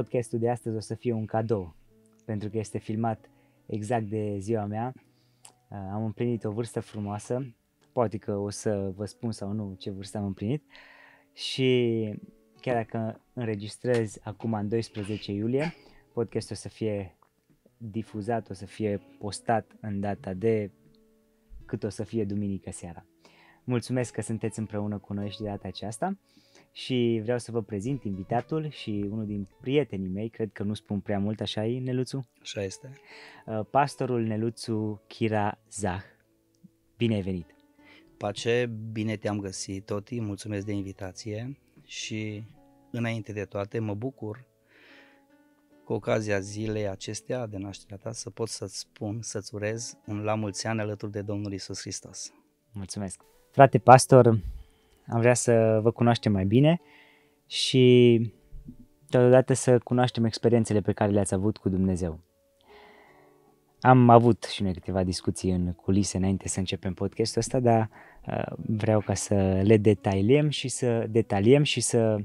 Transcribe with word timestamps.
podcastul 0.00 0.38
de 0.38 0.50
astăzi 0.50 0.76
o 0.76 0.80
să 0.80 0.94
fie 0.94 1.12
un 1.12 1.24
cadou, 1.24 1.74
pentru 2.24 2.48
că 2.48 2.58
este 2.58 2.78
filmat 2.78 3.30
exact 3.66 4.04
de 4.04 4.36
ziua 4.38 4.64
mea. 4.64 4.92
Uh, 5.68 5.78
am 5.92 6.04
împlinit 6.04 6.44
o 6.44 6.50
vârstă 6.50 6.80
frumoasă, 6.80 7.54
poate 7.92 8.18
că 8.18 8.36
o 8.36 8.50
să 8.50 8.92
vă 8.96 9.04
spun 9.04 9.32
sau 9.32 9.52
nu 9.52 9.74
ce 9.78 9.90
vârstă 9.90 10.18
am 10.18 10.24
împlinit 10.24 10.64
și 11.32 12.14
chiar 12.60 12.74
dacă 12.74 13.20
înregistrez 13.32 14.18
acum 14.22 14.52
în 14.52 14.68
12 14.68 15.32
iulie, 15.32 15.74
podcastul 16.12 16.56
o 16.56 16.58
să 16.58 16.68
fie 16.68 17.16
difuzat, 17.76 18.50
o 18.50 18.52
să 18.52 18.66
fie 18.66 19.00
postat 19.18 19.76
în 19.80 20.00
data 20.00 20.34
de 20.34 20.70
cât 21.66 21.82
o 21.82 21.88
să 21.88 22.04
fie 22.04 22.24
duminică 22.24 22.70
seara. 22.70 23.06
Mulțumesc 23.64 24.12
că 24.12 24.20
sunteți 24.20 24.58
împreună 24.58 24.98
cu 24.98 25.12
noi 25.12 25.30
și 25.30 25.40
de 25.40 25.48
data 25.48 25.68
aceasta 25.68 26.18
și 26.72 27.20
vreau 27.22 27.38
să 27.38 27.50
vă 27.50 27.62
prezint 27.62 28.04
invitatul 28.04 28.70
și 28.70 29.06
unul 29.10 29.26
din 29.26 29.48
prietenii 29.60 30.08
mei, 30.08 30.28
cred 30.28 30.50
că 30.52 30.62
nu 30.62 30.74
spun 30.74 31.00
prea 31.00 31.18
mult, 31.18 31.40
așa 31.40 31.66
e, 31.66 31.80
Neluțu? 31.80 32.28
Așa 32.40 32.62
este. 32.62 32.92
Uh, 33.46 33.60
pastorul 33.70 34.22
Neluțu 34.22 35.02
Kira 35.06 35.58
Zah. 35.70 36.02
Bine 36.96 37.14
ai 37.14 37.22
venit! 37.22 37.54
Pace, 38.16 38.70
bine 38.92 39.16
te-am 39.16 39.40
găsit, 39.40 39.86
Toti, 39.86 40.20
mulțumesc 40.20 40.66
de 40.66 40.72
invitație 40.72 41.58
și 41.84 42.42
înainte 42.90 43.32
de 43.32 43.44
toate 43.44 43.78
mă 43.78 43.94
bucur 43.94 44.44
cu 45.84 45.92
ocazia 45.92 46.40
zilei 46.40 46.88
acestea 46.88 47.46
de 47.46 47.56
nașterea 47.56 47.96
ta 47.96 48.12
să 48.12 48.30
pot 48.30 48.48
să-ți 48.48 48.78
spun, 48.78 49.22
să-ți 49.22 49.54
urez 49.54 49.98
un 50.06 50.22
la 50.22 50.34
mulți 50.34 50.66
ani 50.66 50.80
alături 50.80 51.12
de 51.12 51.22
Domnul 51.22 51.52
Isus 51.52 51.80
Hristos. 51.80 52.32
Mulțumesc! 52.72 53.22
Frate 53.50 53.78
pastor, 53.78 54.40
am 55.10 55.20
vrea 55.20 55.34
să 55.34 55.80
vă 55.82 55.90
cunoaștem 55.90 56.32
mai 56.32 56.44
bine 56.44 56.80
și 57.46 58.20
totodată 59.08 59.52
să 59.52 59.78
cunoaștem 59.78 60.24
experiențele 60.24 60.80
pe 60.80 60.92
care 60.92 61.10
le-ați 61.10 61.34
avut 61.34 61.56
cu 61.56 61.68
Dumnezeu. 61.68 62.20
Am 63.80 64.08
avut 64.08 64.44
și 64.44 64.62
noi 64.62 64.72
câteva 64.72 65.04
discuții 65.04 65.50
în 65.50 65.72
culise 65.72 66.16
înainte 66.16 66.48
să 66.48 66.58
începem 66.58 66.94
podcastul 66.94 67.40
ăsta, 67.40 67.60
dar 67.60 67.90
uh, 68.26 68.56
vreau 68.56 69.00
ca 69.00 69.14
să 69.14 69.60
le 69.62 69.76
detaliem 69.76 70.48
și 70.48 70.68
să 70.68 71.06
detaliem 71.10 71.62
și 71.62 71.80
să 71.80 72.20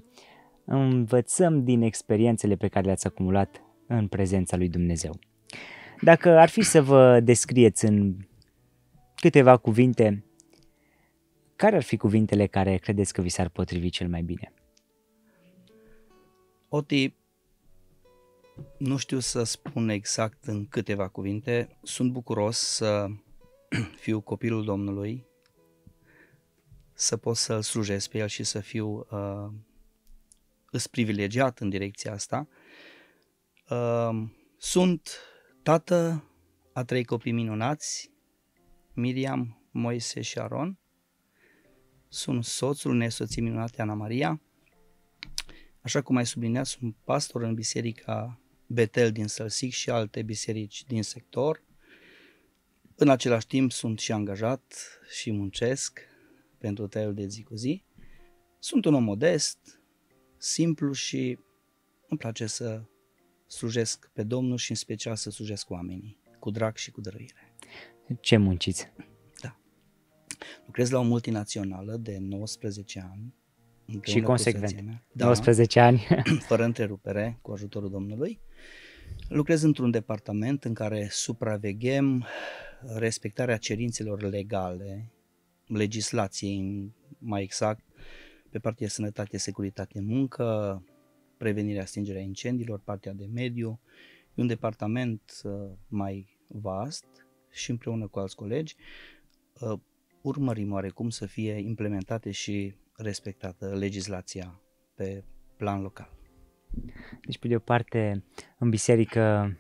învățăm 0.65 1.63
din 1.63 1.81
experiențele 1.81 2.55
pe 2.55 2.67
care 2.67 2.85
le-ați 2.85 3.07
acumulat 3.07 3.61
în 3.87 4.07
prezența 4.07 4.57
lui 4.57 4.69
Dumnezeu. 4.69 5.19
Dacă 6.01 6.37
ar 6.37 6.49
fi 6.49 6.61
să 6.61 6.81
vă 6.81 7.19
descrieți 7.19 7.85
în 7.85 8.15
câteva 9.15 9.57
cuvinte 9.57 10.25
care 11.55 11.75
ar 11.75 11.83
fi 11.83 11.97
cuvintele 11.97 12.47
care 12.47 12.77
credeți 12.77 13.13
că 13.13 13.21
vi 13.21 13.29
s-ar 13.29 13.49
potrivi 13.49 13.89
cel 13.89 14.07
mai 14.07 14.21
bine? 14.21 14.53
Oti, 16.69 17.13
nu 18.77 18.97
știu 18.97 19.19
să 19.19 19.43
spun 19.43 19.89
exact 19.89 20.45
în 20.45 20.67
câteva 20.67 21.07
cuvinte. 21.07 21.77
Sunt 21.83 22.11
bucuros 22.11 22.57
să 22.57 23.07
fiu 24.03 24.21
copilul 24.21 24.63
Domnului, 24.63 25.25
să 26.93 27.17
pot 27.17 27.35
să-L 27.35 27.61
slujesc 27.61 28.09
pe 28.09 28.17
El 28.17 28.27
și 28.27 28.43
să 28.43 28.59
fiu 28.59 29.07
uh, 29.09 29.47
îs 30.71 30.87
privilegiat 30.87 31.59
în 31.59 31.69
direcția 31.69 32.13
asta. 32.13 32.47
Uh, 33.69 34.23
sunt 34.57 35.09
tată 35.63 36.23
a 36.73 36.83
trei 36.83 37.03
copii 37.03 37.31
minunați, 37.31 38.11
Miriam, 38.93 39.67
Moise 39.71 40.21
și 40.21 40.39
Aron. 40.39 40.79
Sunt 42.15 42.43
soțul 42.43 42.91
unei 42.91 43.09
soții 43.09 43.41
minunate, 43.41 43.81
Ana 43.81 43.93
Maria. 43.93 44.41
Așa 45.81 46.01
cum 46.01 46.15
ai 46.15 46.25
subliniat, 46.25 46.65
sunt 46.65 46.95
pastor 47.03 47.41
în 47.41 47.53
biserica 47.53 48.39
Betel 48.67 49.11
din 49.11 49.27
Sălsic 49.27 49.71
și 49.71 49.89
alte 49.89 50.21
biserici 50.21 50.83
din 50.85 51.03
sector. 51.03 51.63
În 52.95 53.09
același 53.09 53.47
timp 53.47 53.71
sunt 53.71 53.99
și 53.99 54.11
angajat 54.11 54.75
și 55.09 55.31
muncesc 55.31 55.99
pentru 56.57 56.87
traiul 56.87 57.13
de 57.13 57.27
zi 57.27 57.43
cu 57.43 57.55
zi. 57.55 57.83
Sunt 58.59 58.85
un 58.85 58.93
om 58.93 59.03
modest, 59.03 59.81
simplu 60.37 60.91
și 60.91 61.39
îmi 62.07 62.19
place 62.19 62.45
să 62.45 62.83
slujesc 63.47 64.09
pe 64.13 64.23
Domnul 64.23 64.57
și 64.57 64.71
în 64.71 64.77
special 64.77 65.15
să 65.15 65.29
slujesc 65.29 65.69
oamenii, 65.69 66.19
cu 66.39 66.49
drag 66.51 66.75
și 66.75 66.91
cu 66.91 67.01
dăruire. 67.01 67.55
Ce 68.19 68.37
munciți? 68.37 68.91
Lucrez 70.75 70.93
la 70.93 70.99
o 70.99 71.03
multinațională 71.09 71.97
de 71.97 72.17
19 72.19 73.07
ani. 73.11 73.33
Și 74.01 74.21
consecvent. 74.21 75.03
Da, 75.11 75.25
19 75.25 75.79
ani. 75.79 76.07
fără 76.47 76.63
întrerupere, 76.63 77.37
cu 77.41 77.51
ajutorul 77.51 77.89
Domnului. 77.89 78.39
Lucrez 79.29 79.61
într-un 79.61 79.91
departament 79.91 80.63
în 80.63 80.73
care 80.73 81.07
supraveghem 81.11 82.25
respectarea 82.95 83.57
cerințelor 83.57 84.21
legale, 84.21 85.11
legislației 85.67 86.91
mai 87.17 87.43
exact, 87.43 87.83
pe 88.49 88.59
partea 88.59 88.85
de 88.85 88.91
sănătate, 88.91 89.37
securitate, 89.37 90.01
muncă, 90.01 90.83
prevenirea 91.37 91.85
stingerea 91.85 92.21
incendiilor, 92.21 92.79
partea 92.79 93.13
de 93.13 93.29
mediu. 93.33 93.79
E 94.33 94.41
un 94.41 94.47
departament 94.47 95.41
uh, 95.43 95.51
mai 95.87 96.37
vast 96.47 97.05
și 97.51 97.69
împreună 97.69 98.07
cu 98.07 98.19
alți 98.19 98.35
colegi 98.35 98.75
uh, 99.59 99.79
urmărim 100.25 100.71
oarecum 100.71 101.09
să 101.09 101.25
fie 101.25 101.53
implementate 101.53 102.31
și 102.31 102.75
respectată 102.95 103.75
legislația 103.75 104.59
pe 104.95 105.23
plan 105.57 105.81
local. 105.81 106.09
Deci, 107.25 107.37
pe 107.37 107.47
de 107.47 107.55
o 107.55 107.59
parte, 107.59 108.23
în 108.57 108.69
biserică 108.69 109.55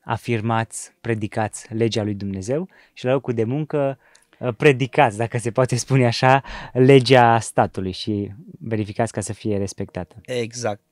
afirmați, 0.00 0.92
predicați 1.00 1.74
legea 1.74 2.02
lui 2.02 2.14
Dumnezeu 2.14 2.68
și 2.92 3.04
la 3.04 3.12
locul 3.12 3.34
de 3.34 3.44
muncă 3.44 3.98
uh, 4.38 4.54
predicați, 4.56 5.16
dacă 5.16 5.38
se 5.38 5.50
poate 5.50 5.76
spune 5.76 6.06
așa, 6.06 6.42
legea 6.72 7.38
statului 7.40 7.92
și 7.92 8.32
verificați 8.58 9.12
ca 9.12 9.20
să 9.20 9.32
fie 9.32 9.58
respectată. 9.58 10.20
Exact. 10.22 10.82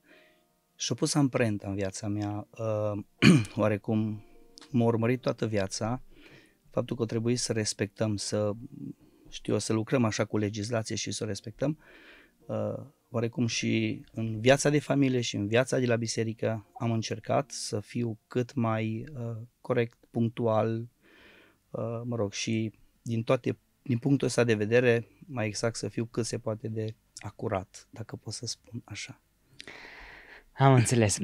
Și-a 0.76 0.94
pus 0.94 1.14
amprenta 1.14 1.68
în 1.68 1.74
viața 1.74 2.08
mea, 2.08 2.46
uh, 2.50 3.04
oarecum 3.62 4.24
m-a 4.70 4.84
urmărit 4.84 5.20
toată 5.20 5.46
viața, 5.46 6.02
faptul 6.76 6.96
că 6.96 7.04
trebuie 7.04 7.36
să 7.36 7.52
respectăm, 7.52 8.16
să 8.16 8.52
știu 9.28 9.58
să 9.58 9.72
lucrăm 9.72 10.04
așa 10.04 10.24
cu 10.24 10.38
legislație 10.38 10.96
și 10.96 11.12
să 11.12 11.24
o 11.24 11.26
respectăm, 11.26 11.78
uh, 12.46 12.84
oarecum 13.08 13.46
și 13.46 14.02
în 14.12 14.40
viața 14.40 14.70
de 14.70 14.78
familie 14.78 15.20
și 15.20 15.36
în 15.36 15.46
viața 15.46 15.78
de 15.78 15.86
la 15.86 15.96
biserică 15.96 16.66
am 16.78 16.90
încercat 16.90 17.50
să 17.50 17.80
fiu 17.80 18.18
cât 18.26 18.54
mai 18.54 19.06
uh, 19.12 19.36
corect, 19.60 19.98
punctual, 20.10 20.88
uh, 21.70 22.00
mă 22.04 22.16
rog, 22.16 22.32
și 22.32 22.72
din 23.02 23.22
toate, 23.22 23.58
din 23.82 23.98
punctul 23.98 24.26
ăsta 24.26 24.44
de 24.44 24.54
vedere, 24.54 25.08
mai 25.26 25.46
exact 25.46 25.76
să 25.76 25.88
fiu 25.88 26.04
cât 26.04 26.24
se 26.24 26.38
poate 26.38 26.68
de 26.68 26.94
acurat, 27.16 27.88
dacă 27.90 28.16
pot 28.16 28.32
să 28.32 28.46
spun 28.46 28.82
așa. 28.84 29.20
Am 30.52 30.72
înțeles. 30.72 31.18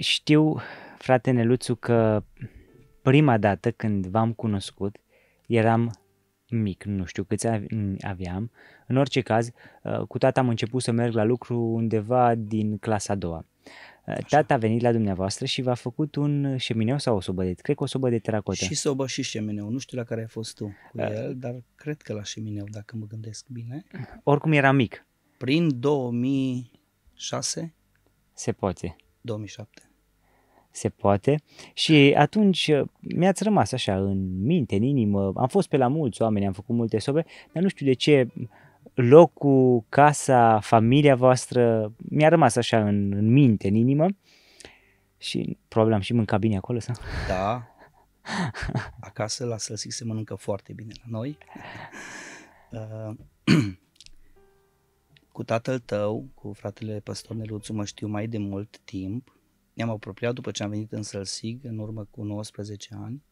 Știu, 0.00 0.60
frate 0.98 1.30
Neluțu, 1.30 1.74
că 1.74 2.22
prima 3.08 3.38
dată 3.38 3.70
când 3.70 4.06
v-am 4.06 4.32
cunoscut 4.32 4.96
eram 5.46 6.00
mic, 6.48 6.84
nu 6.84 7.04
știu 7.04 7.24
câți 7.24 7.46
aveam. 8.00 8.50
În 8.86 8.96
orice 8.96 9.20
caz, 9.20 9.50
uh, 9.82 10.00
cu 10.00 10.18
tata 10.18 10.40
am 10.40 10.48
început 10.48 10.82
să 10.82 10.90
merg 10.90 11.14
la 11.14 11.24
lucru 11.24 11.60
undeva 11.60 12.34
din 12.34 12.78
clasa 12.78 13.12
a 13.12 13.16
doua. 13.16 13.46
Uh, 14.06 14.16
tata 14.28 14.54
a 14.54 14.56
venit 14.56 14.80
la 14.80 14.92
dumneavoastră 14.92 15.44
și 15.44 15.62
v-a 15.62 15.74
făcut 15.74 16.14
un 16.14 16.56
șemineu 16.56 16.98
sau 16.98 17.16
o 17.16 17.20
sobă 17.20 17.44
de, 17.44 17.52
cred 17.52 17.76
că 17.76 17.82
o 17.82 17.86
sobă 17.86 18.08
de 18.08 18.18
teracotă. 18.18 18.64
Și 18.64 18.74
sobă 18.74 19.06
și 19.06 19.22
șemineu, 19.22 19.68
nu 19.68 19.78
știu 19.78 19.98
la 19.98 20.04
care 20.04 20.20
ai 20.20 20.28
fost 20.28 20.54
tu 20.54 20.64
cu 20.64 21.00
uh. 21.00 21.10
el, 21.10 21.36
dar 21.36 21.62
cred 21.74 22.02
că 22.02 22.12
la 22.12 22.22
șemineu, 22.22 22.64
dacă 22.70 22.96
mă 22.96 23.06
gândesc 23.06 23.46
bine. 23.48 23.84
Oricum 24.22 24.52
era 24.52 24.72
mic. 24.72 25.06
Prin 25.36 25.80
2006? 25.80 27.74
Se 28.32 28.52
poate. 28.52 28.96
2007 29.20 29.87
se 30.78 30.88
poate. 30.88 31.42
Și 31.74 32.14
atunci 32.16 32.68
uh, 32.68 32.88
mi-ați 33.00 33.42
rămas 33.42 33.72
așa 33.72 33.96
în 33.96 34.44
minte, 34.44 34.76
în 34.76 34.82
inimă. 34.82 35.32
Am 35.36 35.48
fost 35.48 35.68
pe 35.68 35.76
la 35.76 35.88
mulți 35.88 36.22
oameni, 36.22 36.46
am 36.46 36.52
făcut 36.52 36.74
multe 36.74 36.98
sobe, 36.98 37.24
dar 37.52 37.62
nu 37.62 37.68
știu 37.68 37.86
de 37.86 37.92
ce 37.92 38.28
locul, 38.94 39.84
casa, 39.88 40.60
familia 40.60 41.16
voastră 41.16 41.92
mi-a 41.96 42.28
rămas 42.28 42.56
așa 42.56 42.88
în, 42.88 43.12
în 43.12 43.32
minte, 43.32 43.68
în 43.68 43.74
inimă. 43.74 44.06
Și 45.18 45.58
probabil 45.68 45.94
am 45.94 46.00
și 46.00 46.12
mâncat 46.12 46.40
bine 46.40 46.56
acolo, 46.56 46.78
sau? 46.78 46.94
Da. 47.28 47.68
Acasă 49.00 49.44
la 49.44 49.56
Sălsic 49.56 49.92
se 49.92 50.04
mănâncă 50.04 50.34
foarte 50.34 50.72
bine 50.72 50.92
la 50.96 51.18
noi. 51.18 51.38
Uh, 52.70 53.16
cu 55.32 55.44
tatăl 55.44 55.78
tău, 55.78 56.28
cu 56.34 56.52
fratele 56.52 57.00
păstor 57.00 57.36
Neluțu, 57.36 57.72
mă 57.72 57.84
știu 57.84 58.08
mai 58.08 58.26
de 58.26 58.38
mult 58.38 58.78
timp 58.78 59.37
ne-am 59.78 59.90
apropiat 59.90 60.34
după 60.34 60.50
ce 60.50 60.62
am 60.62 60.70
venit 60.70 60.92
în 60.92 61.02
Sălsig, 61.02 61.64
în 61.64 61.78
urmă 61.78 62.04
cu 62.04 62.22
19 62.22 62.88
ani 62.94 63.22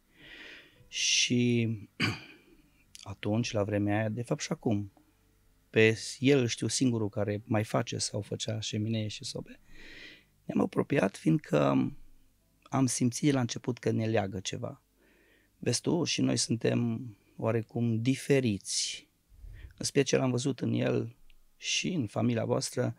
și 0.88 1.68
atunci, 3.12 3.52
la 3.52 3.62
vremea 3.62 3.98
aia, 3.98 4.08
de 4.08 4.22
fapt 4.22 4.40
și 4.40 4.52
acum, 4.52 4.92
pe 5.70 5.98
el 6.18 6.46
știu 6.46 6.66
singurul 6.66 7.08
care 7.08 7.42
mai 7.44 7.64
face 7.64 7.98
sau 7.98 8.20
făcea 8.20 8.60
șeminee 8.60 9.08
și 9.08 9.24
sobe. 9.24 9.60
Ne-am 10.44 10.60
apropiat 10.60 11.16
fiindcă 11.16 11.92
am 12.62 12.86
simțit 12.86 13.32
la 13.32 13.40
început 13.40 13.78
că 13.78 13.90
ne 13.90 14.06
leagă 14.06 14.40
ceva. 14.40 14.82
Vezi 15.58 15.80
tu, 15.80 16.04
și 16.04 16.20
noi 16.20 16.36
suntem 16.36 17.10
oarecum 17.36 18.02
diferiți. 18.02 19.08
În 19.78 19.84
special 19.84 20.20
am 20.20 20.30
văzut 20.30 20.60
în 20.60 20.72
el 20.72 21.16
și 21.56 21.92
în 21.92 22.06
familia 22.06 22.44
voastră 22.44 22.96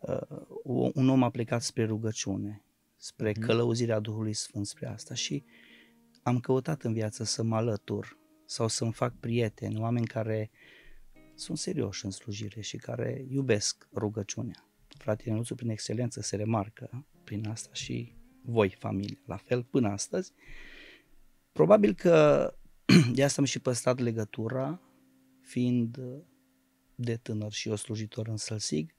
uh, 0.00 0.90
un 0.94 1.08
om 1.08 1.22
a 1.22 1.30
plecat 1.30 1.62
spre 1.62 1.84
rugăciune, 1.84 2.64
spre 3.04 3.32
mm. 3.36 3.42
călăuzirea 3.42 4.00
Duhului 4.00 4.32
Sfânt 4.32 4.66
spre 4.66 4.86
asta 4.86 5.14
și 5.14 5.44
am 6.22 6.40
căutat 6.40 6.82
în 6.82 6.92
viață 6.92 7.24
să 7.24 7.42
mă 7.42 7.56
alătur 7.56 8.18
sau 8.46 8.68
să-mi 8.68 8.92
fac 8.92 9.18
prieteni, 9.20 9.80
oameni 9.80 10.06
care 10.06 10.50
sunt 11.34 11.58
serioși 11.58 12.04
în 12.04 12.10
slujire 12.10 12.60
și 12.60 12.76
care 12.76 13.24
iubesc 13.28 13.88
rugăciunea. 13.94 14.68
Fratele 14.98 15.34
nostru 15.34 15.54
prin 15.54 15.68
excelență 15.68 16.20
se 16.20 16.36
remarcă 16.36 17.06
prin 17.24 17.46
asta 17.46 17.70
și 17.72 18.14
voi, 18.42 18.76
familie, 18.78 19.22
la 19.26 19.36
fel 19.36 19.62
până 19.62 19.88
astăzi. 19.88 20.32
Probabil 21.52 21.94
că 21.94 22.48
de 23.14 23.24
asta 23.24 23.40
am 23.40 23.46
și 23.46 23.58
păstrat 23.58 23.98
legătura, 23.98 24.80
fiind 25.40 25.98
de 26.94 27.16
tânăr 27.16 27.52
și 27.52 27.68
o 27.68 27.76
slujitor 27.76 28.28
în 28.28 28.36
Sălsig. 28.36 28.94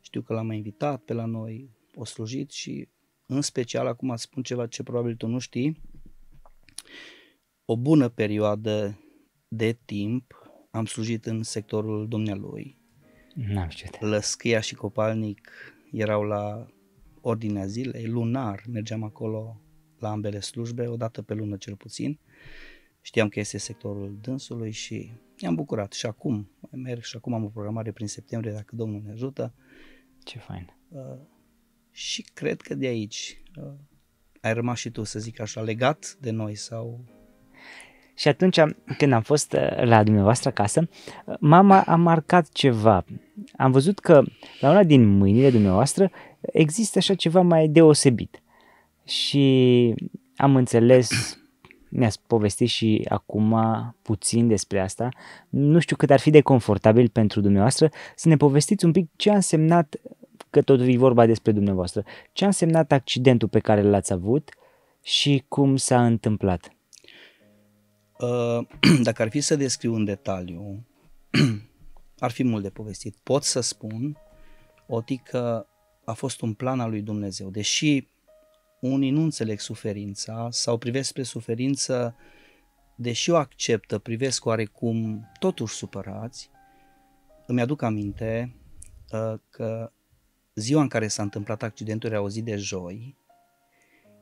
Știu 0.00 0.22
că 0.22 0.32
l-am 0.32 0.46
mai 0.46 0.56
invitat 0.56 1.02
pe 1.02 1.12
la 1.12 1.24
noi, 1.24 1.70
o 1.94 2.04
slujit 2.04 2.50
și 2.50 2.88
în 3.30 3.40
special, 3.40 3.86
acum 3.86 4.10
îți 4.10 4.22
spun 4.22 4.42
ceva 4.42 4.66
ce 4.66 4.82
probabil 4.82 5.16
tu 5.16 5.26
nu 5.26 5.38
știi, 5.38 5.80
o 7.64 7.76
bună 7.76 8.08
perioadă 8.08 8.98
de 9.48 9.78
timp 9.84 10.50
am 10.70 10.86
slujit 10.86 11.26
în 11.26 11.42
sectorul 11.42 12.08
dumnealui. 12.08 12.78
N-am 13.34 13.68
știut. 13.68 14.00
Lăschia 14.00 14.60
și 14.60 14.74
Copalnic 14.74 15.50
erau 15.92 16.22
la 16.22 16.66
ordinea 17.20 17.66
zilei, 17.66 18.06
lunar, 18.06 18.62
mergeam 18.68 19.02
acolo 19.02 19.60
la 19.98 20.10
ambele 20.10 20.40
slujbe, 20.40 20.86
o 20.86 20.96
dată 20.96 21.22
pe 21.22 21.34
lună 21.34 21.56
cel 21.56 21.76
puțin. 21.76 22.18
Știam 23.00 23.28
că 23.28 23.40
este 23.40 23.58
sectorul 23.58 24.18
dânsului 24.20 24.70
și 24.70 25.12
ne-am 25.40 25.54
bucurat. 25.54 25.92
Și 25.92 26.06
acum 26.06 26.50
merg 26.70 27.02
și 27.02 27.16
acum 27.16 27.34
am 27.34 27.44
o 27.44 27.48
programare 27.48 27.92
prin 27.92 28.06
septembrie, 28.06 28.52
dacă 28.52 28.76
Domnul 28.76 29.02
ne 29.04 29.10
ajută. 29.10 29.54
Ce 30.24 30.38
fain. 30.38 30.76
Uh, 30.88 31.18
și 31.98 32.24
cred 32.34 32.60
că 32.60 32.74
de 32.74 32.86
aici 32.86 33.42
uh, 33.56 33.72
ai 34.40 34.52
rămas 34.52 34.78
și 34.78 34.90
tu, 34.90 35.04
să 35.04 35.18
zic 35.18 35.40
așa, 35.40 35.60
legat 35.60 36.16
de 36.20 36.30
noi 36.30 36.54
sau 36.54 37.04
și 38.14 38.28
atunci 38.28 38.60
când 38.98 39.12
am 39.12 39.22
fost 39.22 39.52
uh, 39.52 39.82
la 39.84 40.02
dumneavoastră 40.02 40.48
acasă, 40.48 40.88
mama 41.40 41.82
a 41.82 41.96
marcat 41.96 42.48
ceva. 42.48 43.04
Am 43.56 43.70
văzut 43.70 43.98
că 43.98 44.22
la 44.60 44.70
una 44.70 44.82
din 44.82 45.06
mâinile 45.06 45.50
dumneavoastră 45.50 46.10
există 46.40 46.98
așa 46.98 47.14
ceva 47.14 47.40
mai 47.40 47.68
deosebit. 47.68 48.42
Și 49.04 49.94
am 50.36 50.56
înțeles, 50.56 51.38
mi-ați 51.88 52.20
povestit 52.26 52.68
și 52.68 53.06
acum 53.08 53.56
puțin 54.02 54.48
despre 54.48 54.80
asta. 54.80 55.08
Nu 55.48 55.78
știu 55.78 55.96
cât 55.96 56.10
ar 56.10 56.20
fi 56.20 56.30
de 56.30 56.40
confortabil 56.40 57.08
pentru 57.08 57.40
dumneavoastră 57.40 57.90
să 58.14 58.28
ne 58.28 58.36
povestiți 58.36 58.84
un 58.84 58.92
pic 58.92 59.10
ce 59.16 59.30
a 59.30 59.34
însemnat, 59.34 59.96
că 60.50 60.62
tot 60.62 60.80
e 60.80 60.96
vorba 60.96 61.26
despre 61.26 61.52
dumneavoastră, 61.52 62.04
ce 62.32 62.44
a 62.44 62.46
însemnat 62.46 62.92
accidentul 62.92 63.48
pe 63.48 63.58
care 63.58 63.82
l-ați 63.82 64.12
avut 64.12 64.50
și 65.02 65.44
cum 65.48 65.76
s-a 65.76 66.06
întâmplat. 66.06 66.72
Uh, 68.18 68.66
dacă 69.02 69.22
ar 69.22 69.28
fi 69.28 69.40
să 69.40 69.56
descriu 69.56 69.94
în 69.94 70.04
detaliu, 70.04 70.86
ar 72.18 72.30
fi 72.30 72.44
mult 72.44 72.62
de 72.62 72.70
povestit. 72.70 73.16
Pot 73.22 73.42
să 73.42 73.60
spun, 73.60 74.16
Oti, 74.86 75.16
că 75.16 75.66
a 76.04 76.12
fost 76.12 76.40
un 76.40 76.54
plan 76.54 76.80
al 76.80 76.90
lui 76.90 77.02
Dumnezeu. 77.02 77.50
Deși 77.50 78.06
unii 78.80 79.10
nu 79.10 79.22
înțeleg 79.22 79.60
suferința 79.60 80.48
sau 80.50 80.78
privesc 80.78 81.08
spre 81.08 81.22
suferință, 81.22 82.16
deși 82.96 83.30
o 83.30 83.36
acceptă, 83.36 83.98
privesc 83.98 84.44
oarecum 84.44 85.28
totuși 85.38 85.74
supărați, 85.74 86.50
îmi 87.46 87.60
aduc 87.60 87.82
aminte 87.82 88.54
uh, 89.10 89.34
că 89.50 89.92
ziua 90.58 90.82
în 90.82 90.88
care 90.88 91.08
s-a 91.08 91.22
întâmplat 91.22 91.62
accidentul 91.62 92.10
era 92.10 92.20
o 92.20 92.28
zi 92.28 92.42
de 92.42 92.56
joi, 92.56 93.16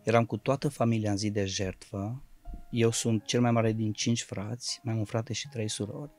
eram 0.03 0.25
cu 0.25 0.37
toată 0.37 0.69
familia 0.69 1.11
în 1.11 1.17
zi 1.17 1.31
de 1.31 1.45
jertfă, 1.45 2.23
eu 2.71 2.91
sunt 2.91 3.25
cel 3.25 3.41
mai 3.41 3.51
mare 3.51 3.73
din 3.73 3.93
cinci 3.93 4.23
frați, 4.23 4.81
mai 4.83 4.93
am 4.93 4.99
un 4.99 5.05
frate 5.05 5.33
și 5.33 5.49
trei 5.49 5.69
surori. 5.69 6.11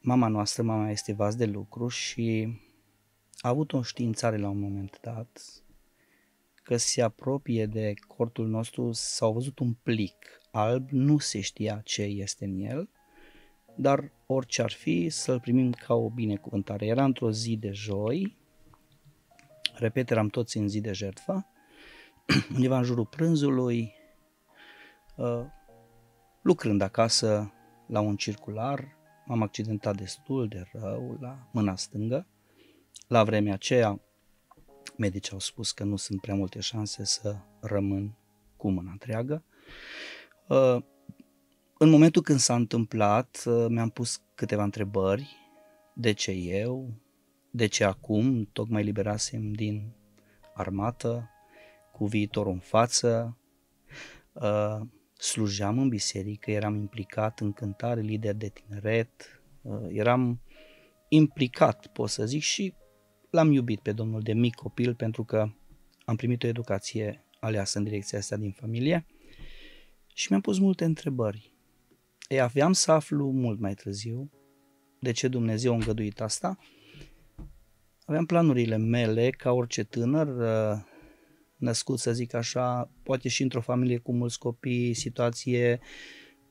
Mama 0.00 0.28
noastră, 0.28 0.62
mama 0.62 0.90
este 0.90 1.12
vas 1.12 1.34
de 1.34 1.44
lucru 1.44 1.88
și 1.88 2.58
a 3.38 3.48
avut 3.48 3.72
o 3.72 3.82
științare 3.82 4.36
la 4.36 4.48
un 4.48 4.60
moment 4.60 4.98
dat 5.02 5.40
că 6.62 6.76
se 6.76 7.02
apropie 7.02 7.66
de 7.66 7.94
cortul 8.06 8.48
nostru, 8.48 8.92
s-au 8.92 9.32
văzut 9.32 9.58
un 9.58 9.72
plic 9.72 10.40
alb, 10.50 10.88
nu 10.90 11.18
se 11.18 11.40
știa 11.40 11.80
ce 11.84 12.02
este 12.02 12.44
în 12.44 12.60
el, 12.60 12.88
dar 13.76 14.12
orice 14.26 14.62
ar 14.62 14.72
fi, 14.72 15.08
să-l 15.08 15.40
primim 15.40 15.70
ca 15.70 15.94
o 15.94 16.10
binecuvântare. 16.10 16.86
Era 16.86 17.04
într-o 17.04 17.30
zi 17.30 17.56
de 17.56 17.70
joi, 17.72 18.36
repet, 19.78 20.10
eram 20.10 20.28
toți 20.28 20.56
în 20.56 20.68
zi 20.68 20.80
de 20.80 20.92
jertfă, 20.92 21.46
undeva 22.54 22.76
în 22.76 22.84
jurul 22.84 23.06
prânzului, 23.06 23.94
Uh, 25.16 25.44
lucrând 26.42 26.80
acasă 26.80 27.52
la 27.86 28.00
un 28.00 28.16
circular, 28.16 28.96
m-am 29.26 29.42
accidentat 29.42 29.96
destul 29.96 30.48
de 30.48 30.66
rău 30.72 31.16
la 31.20 31.48
mâna 31.52 31.76
stângă. 31.76 32.26
La 33.08 33.24
vremea 33.24 33.52
aceea, 33.52 34.00
medicii 34.96 35.32
au 35.32 35.38
spus 35.38 35.72
că 35.72 35.84
nu 35.84 35.96
sunt 35.96 36.20
prea 36.20 36.34
multe 36.34 36.60
șanse 36.60 37.04
să 37.04 37.36
rămân 37.60 38.16
cu 38.56 38.70
mâna 38.70 38.90
întreagă. 38.90 39.44
Uh, 40.48 40.76
în 41.78 41.90
momentul 41.90 42.22
când 42.22 42.38
s-a 42.38 42.54
întâmplat, 42.54 43.42
uh, 43.46 43.66
mi-am 43.68 43.90
pus 43.90 44.22
câteva 44.34 44.62
întrebări. 44.62 45.36
De 45.94 46.12
ce 46.12 46.30
eu? 46.30 46.90
De 47.56 47.66
ce 47.66 47.84
acum? 47.84 48.44
Tocmai 48.52 48.82
liberasem 48.82 49.52
din 49.52 49.92
armată, 50.54 51.30
cu 51.92 52.06
viitorul 52.06 52.52
în 52.52 52.58
față 52.58 53.38
slujeam 55.18 55.78
în 55.78 55.88
biserică, 55.88 56.50
eram 56.50 56.74
implicat 56.74 57.40
în 57.40 57.52
cântare, 57.52 58.00
lider 58.00 58.34
de 58.34 58.48
tineret, 58.48 59.42
uh, 59.62 59.86
eram 59.88 60.40
implicat, 61.08 61.86
pot 61.86 62.08
să 62.08 62.26
zic, 62.26 62.42
și 62.42 62.74
l-am 63.30 63.52
iubit 63.52 63.80
pe 63.80 63.92
Domnul 63.92 64.20
de 64.20 64.32
mic 64.32 64.54
copil 64.54 64.94
pentru 64.94 65.24
că 65.24 65.50
am 66.04 66.16
primit 66.16 66.42
o 66.42 66.46
educație 66.46 67.24
aleasă 67.40 67.78
în 67.78 67.84
direcția 67.84 68.18
asta 68.18 68.36
din 68.36 68.52
familie 68.52 69.06
și 70.14 70.26
mi-am 70.30 70.40
pus 70.40 70.58
multe 70.58 70.84
întrebări. 70.84 71.52
Ei, 72.28 72.40
aveam 72.40 72.72
să 72.72 72.92
aflu 72.92 73.30
mult 73.30 73.58
mai 73.58 73.74
târziu 73.74 74.30
de 75.00 75.12
ce 75.12 75.28
Dumnezeu 75.28 75.72
a 75.72 75.74
îngăduit 75.74 76.20
asta. 76.20 76.58
Aveam 78.08 78.26
planurile 78.26 78.76
mele, 78.76 79.30
ca 79.30 79.52
orice 79.52 79.84
tânăr, 79.84 80.26
uh, 80.26 80.82
născut, 81.56 81.98
să 81.98 82.12
zic 82.12 82.34
așa, 82.34 82.90
poate 83.02 83.28
și 83.28 83.42
într-o 83.42 83.60
familie 83.60 83.98
cu 83.98 84.12
mulți 84.12 84.38
copii, 84.38 84.94
situație 84.94 85.80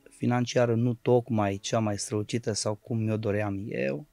financiară 0.09 0.75
nu 0.75 0.93
tocmai 0.93 1.57
cea 1.57 1.79
mai 1.79 1.97
strălucită 1.97 2.51
sau 2.53 2.75
cum 2.75 2.97
mi-o 2.97 3.17
doream 3.17 3.65
eu. 3.67 4.07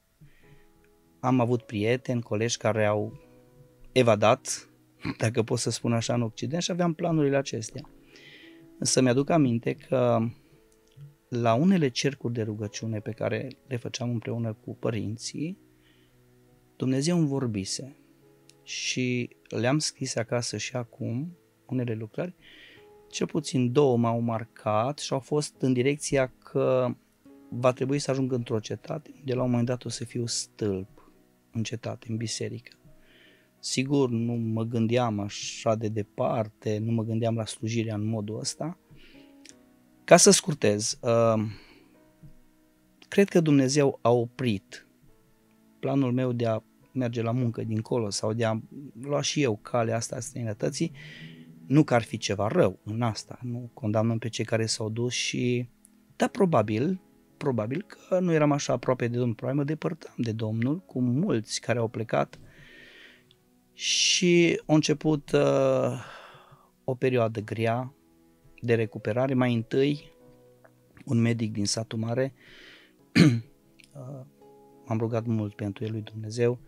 Am 1.20 1.40
avut 1.40 1.62
prieteni, 1.62 2.22
colegi 2.22 2.56
care 2.56 2.84
au 2.84 3.20
evadat, 3.92 4.70
dacă 5.22 5.42
pot 5.42 5.58
să 5.58 5.70
spun 5.70 5.92
așa, 5.92 6.14
în 6.14 6.22
Occident 6.22 6.62
și 6.62 6.70
aveam 6.70 6.92
planurile 6.92 7.36
acestea. 7.36 7.90
Însă 8.78 9.00
mi-aduc 9.00 9.30
aminte 9.30 9.74
că 9.74 10.18
la 11.28 11.54
unele 11.54 11.88
cercuri 11.88 12.32
de 12.32 12.42
rugăciune 12.42 13.00
pe 13.00 13.10
care 13.10 13.48
le 13.66 13.76
făceam 13.76 14.10
împreună 14.10 14.52
cu 14.64 14.76
părinții, 14.76 15.58
Dumnezeu 16.82 17.18
îmi 17.18 17.26
vorbise 17.26 17.96
și 18.62 19.36
le-am 19.48 19.78
scris 19.78 20.14
acasă 20.16 20.56
și 20.56 20.76
acum, 20.76 21.36
unele 21.66 21.94
lucrări, 21.94 22.34
cel 23.10 23.26
puțin 23.26 23.72
două 23.72 23.96
m-au 23.96 24.20
marcat 24.20 24.98
și 24.98 25.12
au 25.12 25.18
fost 25.18 25.54
în 25.58 25.72
direcția 25.72 26.32
că 26.38 26.94
va 27.48 27.72
trebui 27.72 27.98
să 27.98 28.10
ajung 28.10 28.32
într-o 28.32 28.58
cetate, 28.58 29.10
de 29.24 29.34
la 29.34 29.42
un 29.42 29.50
moment 29.50 29.68
dat 29.68 29.84
o 29.84 29.88
să 29.88 30.04
fiu 30.04 30.26
stâlp 30.26 31.12
în 31.52 31.62
cetate, 31.62 32.06
în 32.08 32.16
biserică. 32.16 32.76
Sigur, 33.58 34.10
nu 34.10 34.32
mă 34.32 34.62
gândeam 34.62 35.20
așa 35.20 35.74
de 35.74 35.88
departe, 35.88 36.78
nu 36.78 36.92
mă 36.92 37.02
gândeam 37.02 37.34
la 37.34 37.44
slujirea 37.44 37.94
în 37.94 38.04
modul 38.04 38.38
ăsta. 38.38 38.78
Ca 40.04 40.16
să 40.16 40.30
scurtez, 40.30 40.98
uh, 41.02 41.42
cred 43.08 43.28
că 43.28 43.40
Dumnezeu 43.40 43.98
a 44.02 44.10
oprit 44.10 44.86
planul 45.78 46.12
meu 46.12 46.32
de 46.32 46.46
a 46.46 46.62
merge 46.92 47.22
la 47.22 47.30
muncă 47.30 47.64
dincolo 47.64 48.10
sau 48.10 48.32
de 48.32 48.44
a 48.44 48.60
lua 49.02 49.20
și 49.20 49.42
eu 49.42 49.56
calea 49.56 49.96
asta 49.96 50.16
a 50.16 50.20
străinătății, 50.20 50.92
nu 51.66 51.84
că 51.84 51.94
ar 51.94 52.02
fi 52.02 52.16
ceva 52.16 52.46
rău 52.46 52.78
în 52.84 53.02
asta, 53.02 53.38
nu 53.42 53.70
condamnăm 53.74 54.18
pe 54.18 54.28
cei 54.28 54.44
care 54.44 54.66
s-au 54.66 54.88
dus 54.88 55.12
și, 55.12 55.68
da, 56.16 56.28
probabil, 56.28 57.00
probabil 57.36 57.86
că 57.86 58.18
nu 58.18 58.32
eram 58.32 58.52
așa 58.52 58.72
aproape 58.72 59.08
de 59.08 59.16
Domnul, 59.16 59.34
probabil 59.34 59.60
mă 59.60 59.66
depărtam 59.66 60.14
de 60.16 60.32
Domnul, 60.32 60.78
cu 60.78 61.00
mulți 61.00 61.60
care 61.60 61.78
au 61.78 61.88
plecat 61.88 62.38
Și 63.72 64.62
a 64.66 64.74
început 64.74 65.32
uh, 65.32 66.04
o 66.84 66.94
perioadă 66.94 67.40
grea 67.40 67.94
de 68.60 68.74
recuperare. 68.74 69.34
Mai 69.34 69.54
întâi, 69.54 70.12
un 71.04 71.20
medic 71.20 71.52
din 71.52 71.66
satul 71.66 71.98
mare, 71.98 72.34
uh, 73.22 74.20
m-am 74.86 74.98
rugat 74.98 75.26
mult 75.26 75.54
pentru 75.54 75.84
el 75.84 75.90
lui 75.90 76.00
Dumnezeu, 76.00 76.58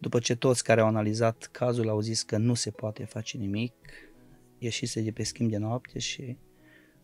după 0.00 0.18
ce 0.18 0.36
toți 0.36 0.64
care 0.64 0.80
au 0.80 0.86
analizat 0.86 1.48
cazul 1.52 1.88
au 1.88 2.00
zis 2.00 2.22
că 2.22 2.36
nu 2.36 2.54
se 2.54 2.70
poate 2.70 3.04
face 3.04 3.36
nimic, 3.36 3.74
ieșise 4.58 5.00
de 5.00 5.12
pe 5.12 5.22
schimb 5.22 5.50
de 5.50 5.56
noapte 5.56 5.98
și 5.98 6.38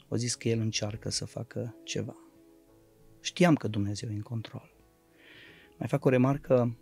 au 0.09 0.17
zis 0.17 0.35
că 0.35 0.49
el 0.49 0.59
încearcă 0.59 1.11
să 1.11 1.25
facă 1.25 1.77
ceva. 1.85 2.17
Știam 3.21 3.55
că 3.55 3.69
Dumnezeu 3.69 4.11
e 4.11 4.15
în 4.15 4.21
control. 4.21 4.75
Mai 5.79 5.89
fac 5.89 6.05
o 6.05 6.09
remarcă, 6.09 6.77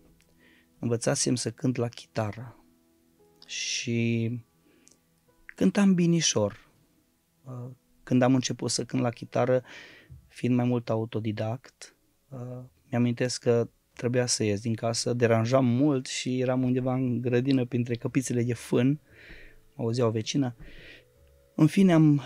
învățasem 0.79 1.35
să 1.35 1.51
cânt 1.51 1.77
la 1.77 1.89
chitară 1.89 2.65
și 3.47 4.31
cântam 5.47 5.95
binișor. 5.95 6.71
Uh, 7.45 7.71
când 8.03 8.23
am 8.23 8.35
început 8.35 8.71
să 8.71 8.85
cânt 8.85 9.03
la 9.03 9.11
chitară, 9.11 9.63
fiind 10.29 10.57
mai 10.57 10.65
mult 10.65 10.91
autodidact, 10.91 11.97
uh, 12.29 12.65
mi-amintesc 12.91 13.43
că 13.43 13.69
trebuia 13.97 14.27
să 14.27 14.45
ies 14.45 14.61
din 14.61 14.75
casă, 14.75 15.13
deranjam 15.13 15.65
mult 15.65 16.07
și 16.07 16.41
eram 16.41 16.63
undeva 16.63 16.95
în 16.95 17.21
grădină 17.21 17.65
printre 17.65 17.95
căpițele 17.95 18.43
de 18.43 18.55
fân, 18.55 19.01
auzea 19.77 20.07
o 20.07 20.11
vecină. 20.11 20.57
În 21.55 21.67
fine 21.67 21.93
am 21.93 22.21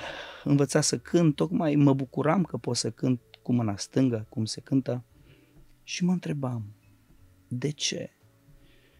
învățat 0.45 0.85
să 0.85 0.99
cânt, 0.99 1.35
tocmai 1.35 1.75
mă 1.75 1.95
bucuram 1.95 2.43
că 2.43 2.57
pot 2.57 2.77
să 2.77 2.91
cânt 2.91 3.21
cu 3.43 3.53
mâna 3.53 3.77
stângă, 3.77 4.27
cum 4.29 4.45
se 4.45 4.61
cântă, 4.61 5.05
și 5.83 6.05
mă 6.05 6.13
întrebam, 6.13 6.75
de 7.49 7.71
ce? 7.71 8.11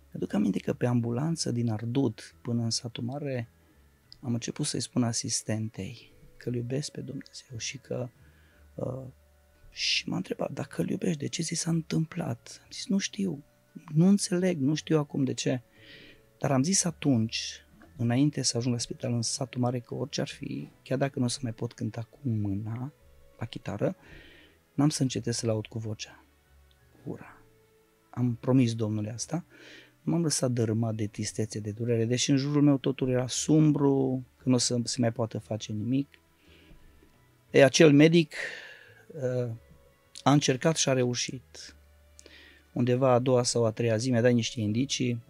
Mi-aduc 0.05 0.33
aminte 0.33 0.59
că 0.59 0.73
pe 0.73 0.87
ambulanță 0.87 1.53
din 1.53 1.71
Ardud 1.71 2.21
până 2.43 2.63
în 2.63 2.71
satul 2.71 3.05
mare 3.05 3.51
am 4.21 4.33
început 4.33 4.67
să-i 4.67 4.81
spun 4.81 5.03
asistentei 5.03 6.13
că 6.37 6.49
îl 6.49 6.55
iubesc 6.55 6.91
pe 6.91 7.01
Dumnezeu 7.01 7.57
și 7.57 7.79
că 7.79 8.09
uh, 8.75 9.05
și 9.71 10.09
m-a 10.09 10.17
întrebat 10.17 10.51
dacă 10.51 10.83
îl 10.83 10.89
iubești, 10.89 11.19
de 11.19 11.27
ce 11.27 11.43
ți 11.43 11.55
s-a 11.55 11.71
întâmplat? 11.71 12.61
Am 12.63 12.69
zis, 12.71 12.87
nu 12.87 12.99
știu, 12.99 13.45
nu 13.95 14.07
înțeleg, 14.07 14.61
nu 14.61 14.75
știu 14.75 14.99
acum 14.99 15.25
de 15.25 15.35
ce. 15.35 15.63
Dar 16.39 16.53
am 16.53 16.63
zis 16.63 16.85
atunci, 16.85 17.65
înainte 17.97 18.43
să 18.43 18.57
ajung 18.57 18.75
la 18.75 18.81
spital 18.81 19.13
în 19.13 19.23
satul 19.23 19.61
mare, 19.61 19.81
că 19.81 19.95
orice 19.95 20.21
ar 20.21 20.29
fi, 20.29 20.69
chiar 20.83 20.99
dacă 20.99 21.19
nu 21.19 21.25
o 21.25 21.29
să 21.29 21.39
mai 21.43 21.53
pot 21.53 21.73
cânta 21.73 22.03
cu 22.03 22.19
mâna 22.29 22.93
la 23.39 23.47
chitară, 23.47 23.97
n-am 24.75 24.89
să 24.89 25.03
încetez 25.03 25.37
să 25.37 25.47
laud 25.47 25.67
cu 25.67 25.79
vocea. 25.79 26.25
Ura! 27.05 27.43
Am 28.11 28.35
promis 28.41 28.75
Domnului 28.75 29.11
asta, 29.11 29.45
m-am 30.03 30.23
lăsat 30.23 30.51
dărâmat 30.51 30.95
de 30.95 31.07
tristețe, 31.07 31.61
de 31.61 31.71
durere, 31.71 32.05
deși 32.05 32.31
în 32.31 32.37
jurul 32.37 32.63
meu 32.63 32.79
totul 32.79 33.09
era 33.11 33.27
sumbru, 33.27 34.25
că 34.37 34.49
nu 34.49 34.55
o 34.55 34.59
să 34.59 34.81
se 34.85 35.01
mai 35.01 35.13
poată 35.13 35.39
face 35.39 35.73
nimic. 35.73 36.09
E, 37.51 37.65
acel 37.65 37.93
medic 37.93 38.33
uh, 38.33 38.68
a 40.23 40.33
încercat 40.33 40.77
și 40.77 40.89
a 40.89 40.93
reușit. 40.93 41.75
Undeva 42.73 43.13
a 43.13 43.19
doua 43.19 43.43
sau 43.43 43.65
a 43.65 43.71
treia 43.71 43.97
zi 43.97 44.11
mi-a 44.11 44.21
dat 44.21 44.33
niște 44.33 44.61
indicii 44.61 45.23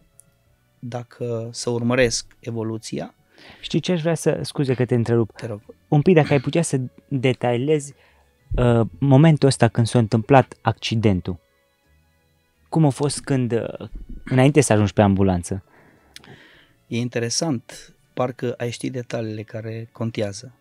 dacă 0.79 1.49
să 1.53 1.71
urmăresc 1.71 2.27
evoluția. 2.41 3.15
Știi 3.61 3.81
ce 3.81 3.93
aș 3.93 4.01
vrea 4.01 4.15
să, 4.15 4.41
scuze 4.43 4.75
că 4.75 4.85
te 4.85 4.95
întrerup, 4.95 5.31
Te 5.37 5.47
rog. 5.47 5.61
un 5.89 6.03
pic 6.03 6.15
dacă 6.15 6.33
ai 6.33 6.41
putea 6.41 6.63
să 6.63 6.81
detailezi 7.09 7.95
uh, 8.57 8.81
momentul 8.99 9.49
ăsta 9.49 9.69
când 9.69 9.87
s-a 9.87 9.99
întâmplat 9.99 10.57
accidentul. 10.63 11.39
Cum 12.69 12.85
a 12.85 12.91
fost 12.91 13.21
când, 13.21 13.53
uh, 13.53 13.89
înainte 14.25 14.61
să 14.61 14.73
ajungi 14.73 14.93
pe 14.93 15.03
ambulanță? 15.03 15.63
E 16.87 16.97
interesant, 16.99 17.95
parcă 18.15 18.53
ai 18.53 18.71
ști 18.71 18.91
detaliile 18.91 19.43
care 19.43 19.89
contează. 19.93 20.53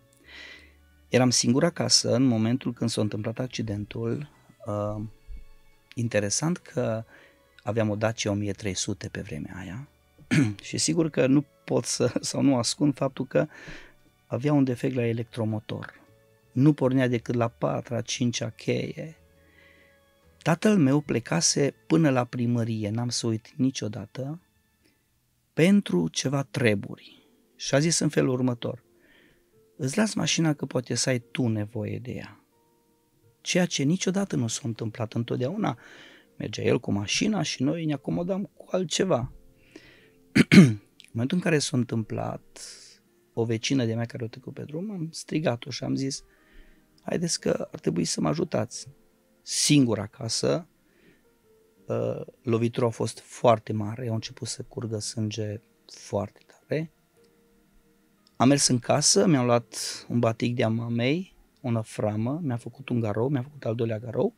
Eram 1.08 1.30
singur 1.30 1.64
acasă 1.64 2.14
în 2.14 2.22
momentul 2.22 2.72
când 2.72 2.90
s-a 2.90 3.00
întâmplat 3.00 3.38
accidentul. 3.38 4.28
Uh, 4.66 5.02
interesant 5.94 6.56
că 6.56 7.04
aveam 7.62 7.90
o 7.90 7.96
Dacia 7.96 8.30
1300 8.30 9.08
pe 9.08 9.20
vremea 9.20 9.56
aia 9.56 9.88
și 10.68 10.78
sigur 10.78 11.10
că 11.10 11.26
nu 11.26 11.44
pot 11.64 11.84
să, 11.84 12.12
sau 12.20 12.42
nu 12.42 12.56
ascund 12.56 12.94
faptul 12.94 13.26
că 13.26 13.46
avea 14.26 14.52
un 14.52 14.64
defect 14.64 14.94
la 14.94 15.06
electromotor. 15.06 16.00
Nu 16.52 16.72
pornea 16.72 17.08
decât 17.08 17.34
la 17.34 17.48
4 17.48 18.00
5 18.00 18.42
cheie. 18.56 19.16
Tatăl 20.42 20.76
meu 20.76 21.00
plecase 21.00 21.74
până 21.86 22.10
la 22.10 22.24
primărie, 22.24 22.90
n-am 22.90 23.08
să 23.08 23.26
uit 23.26 23.52
niciodată, 23.56 24.40
pentru 25.52 26.08
ceva 26.08 26.42
treburi. 26.42 27.28
Și 27.56 27.74
a 27.74 27.78
zis 27.78 27.98
în 27.98 28.08
felul 28.08 28.32
următor, 28.32 28.82
îți 29.78 29.96
las 29.96 30.14
mașina 30.14 30.54
că 30.54 30.66
poate 30.66 30.94
să 30.94 31.08
ai 31.08 31.18
tu 31.18 31.46
nevoie 31.46 31.98
de 31.98 32.12
ea. 32.12 32.44
Ceea 33.40 33.66
ce 33.66 33.82
niciodată 33.82 34.36
nu 34.36 34.46
s-a 34.46 34.60
întâmplat 34.64 35.12
întotdeauna. 35.12 35.78
Mergea 36.36 36.62
el 36.62 36.80
cu 36.80 36.92
mașina 36.92 37.42
și 37.42 37.62
noi 37.62 37.84
ne 37.84 37.92
acomodam 37.92 38.44
cu 38.44 38.66
altceva. 38.70 39.32
în 40.50 40.78
momentul 41.12 41.36
în 41.36 41.42
care 41.42 41.58
s-a 41.58 41.76
întâmplat, 41.76 42.60
o 43.32 43.44
vecină 43.44 43.84
de 43.84 43.94
mea 43.94 44.04
care 44.04 44.24
o 44.24 44.26
trecut 44.26 44.54
pe 44.54 44.62
drum, 44.62 44.90
am 44.90 45.08
strigat-o 45.10 45.70
și 45.70 45.84
am 45.84 45.94
zis, 45.94 46.22
haideți 47.02 47.40
că 47.40 47.68
ar 47.72 47.80
trebui 47.80 48.04
să 48.04 48.20
mă 48.20 48.28
ajutați. 48.28 48.88
Singur 49.42 49.98
acasă, 49.98 50.68
uh, 51.86 52.20
lovitura 52.42 52.86
a 52.86 52.90
fost 52.90 53.20
foarte 53.20 53.72
mare, 53.72 54.08
au 54.08 54.14
început 54.14 54.48
să 54.48 54.62
curgă 54.62 54.98
sânge 54.98 55.60
foarte 55.86 56.40
tare. 56.46 56.92
Am 58.40 58.48
mers 58.48 58.66
în 58.66 58.78
casă, 58.78 59.26
mi-am 59.26 59.44
luat 59.44 59.74
un 60.08 60.18
batic 60.18 60.54
de-a 60.54 60.68
mamei, 60.68 61.36
o 61.62 61.70
năframă, 61.70 62.40
mi-a 62.42 62.56
făcut 62.56 62.88
un 62.88 63.00
garou, 63.00 63.28
mi-a 63.28 63.42
făcut 63.42 63.64
al 63.64 63.74
doilea 63.74 63.98
garou 63.98 64.34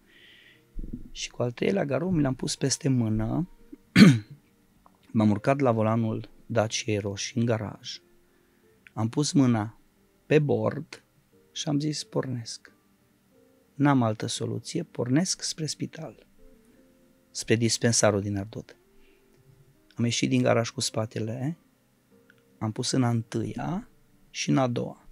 și 1.10 1.30
cu 1.30 1.42
al 1.42 1.52
treilea 1.52 1.84
garou 1.84 2.10
mi 2.10 2.22
l-am 2.22 2.34
pus 2.34 2.56
peste 2.56 2.88
mână, 2.88 3.48
m-am 5.12 5.30
urcat 5.30 5.60
la 5.60 5.72
volanul 5.72 6.28
Daciei 6.46 6.98
roșii 6.98 7.40
în 7.40 7.46
garaj, 7.46 8.00
am 8.92 9.08
pus 9.08 9.32
mâna 9.32 9.78
pe 10.26 10.38
bord 10.38 11.04
și 11.52 11.68
am 11.68 11.80
zis 11.80 12.04
pornesc. 12.04 12.72
N-am 13.74 14.02
altă 14.02 14.26
soluție, 14.26 14.82
pornesc 14.82 15.42
spre 15.42 15.66
spital, 15.66 16.26
spre 17.30 17.56
dispensarul 17.56 18.20
din 18.20 18.36
Ardod. 18.36 18.76
Am 19.94 20.04
ieșit 20.04 20.28
din 20.28 20.42
garaj 20.42 20.68
cu 20.68 20.80
spatele, 20.80 21.58
am 22.58 22.72
pus 22.72 22.90
în 22.90 23.02
a 23.02 23.08
întâia 23.08 23.89
și 24.30 24.50
în 24.50 24.58
a 24.58 24.66
doua. 24.66 25.08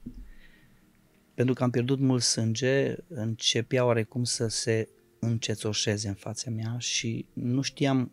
Pentru 1.34 1.54
că 1.54 1.62
am 1.62 1.70
pierdut 1.70 1.98
mult 1.98 2.22
sânge, 2.22 2.94
începea 3.08 3.84
oarecum 3.84 4.25
să 4.25 4.48
se 4.48 4.88
încețoșeze 5.18 6.08
în 6.08 6.14
fața 6.14 6.50
mea 6.50 6.76
și 6.78 7.26
nu 7.32 7.60
știam 7.60 8.12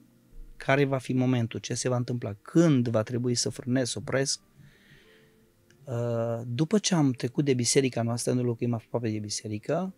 care 0.58 0.86
va 0.86 0.98
fi 0.98 1.14
momentul, 1.14 1.60
ce 1.60 1.74
se 1.74 1.90
va 1.90 1.96
întâmpla, 1.96 2.34
când 2.34 2.88
va 2.88 3.04
trebui 3.04 3.36
să 3.36 3.50
frânez, 3.50 3.90
să 3.90 3.98
opresc. 4.00 4.42
Uh, 5.84 6.42
după 6.48 6.78
ce 6.78 6.96
am 6.96 7.12
trecut 7.12 7.46
de 7.46 7.54
biserica 7.54 8.02
noastră, 8.02 8.34
nu 8.34 8.44
locuim 8.44 8.74
aproape 8.74 9.10
de 9.10 9.20
biserică, 9.20 9.94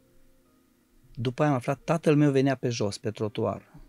după 1.14 1.42
aia 1.42 1.52
am 1.52 1.58
aflat, 1.58 1.84
tatăl 1.84 2.16
meu 2.16 2.32
venea 2.32 2.56
pe 2.56 2.70
jos, 2.70 2.98
pe 2.98 3.12
trotuar. 3.12 3.82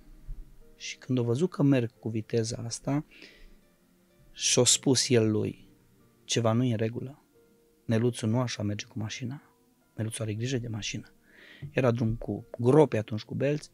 Și 0.76 0.96
când 0.96 1.18
a 1.18 1.22
văzut 1.22 1.50
că 1.50 1.62
merg 1.62 1.98
cu 1.98 2.08
viteza 2.08 2.62
asta, 2.64 3.04
și-a 4.32 4.64
spus 4.64 5.08
el 5.08 5.30
lui, 5.30 5.67
ceva 6.28 6.52
nu 6.52 6.64
e 6.64 6.70
în 6.70 6.76
regulă. 6.76 7.22
Neluțu 7.84 8.26
nu 8.26 8.40
așa 8.40 8.62
merge 8.62 8.86
cu 8.86 8.98
mașina. 8.98 9.42
Neluțu 9.94 10.22
are 10.22 10.34
grijă 10.34 10.58
de 10.58 10.68
mașină. 10.68 11.12
Era 11.70 11.90
drum 11.90 12.14
cu 12.14 12.46
grope 12.58 12.98
atunci 12.98 13.22
cu 13.22 13.34
belți. 13.34 13.70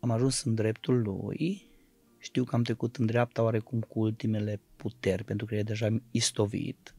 Am 0.00 0.10
ajuns 0.10 0.42
în 0.42 0.54
dreptul 0.54 1.02
lui. 1.02 1.70
Știu 2.18 2.44
că 2.44 2.54
am 2.54 2.62
trecut 2.62 2.96
în 2.96 3.06
dreapta 3.06 3.42
oarecum 3.42 3.80
cu 3.80 4.00
ultimele 4.00 4.60
puteri, 4.76 5.24
pentru 5.24 5.46
că 5.46 5.54
e 5.54 5.62
deja 5.62 6.02
istovit. 6.10 6.94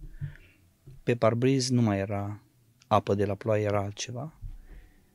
Pe 1.03 1.15
parbriz 1.15 1.69
nu 1.69 1.81
mai 1.81 1.99
era 1.99 2.41
apă 2.87 3.15
de 3.15 3.25
la 3.25 3.35
ploaie, 3.35 3.63
era 3.63 3.81
altceva. 3.81 4.39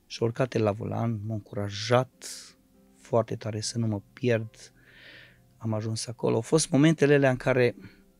Și 0.07 0.23
urcat 0.23 0.57
la 0.57 0.73
volan, 0.73 1.21
m-a 1.27 1.35
încurajat 1.35 2.27
foarte 2.97 3.37
tare 3.37 3.61
să 3.61 3.79
nu 3.79 3.87
mă 3.87 4.01
pierd. 4.13 4.73
Am 5.57 5.73
ajuns 5.73 6.07
acolo. 6.07 6.35
Au 6.35 6.41
fost 6.41 6.71
momentele 6.71 7.15
alea 7.15 7.31
în 7.31 7.37
care 7.37 7.75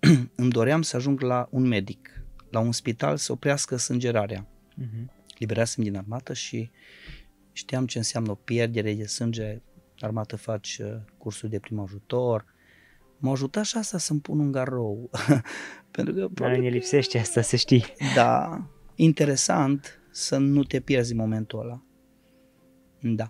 îmi 0.35 0.51
doream 0.51 0.83
să 0.83 0.97
ajung 0.97 1.21
la 1.21 1.49
un 1.51 1.63
medic, 1.63 2.25
la 2.51 2.61
un 2.61 2.73
spital 2.73 3.17
să 3.17 3.33
oprească 3.33 3.77
sângerarea. 3.77 4.49
Uh-huh. 4.83 5.05
Liberasem 5.39 5.85
din 5.85 5.97
armată 5.97 6.33
și 6.33 6.71
știam 7.53 7.87
ce 7.87 7.99
înseamnă 7.99 8.31
o 8.31 8.35
pierdere 8.35 8.95
de 8.95 9.07
sânge. 9.07 9.63
Armată 9.99 10.37
faci 10.37 10.79
uh, 10.83 10.95
cursul 11.19 11.49
de 11.49 11.59
prim 11.59 11.79
ajutor. 11.79 12.45
M-a 13.19 13.31
ajutat 13.31 13.65
și 13.65 13.77
asta 13.77 13.99
să-mi 13.99 14.21
pun 14.21 14.39
un 14.39 14.53
garou. 14.53 15.11
Pentru 15.91 16.15
că 16.15 16.29
Dar 16.33 16.57
ne 16.57 16.69
lipsește 16.69 17.19
asta, 17.19 17.41
să 17.41 17.57
știi. 17.57 17.85
Da, 18.15 18.63
interesant 18.95 20.01
să 20.11 20.37
nu 20.37 20.65
te 20.65 20.81
pierzi 20.81 21.13
în 21.13 21.19
momentul 21.19 21.61
ăla. 21.61 21.83
Da. 23.01 23.29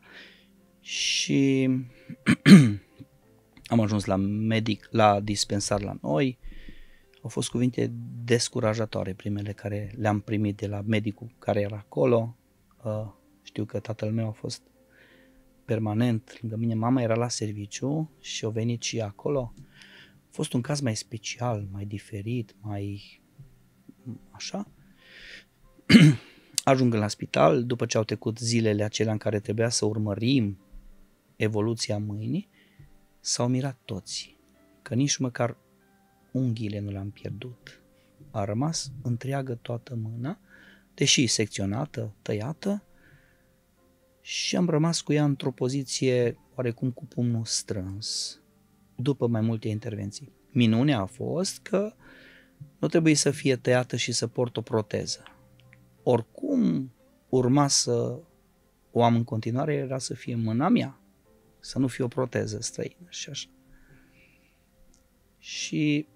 Și 0.80 1.68
am 3.72 3.80
ajuns 3.80 4.04
la 4.04 4.16
medic, 4.16 4.88
la 4.90 5.20
dispensar 5.20 5.82
la 5.82 5.96
noi, 6.00 6.38
au 7.22 7.28
fost 7.28 7.48
cuvinte 7.48 7.92
descurajatoare 8.24 9.12
primele 9.12 9.52
care 9.52 9.94
le-am 9.96 10.20
primit 10.20 10.56
de 10.56 10.66
la 10.66 10.80
medicul 10.86 11.34
care 11.38 11.60
era 11.60 11.76
acolo. 11.76 12.36
Uh, 12.84 13.06
știu 13.42 13.64
că 13.64 13.80
tatăl 13.80 14.12
meu 14.12 14.28
a 14.28 14.32
fost 14.32 14.62
permanent 15.64 16.38
lângă 16.40 16.56
mine, 16.56 16.74
mama 16.74 17.02
era 17.02 17.14
la 17.14 17.28
serviciu 17.28 18.10
și 18.20 18.44
a 18.44 18.48
venit 18.48 18.82
și 18.82 19.00
acolo. 19.00 19.52
A 20.14 20.28
fost 20.30 20.52
un 20.52 20.60
caz 20.60 20.80
mai 20.80 20.96
special, 20.96 21.68
mai 21.70 21.84
diferit, 21.84 22.54
mai 22.60 23.20
așa. 24.30 24.66
Ajung 26.64 26.94
la 26.94 27.08
spital, 27.08 27.64
după 27.64 27.86
ce 27.86 27.96
au 27.96 28.04
trecut 28.04 28.38
zilele 28.38 28.84
acelea 28.84 29.12
în 29.12 29.18
care 29.18 29.40
trebuia 29.40 29.68
să 29.68 29.84
urmărim 29.84 30.58
evoluția 31.36 31.98
mâinii, 31.98 32.48
s-au 33.20 33.48
mirat 33.48 33.78
toți, 33.84 34.36
că 34.82 34.94
nici 34.94 35.16
măcar 35.16 35.56
unghiile 36.32 36.78
nu 36.78 36.90
le-am 36.90 37.10
pierdut. 37.10 37.80
A 38.30 38.44
rămas 38.44 38.92
întreagă 39.02 39.54
toată 39.54 39.94
mâna, 39.94 40.38
deși 40.94 41.26
secționată, 41.26 42.14
tăiată, 42.22 42.82
și 44.20 44.56
am 44.56 44.68
rămas 44.68 45.00
cu 45.00 45.12
ea 45.12 45.24
într-o 45.24 45.50
poziție 45.50 46.38
oarecum 46.54 46.90
cu 46.90 47.04
pumnul 47.04 47.44
strâns, 47.44 48.40
după 48.96 49.26
mai 49.26 49.40
multe 49.40 49.68
intervenții. 49.68 50.32
Minunea 50.50 51.00
a 51.00 51.04
fost 51.04 51.58
că 51.58 51.94
nu 52.78 52.88
trebuie 52.88 53.14
să 53.14 53.30
fie 53.30 53.56
tăiată 53.56 53.96
și 53.96 54.12
să 54.12 54.26
port 54.26 54.56
o 54.56 54.60
proteză. 54.60 55.22
Oricum 56.02 56.92
urma 57.28 57.68
să 57.68 58.20
o 58.90 59.02
am 59.02 59.14
în 59.14 59.24
continuare, 59.24 59.74
era 59.74 59.98
să 59.98 60.14
fie 60.14 60.34
mâna 60.34 60.68
mea, 60.68 61.00
să 61.60 61.78
nu 61.78 61.86
fie 61.86 62.04
o 62.04 62.08
proteză 62.08 62.60
străină 62.60 63.06
și 63.08 63.30
așa. 63.30 63.48
Și 65.38 66.06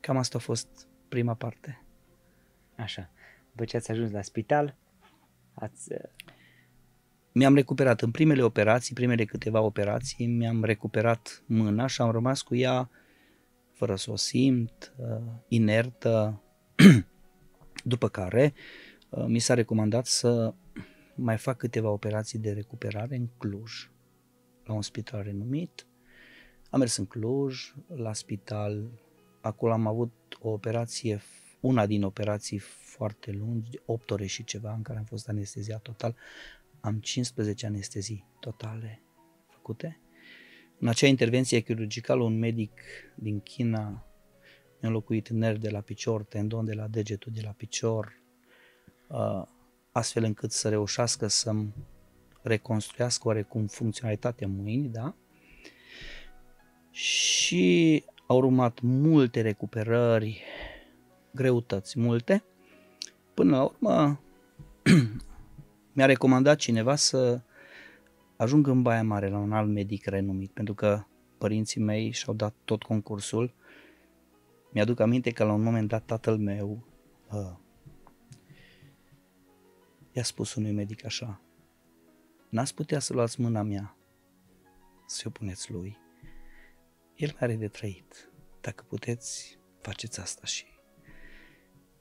cam 0.00 0.16
asta 0.16 0.38
a 0.38 0.40
fost 0.40 0.68
prima 1.08 1.34
parte. 1.34 1.82
Așa. 2.76 3.10
După 3.50 3.64
ce 3.64 3.76
ați 3.76 3.90
ajuns 3.90 4.10
la 4.10 4.22
spital, 4.22 4.76
ați... 5.54 5.92
Uh, 5.92 5.98
mi-am 7.32 7.54
recuperat 7.54 8.00
în 8.00 8.10
primele 8.10 8.42
operații, 8.42 8.94
primele 8.94 9.24
câteva 9.24 9.60
operații, 9.60 10.26
mi-am 10.26 10.64
recuperat 10.64 11.42
mâna 11.46 11.86
și 11.86 12.00
am 12.00 12.10
rămas 12.10 12.42
cu 12.42 12.54
ea 12.54 12.90
fără 13.72 13.96
să 13.96 14.10
o 14.10 14.16
simt, 14.16 14.94
uh, 14.96 15.22
inertă, 15.48 16.42
după 17.84 18.08
care 18.08 18.54
uh, 19.08 19.24
mi 19.26 19.38
s-a 19.38 19.54
recomandat 19.54 20.06
să 20.06 20.54
mai 21.14 21.36
fac 21.36 21.56
câteva 21.56 21.90
operații 21.90 22.38
de 22.38 22.52
recuperare 22.52 23.16
în 23.16 23.28
Cluj, 23.38 23.90
la 24.64 24.74
un 24.74 24.82
spital 24.82 25.22
renumit. 25.22 25.86
Am 26.70 26.78
mers 26.78 26.96
în 26.96 27.06
Cluj, 27.06 27.74
la 27.86 28.12
spital, 28.12 28.90
acolo 29.40 29.72
am 29.72 29.86
avut 29.86 30.12
o 30.40 30.48
operație, 30.48 31.20
una 31.60 31.86
din 31.86 32.02
operații 32.02 32.58
foarte 32.58 33.30
lungi, 33.30 33.80
8 33.84 34.10
ore 34.10 34.26
și 34.26 34.44
ceva, 34.44 34.74
în 34.74 34.82
care 34.82 34.98
am 34.98 35.04
fost 35.04 35.28
anesteziat 35.28 35.82
total. 35.82 36.16
Am 36.80 37.00
15 37.00 37.66
anestezii 37.66 38.24
totale 38.40 39.02
făcute. 39.46 40.00
În 40.78 40.88
acea 40.88 41.06
intervenție 41.06 41.60
chirurgicală, 41.60 42.22
un 42.22 42.38
medic 42.38 42.80
din 43.14 43.40
China 43.40 43.82
mi-a 44.80 44.88
înlocuit 44.88 45.28
nervi 45.28 45.60
de 45.60 45.70
la 45.70 45.80
picior, 45.80 46.24
tendon 46.24 46.64
de 46.64 46.74
la 46.74 46.86
degetul 46.86 47.32
de 47.32 47.40
la 47.44 47.50
picior, 47.50 48.22
uh, 49.08 49.42
astfel 49.92 50.24
încât 50.24 50.52
să 50.52 50.68
reușească 50.68 51.26
să-mi 51.26 51.74
reconstruiască 52.42 53.28
oarecum 53.28 53.66
funcționalitatea 53.66 54.48
mâinii, 54.48 54.88
da? 54.88 55.14
Și 56.98 58.04
au 58.26 58.36
urmat 58.36 58.80
multe 58.80 59.40
recuperări, 59.40 60.42
greutăți 61.30 62.00
multe. 62.00 62.44
Până 63.34 63.56
la 63.56 63.62
urmă 63.62 64.20
mi-a 65.94 66.06
recomandat 66.06 66.56
cineva 66.56 66.94
să 66.94 67.40
ajung 68.36 68.66
în 68.66 68.82
Baia 68.82 69.02
Mare 69.02 69.28
la 69.28 69.38
un 69.38 69.52
alt 69.52 69.68
medic 69.68 70.06
renumit, 70.06 70.50
pentru 70.50 70.74
că 70.74 71.04
părinții 71.38 71.80
mei 71.80 72.10
și-au 72.10 72.34
dat 72.34 72.54
tot 72.64 72.82
concursul. 72.82 73.54
Mi-aduc 74.72 75.00
aminte 75.00 75.30
că 75.30 75.44
la 75.44 75.52
un 75.52 75.62
moment 75.62 75.88
dat 75.88 76.04
tatăl 76.04 76.36
meu 76.36 76.84
uh, 77.30 77.56
i-a 80.12 80.22
spus 80.22 80.54
unui 80.54 80.72
medic 80.72 81.04
așa, 81.04 81.40
n-ați 82.48 82.74
putea 82.74 82.98
să 82.98 83.12
luați 83.12 83.40
mâna 83.40 83.62
mea 83.62 83.96
să 85.06 85.22
o 85.26 85.30
puneți 85.30 85.72
lui. 85.72 86.06
El 87.18 87.36
are 87.38 87.54
de 87.54 87.68
trăit. 87.68 88.30
Dacă 88.60 88.84
puteți, 88.88 89.58
faceți 89.80 90.20
asta 90.20 90.46
și 90.46 90.64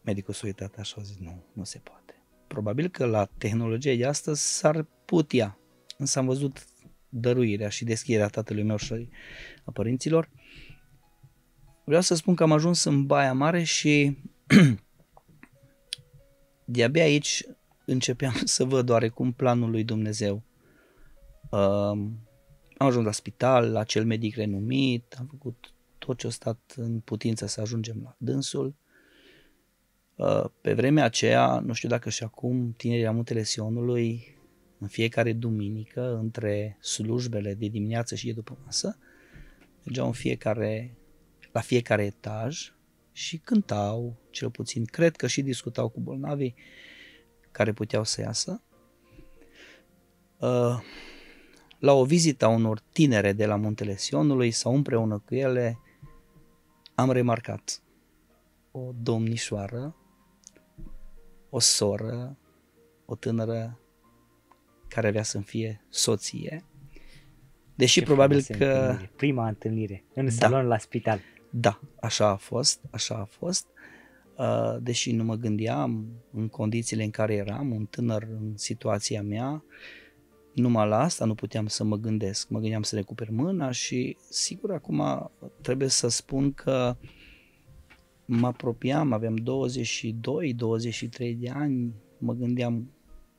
medicul 0.04 0.34
s-a 0.34 0.46
uitat 0.46 0.76
așa 0.76 0.84
și 0.84 0.96
a 1.00 1.02
zis, 1.02 1.18
nu, 1.18 1.44
nu 1.54 1.64
se 1.64 1.80
poate. 1.80 2.24
Probabil 2.48 2.88
că 2.88 3.06
la 3.06 3.26
tehnologia 3.38 3.96
de 3.96 4.06
astăzi 4.06 4.58
s-ar 4.58 4.88
putea, 5.06 5.60
însă 5.98 6.20
am 6.20 6.26
văzut 6.26 6.66
dăruirea 7.10 7.70
și 7.70 7.84
deschiderea 7.84 8.28
tatălui 8.28 8.64
meu 8.64 8.78
și 8.78 9.10
a 9.66 9.72
părinților. 9.72 10.30
Vreau 11.86 12.02
să 12.02 12.16
spun 12.16 12.36
că 12.36 12.44
am 12.44 12.52
ajuns 12.52 12.84
în 12.84 13.06
Baia 13.06 13.34
Mare 13.34 13.64
și 13.64 14.18
de-abia 16.66 17.04
aici 17.04 17.44
începeam 17.86 18.34
să 18.56 18.64
văd 18.64 18.90
oarecum 18.90 19.32
planul 19.32 19.70
lui 19.70 19.84
Dumnezeu. 19.84 20.44
Uh, 21.52 22.00
am 22.78 22.88
ajuns 22.88 23.06
la 23.06 23.12
spital, 23.12 23.72
la 23.72 23.80
acel 23.80 24.06
medic 24.06 24.36
renumit, 24.36 25.16
am 25.20 25.26
făcut 25.26 25.74
tot 25.98 26.18
ce 26.18 26.28
a 26.28 26.30
stat 26.30 26.74
în 26.76 27.00
putință 27.00 27.46
să 27.46 27.62
ajungem 27.62 28.02
la 28.04 28.16
dânsul. 28.18 28.76
Uh, 30.16 30.46
pe 30.62 30.74
vremea 30.74 31.04
aceea, 31.04 31.60
nu 31.60 31.74
știu 31.74 31.90
dacă 31.90 32.10
și 32.10 32.24
acum, 32.24 32.74
tinerii 32.78 33.04
la 33.04 33.12
Muntele 33.12 33.44
Sionului 33.44 34.36
în 34.80 34.88
fiecare 34.88 35.34
duminică, 35.34 36.18
între 36.18 36.78
slujbele 36.82 37.54
de 37.54 37.68
dimineață 37.68 38.16
și 38.16 38.26
de 38.26 38.32
după 38.32 38.58
masă, 38.64 38.98
mergeau 39.84 40.06
în 40.06 40.14
fiecare, 40.14 40.98
la 41.52 41.62
fiecare 41.62 42.04
etaj 42.06 42.74
și 43.12 43.38
cântau, 43.38 44.18
cel 44.30 44.52
puțin, 44.52 44.86
cred 44.86 45.16
că 45.16 45.28
și 45.28 45.42
discutau 45.42 45.90
cu 45.90 46.00
bolnavii 46.00 46.56
care 47.52 47.74
puteau 47.74 48.04
să 48.04 48.22
iasă. 48.22 48.62
Uh, 50.38 50.80
la 51.80 51.94
o 51.94 52.04
vizită 52.04 52.46
a 52.46 52.48
unor 52.48 52.80
tinere 52.92 53.34
de 53.34 53.46
la 53.46 53.56
Muntele 53.56 53.98
Sionului 53.98 54.52
sau 54.52 54.76
împreună 54.76 55.24
cu 55.26 55.36
ele, 55.36 55.80
am 56.96 57.12
remarcat 57.12 57.82
o 58.72 58.92
domnișoară, 59.02 59.96
o 61.50 61.60
soră, 61.60 62.38
o 63.06 63.16
tânără 63.16 63.80
care 64.88 65.08
avea 65.08 65.24
să-mi 65.24 65.44
fie 65.44 65.86
soție. 65.90 66.66
Deși 67.76 68.00
Ce 68.00 68.06
probabil 68.06 68.42
că... 68.42 68.54
Întâlnire. 68.54 69.12
Prima 69.16 69.48
întâlnire 69.48 70.04
în 70.14 70.26
Da. 70.26 70.32
salon 70.32 70.66
la 70.66 70.78
spital. 70.78 71.20
Da, 71.50 71.80
așa 72.00 72.28
a 72.28 72.36
fost, 72.36 72.82
așa 72.92 73.16
a 73.16 73.26
fost. 73.26 73.68
Uh, 74.38 74.76
Deși 74.82 75.12
nu 75.12 75.24
mă 75.24 75.36
gândeam 75.36 76.08
în 76.32 76.48
condițiile 76.48 77.04
în 77.04 77.10
care 77.10 77.36
eram, 77.36 77.72
un 77.72 77.86
tânăr 77.86 78.24
în 78.24 78.58
situația 78.58 79.22
mea, 79.22 79.64
numai 80.58 80.88
la 80.88 81.00
asta 81.00 81.26
nu 81.26 81.36
puteam 81.36 81.68
să 81.68 81.84
mă 81.84 81.96
gândesc. 81.96 82.50
Mă 82.50 82.60
gândeam 82.60 82.84
să 82.84 82.96
recuper 82.96 83.30
mâna 83.30 83.72
și 83.72 84.18
sigur 84.30 84.72
acum 84.72 85.32
trebuie 85.62 85.88
să 85.88 86.08
spun 86.08 86.54
că 86.54 86.98
mă 88.26 88.48
apropiam, 88.48 89.12
aveam 89.12 89.38
22-23 89.38 89.44
de 91.38 91.50
ani, 91.50 91.94
mă 92.18 92.34
gândeam 92.34 92.92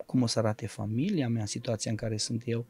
cum 0.07 0.23
o 0.23 0.27
să 0.27 0.39
arate 0.39 0.67
familia 0.67 1.29
mea, 1.29 1.47
situația 1.47 1.91
în 1.91 1.97
care 1.97 2.17
sunt 2.17 2.43
eu. 2.47 2.67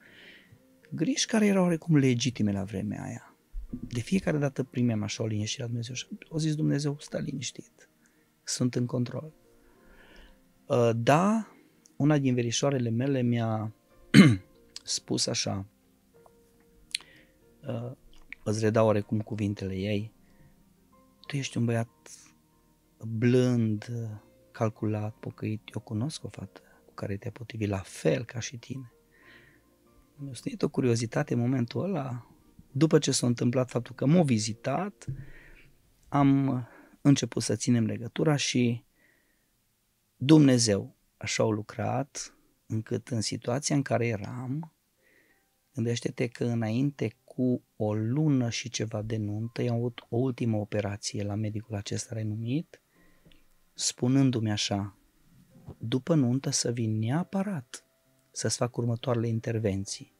Griji 0.90 1.26
care 1.26 1.46
erau 1.46 1.62
oarecum 1.62 1.96
legitime 1.96 2.52
la 2.52 2.62
vremea 2.62 3.02
aia. 3.02 3.36
De 3.70 4.00
fiecare 4.00 4.38
dată 4.38 4.62
primeam 4.62 5.02
așa 5.02 5.22
o 5.22 5.26
liniște 5.26 5.60
la 5.60 5.66
Dumnezeu 5.66 5.94
și 5.94 6.06
o 6.28 6.38
zis 6.38 6.54
Dumnezeu, 6.54 6.96
stai 7.00 7.22
liniștit, 7.22 7.88
sunt 8.44 8.74
în 8.74 8.86
control. 8.86 9.32
Uh, 10.66 10.90
Da, 10.96 11.52
una 11.96 12.18
din 12.18 12.34
verișoarele 12.34 12.90
mele 12.90 13.22
mi-a 13.22 13.72
spus 14.82 15.26
așa, 15.26 15.66
uh, 17.66 17.92
îți 18.44 18.60
redau 18.60 18.86
oarecum 18.86 19.20
cuvintele 19.20 19.74
ei, 19.74 20.12
tu 21.26 21.36
ești 21.36 21.56
un 21.56 21.64
băiat 21.64 21.88
blând, 23.06 23.90
calculat, 24.50 25.14
pocăit, 25.14 25.68
eu 25.74 25.80
cunosc 25.80 26.24
o 26.24 26.28
fată 26.28 26.60
cu 26.86 26.94
care 26.94 27.16
te-a 27.16 27.30
potrivit 27.30 27.68
la 27.68 27.78
fel 27.78 28.24
ca 28.24 28.38
și 28.38 28.56
tine. 28.56 28.92
Mi-a 30.16 30.34
stăit 30.34 30.62
o 30.62 30.68
curiozitate 30.68 31.34
în 31.34 31.40
momentul 31.40 31.84
ăla, 31.84 32.26
după 32.72 32.98
ce 32.98 33.10
s-a 33.10 33.26
întâmplat 33.26 33.70
faptul 33.70 33.94
că 33.94 34.06
m-a 34.06 34.22
vizitat, 34.22 35.06
am 36.08 36.66
început 37.00 37.42
să 37.42 37.56
ținem 37.56 37.84
legătura 37.84 38.36
și 38.36 38.84
Dumnezeu 40.16 40.96
așa 41.16 41.42
au 41.42 41.50
lucrat 41.50 42.37
încât 42.68 43.08
în 43.08 43.20
situația 43.20 43.76
în 43.76 43.82
care 43.82 44.06
eram, 44.06 44.72
gândește-te 45.74 46.26
că 46.26 46.44
înainte 46.44 47.16
cu 47.24 47.28
cu 47.38 47.62
o 47.76 47.94
lună 47.94 48.50
și 48.50 48.68
ceva 48.68 49.02
de 49.02 49.16
nuntă, 49.16 49.62
i-am 49.62 49.74
avut 49.74 50.06
o 50.08 50.16
ultimă 50.16 50.56
operație 50.56 51.22
la 51.22 51.34
medicul 51.34 51.74
acesta 51.74 52.14
renumit, 52.14 52.80
spunându-mi 53.74 54.50
așa, 54.50 54.98
după 55.78 56.14
nuntă 56.14 56.50
să 56.50 56.72
vin 56.72 56.98
neapărat 56.98 57.84
să-ți 58.30 58.56
fac 58.56 58.76
următoarele 58.76 59.28
intervenții. 59.28 60.12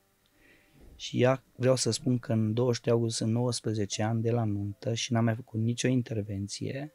Și 0.96 1.22
ea, 1.22 1.44
vreau 1.56 1.76
să 1.76 1.90
spun 1.90 2.18
că 2.18 2.32
în 2.32 2.54
23 2.54 2.94
august 2.94 3.16
sunt 3.16 3.32
19 3.32 4.02
ani 4.02 4.22
de 4.22 4.30
la 4.30 4.44
nuntă 4.44 4.94
și 4.94 5.12
n-am 5.12 5.24
mai 5.24 5.34
făcut 5.34 5.60
nicio 5.60 5.88
intervenție 5.88 6.92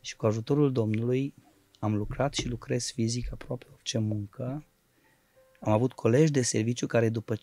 și 0.00 0.16
cu 0.16 0.26
ajutorul 0.26 0.72
Domnului 0.72 1.34
am 1.78 1.94
lucrat 1.94 2.34
și 2.34 2.48
lucrez 2.48 2.90
fizic 2.90 3.32
aproape 3.32 3.66
orice 3.72 3.98
muncă. 3.98 4.64
Am 5.60 5.72
avut 5.72 5.92
colegi 5.92 6.32
de 6.32 6.42
serviciu 6.42 6.86
care 6.86 7.08
după 7.08 7.34
15-16 7.34 7.38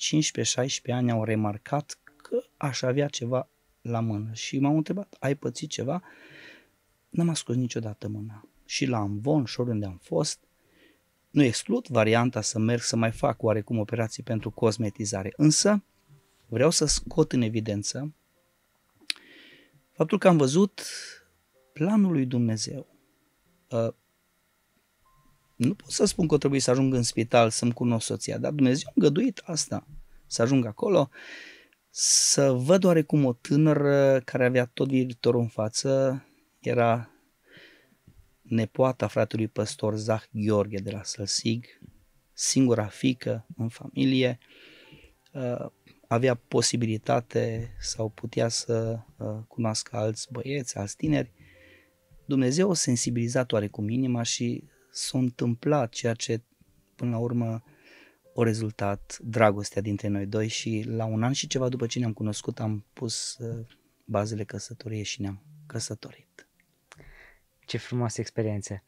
ani 0.87 1.11
au 1.11 1.23
remarcat 1.23 1.97
că 2.17 2.43
aș 2.57 2.81
avea 2.81 3.07
ceva 3.07 3.49
la 3.81 3.99
mână 3.99 4.33
și 4.33 4.59
m-au 4.59 4.77
întrebat, 4.77 5.15
ai 5.19 5.35
pățit 5.35 5.69
ceva? 5.69 6.03
N-am 7.09 7.29
ascuns 7.29 7.57
niciodată 7.57 8.07
mâna. 8.07 8.47
Și 8.65 8.85
la 8.85 8.97
Amvon 8.97 9.45
și 9.45 9.59
oriunde 9.59 9.85
am 9.85 9.99
fost, 10.03 10.39
nu 11.29 11.43
exclud 11.43 11.87
varianta 11.87 12.41
să 12.41 12.59
merg 12.59 12.81
să 12.81 12.95
mai 12.95 13.11
fac 13.11 13.43
oarecum 13.43 13.77
operații 13.77 14.23
pentru 14.23 14.51
cosmetizare, 14.51 15.33
însă 15.35 15.83
vreau 16.47 16.69
să 16.69 16.85
scot 16.85 17.31
în 17.31 17.41
evidență 17.41 18.13
faptul 19.91 20.17
că 20.17 20.27
am 20.27 20.37
văzut 20.37 20.81
planul 21.73 22.11
lui 22.11 22.25
Dumnezeu. 22.25 22.87
Uh, 25.63 25.69
nu 25.69 25.75
pot 25.75 25.89
să 25.89 26.05
spun 26.05 26.27
că 26.27 26.37
trebuie 26.37 26.59
să 26.59 26.71
ajung 26.71 26.93
în 26.93 27.03
spital 27.03 27.49
să-mi 27.49 27.73
cunosc 27.73 28.05
soția, 28.05 28.37
dar 28.37 28.51
Dumnezeu 28.51 28.87
a 28.89 28.91
îngăduit 28.95 29.41
asta, 29.45 29.87
să 30.27 30.41
ajung 30.41 30.65
acolo, 30.65 31.09
să 31.89 32.51
văd 32.51 32.83
oarecum 32.83 33.25
o 33.25 33.33
tânără 33.33 34.21
care 34.25 34.45
avea 34.45 34.65
tot 34.65 34.87
viitorul 34.87 35.41
în 35.41 35.47
față, 35.47 36.23
era 36.59 37.09
nepoata 38.41 39.07
fratelui 39.07 39.47
păstor 39.47 39.95
Zah 39.95 40.23
Gheorghe 40.31 40.77
de 40.77 40.91
la 40.91 41.03
Sălsig, 41.03 41.65
singura 42.33 42.85
fică 42.85 43.45
în 43.57 43.67
familie, 43.69 44.37
uh, 45.33 45.65
avea 46.07 46.35
posibilitate 46.35 47.75
sau 47.79 48.09
putea 48.09 48.47
să 48.47 48.99
uh, 49.17 49.27
cunoască 49.47 49.95
alți 49.95 50.27
băieți, 50.31 50.77
alți 50.77 50.95
tineri. 50.95 51.31
Dumnezeu 52.25 52.69
a 52.69 52.73
sensibilizat 52.73 53.51
oarecum 53.51 53.89
inima 53.89 54.23
și 54.23 54.63
s-a 54.93 55.17
întâmplat 55.17 55.89
ceea 55.89 56.13
ce 56.13 56.41
până 56.95 57.11
la 57.11 57.17
urmă 57.17 57.63
o 58.33 58.43
rezultat 58.43 59.17
dragostea 59.21 59.81
dintre 59.81 60.07
noi 60.07 60.25
doi 60.25 60.47
și 60.47 60.83
la 60.87 61.05
un 61.05 61.23
an 61.23 61.31
și 61.31 61.47
ceva 61.47 61.69
după 61.69 61.85
ce 61.85 61.99
ne-am 61.99 62.13
cunoscut 62.13 62.59
am 62.59 62.85
pus 62.93 63.37
uh, 63.37 63.65
bazele 64.05 64.43
căsătoriei 64.43 65.03
și 65.03 65.21
ne-am 65.21 65.41
căsătorit. 65.65 66.47
Ce 67.65 67.77
frumoasă 67.77 68.21
experiență! 68.21 68.83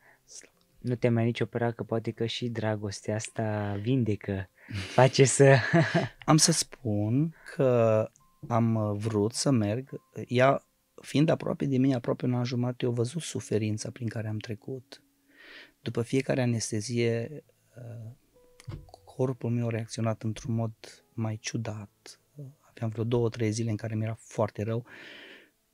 Nu 0.79 0.95
te 0.95 1.09
mai 1.09 1.23
nici 1.23 1.39
opera 1.39 1.71
că 1.71 1.83
poate 1.83 2.11
că 2.11 2.25
și 2.25 2.49
dragostea 2.49 3.15
asta 3.15 3.77
vindecă, 3.81 4.49
face 4.95 5.23
să... 5.23 5.57
am 6.25 6.37
să 6.37 6.51
spun 6.51 7.35
că 7.55 8.09
am 8.47 8.97
vrut 8.97 9.33
să 9.33 9.51
merg, 9.51 10.01
ea 10.27 10.65
fiind 11.01 11.29
aproape 11.29 11.65
de 11.65 11.77
mine, 11.77 11.95
aproape 11.95 12.25
un 12.25 12.33
an 12.33 12.43
jumate, 12.43 12.85
eu 12.85 12.91
văzut 12.91 13.21
suferința 13.21 13.91
prin 13.91 14.07
care 14.07 14.27
am 14.27 14.37
trecut. 14.37 15.04
După 15.85 16.01
fiecare 16.01 16.41
anestezie, 16.41 17.43
corpul 19.03 19.49
meu 19.49 19.67
a 19.67 19.69
reacționat 19.69 20.23
într-un 20.23 20.55
mod 20.55 20.73
mai 21.13 21.37
ciudat. 21.41 22.19
Aveam 22.59 22.89
vreo 22.89 23.03
două, 23.03 23.29
trei 23.29 23.51
zile 23.51 23.69
în 23.69 23.75
care 23.75 23.95
mi-era 23.95 24.17
foarte 24.19 24.63
rău 24.63 24.85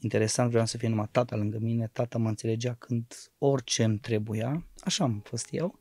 interesant, 0.02 0.50
vreau 0.50 0.65
să 0.65 0.78
fie 0.78 0.88
numai 0.88 1.08
tata 1.12 1.36
lângă 1.36 1.58
mine, 1.60 1.89
tata 1.93 2.17
mă 2.17 2.28
înțelegea 2.30 2.74
când 2.74 3.13
orice 3.38 3.84
îmi 3.84 4.00
trebuia, 4.00 4.67
așa 4.80 5.04
am 5.04 5.21
fost 5.24 5.47
eu. 5.52 5.80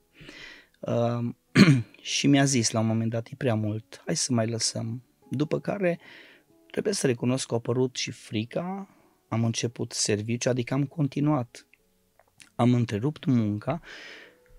Uh, 0.80 1.34
și 2.14 2.26
mi-a 2.26 2.44
zis 2.44 2.70
la 2.70 2.80
un 2.80 2.86
moment 2.86 3.10
dat, 3.10 3.26
e 3.26 3.34
prea 3.36 3.54
mult, 3.54 4.02
hai 4.04 4.16
să 4.16 4.32
mai 4.32 4.46
lăsăm. 4.46 5.02
După 5.30 5.60
care 5.60 6.00
trebuie 6.70 6.92
să 6.92 7.06
recunosc 7.06 7.46
că 7.46 7.54
a 7.54 7.56
apărut 7.56 7.96
și 7.96 8.10
frica, 8.10 8.88
am 9.28 9.44
început 9.44 9.92
serviciu, 9.92 10.48
adică 10.48 10.74
am 10.74 10.84
continuat. 10.84 11.66
Am 12.60 12.74
întrerupt 12.74 13.24
munca, 13.24 13.80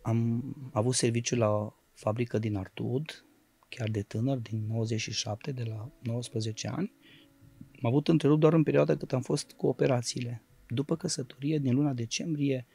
am 0.01 0.43
avut 0.73 0.93
serviciu 0.93 1.35
la 1.35 1.49
o 1.49 1.73
fabrică 1.93 2.39
din 2.39 2.55
Artud, 2.55 3.25
chiar 3.69 3.89
de 3.89 4.01
tânăr, 4.01 4.37
din 4.37 4.65
97, 4.67 5.51
de 5.51 5.63
la 5.63 5.91
19 5.99 6.67
ani, 6.67 6.93
am 7.81 7.89
avut 7.89 8.07
întrerupt 8.07 8.39
doar 8.39 8.53
în 8.53 8.63
perioada 8.63 8.97
cât 8.97 9.13
am 9.13 9.21
fost 9.21 9.51
cu 9.51 9.67
operațiile. 9.67 10.43
După 10.67 10.95
căsătorie, 10.95 11.57
din 11.57 11.75
luna 11.75 11.93
decembrie, 11.93 12.67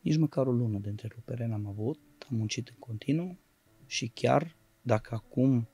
nici 0.00 0.16
măcar 0.16 0.46
o 0.46 0.52
lună 0.52 0.78
de 0.78 0.88
întrerupere 0.88 1.46
n-am 1.46 1.66
avut, 1.66 2.00
am 2.30 2.36
muncit 2.36 2.68
în 2.68 2.76
continuu 2.78 3.38
și 3.86 4.08
chiar 4.08 4.56
dacă 4.82 5.14
acum 5.14 5.68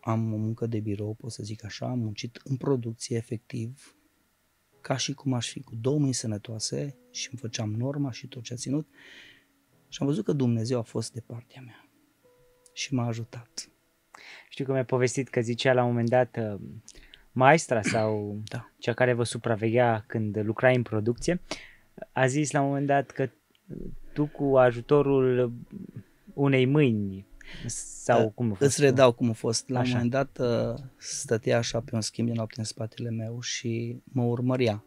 am 0.00 0.32
o 0.32 0.36
muncă 0.36 0.66
de 0.66 0.80
birou, 0.80 1.14
pot 1.14 1.30
să 1.30 1.42
zic 1.42 1.64
așa, 1.64 1.86
am 1.86 1.98
muncit 1.98 2.40
în 2.44 2.56
producție 2.56 3.16
efectiv, 3.16 3.96
ca 4.84 4.96
și 4.96 5.14
cum 5.14 5.32
aș 5.32 5.50
fi 5.50 5.62
cu 5.62 5.74
două 5.74 5.98
mâini 5.98 6.14
sănătoase 6.14 6.96
și 7.10 7.28
îmi 7.30 7.40
făceam 7.40 7.72
norma 7.72 8.10
și 8.10 8.26
tot 8.26 8.42
ce 8.42 8.52
a 8.52 8.56
ținut 8.56 8.88
și 9.88 9.98
am 10.00 10.06
văzut 10.06 10.24
că 10.24 10.32
Dumnezeu 10.32 10.78
a 10.78 10.82
fost 10.82 11.12
de 11.12 11.20
partea 11.20 11.62
mea 11.64 11.88
și 12.72 12.94
m-a 12.94 13.06
ajutat. 13.06 13.68
Știu 14.48 14.64
că 14.64 14.72
mi-a 14.72 14.84
povestit 14.84 15.28
că 15.28 15.40
zicea 15.40 15.72
la 15.72 15.82
un 15.82 15.88
moment 15.88 16.08
dat 16.08 16.38
maestra 17.32 17.82
sau 17.82 18.36
da. 18.52 18.70
cea 18.78 18.92
care 18.92 19.12
vă 19.12 19.24
supraveghea 19.24 20.04
când 20.06 20.38
lucrai 20.38 20.74
în 20.76 20.82
producție, 20.82 21.40
a 22.12 22.26
zis 22.26 22.50
la 22.50 22.60
un 22.60 22.66
moment 22.66 22.86
dat 22.86 23.10
că 23.10 23.30
tu 24.12 24.26
cu 24.26 24.56
ajutorul 24.56 25.52
unei 26.34 26.64
mâini 26.64 27.26
sau 27.66 28.20
da, 28.20 28.28
cum 28.28 28.46
a 28.50 28.54
fost? 28.54 28.60
Îți 28.60 28.80
redau 28.80 29.12
cum 29.12 29.28
a 29.30 29.32
fost. 29.32 29.68
La 29.68 29.78
așa. 29.78 29.88
un 29.88 29.94
moment 29.94 30.10
dat 30.10 30.38
uh, 30.38 30.80
stătea 30.96 31.58
așa 31.58 31.80
pe 31.80 31.94
un 31.94 32.00
schimb 32.00 32.28
de 32.28 32.34
noapte 32.34 32.54
în 32.58 32.64
spatele 32.64 33.10
meu 33.10 33.40
și 33.40 33.96
mă 34.04 34.22
urmărea. 34.22 34.84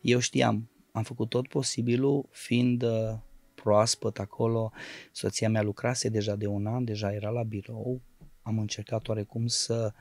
Eu 0.00 0.18
știam, 0.18 0.70
am 0.92 1.02
făcut 1.02 1.28
tot 1.28 1.48
posibilul, 1.48 2.28
fiind 2.30 2.82
uh, 2.82 3.14
proaspăt 3.54 4.18
acolo, 4.18 4.72
soția 5.12 5.48
mea 5.48 5.62
lucrase 5.62 6.08
deja 6.08 6.36
de 6.36 6.46
un 6.46 6.66
an, 6.66 6.84
deja 6.84 7.12
era 7.12 7.30
la 7.30 7.42
birou, 7.42 8.00
am 8.42 8.58
încercat 8.58 9.08
oarecum 9.08 9.46
să 9.46 9.92
uh, 9.94 10.00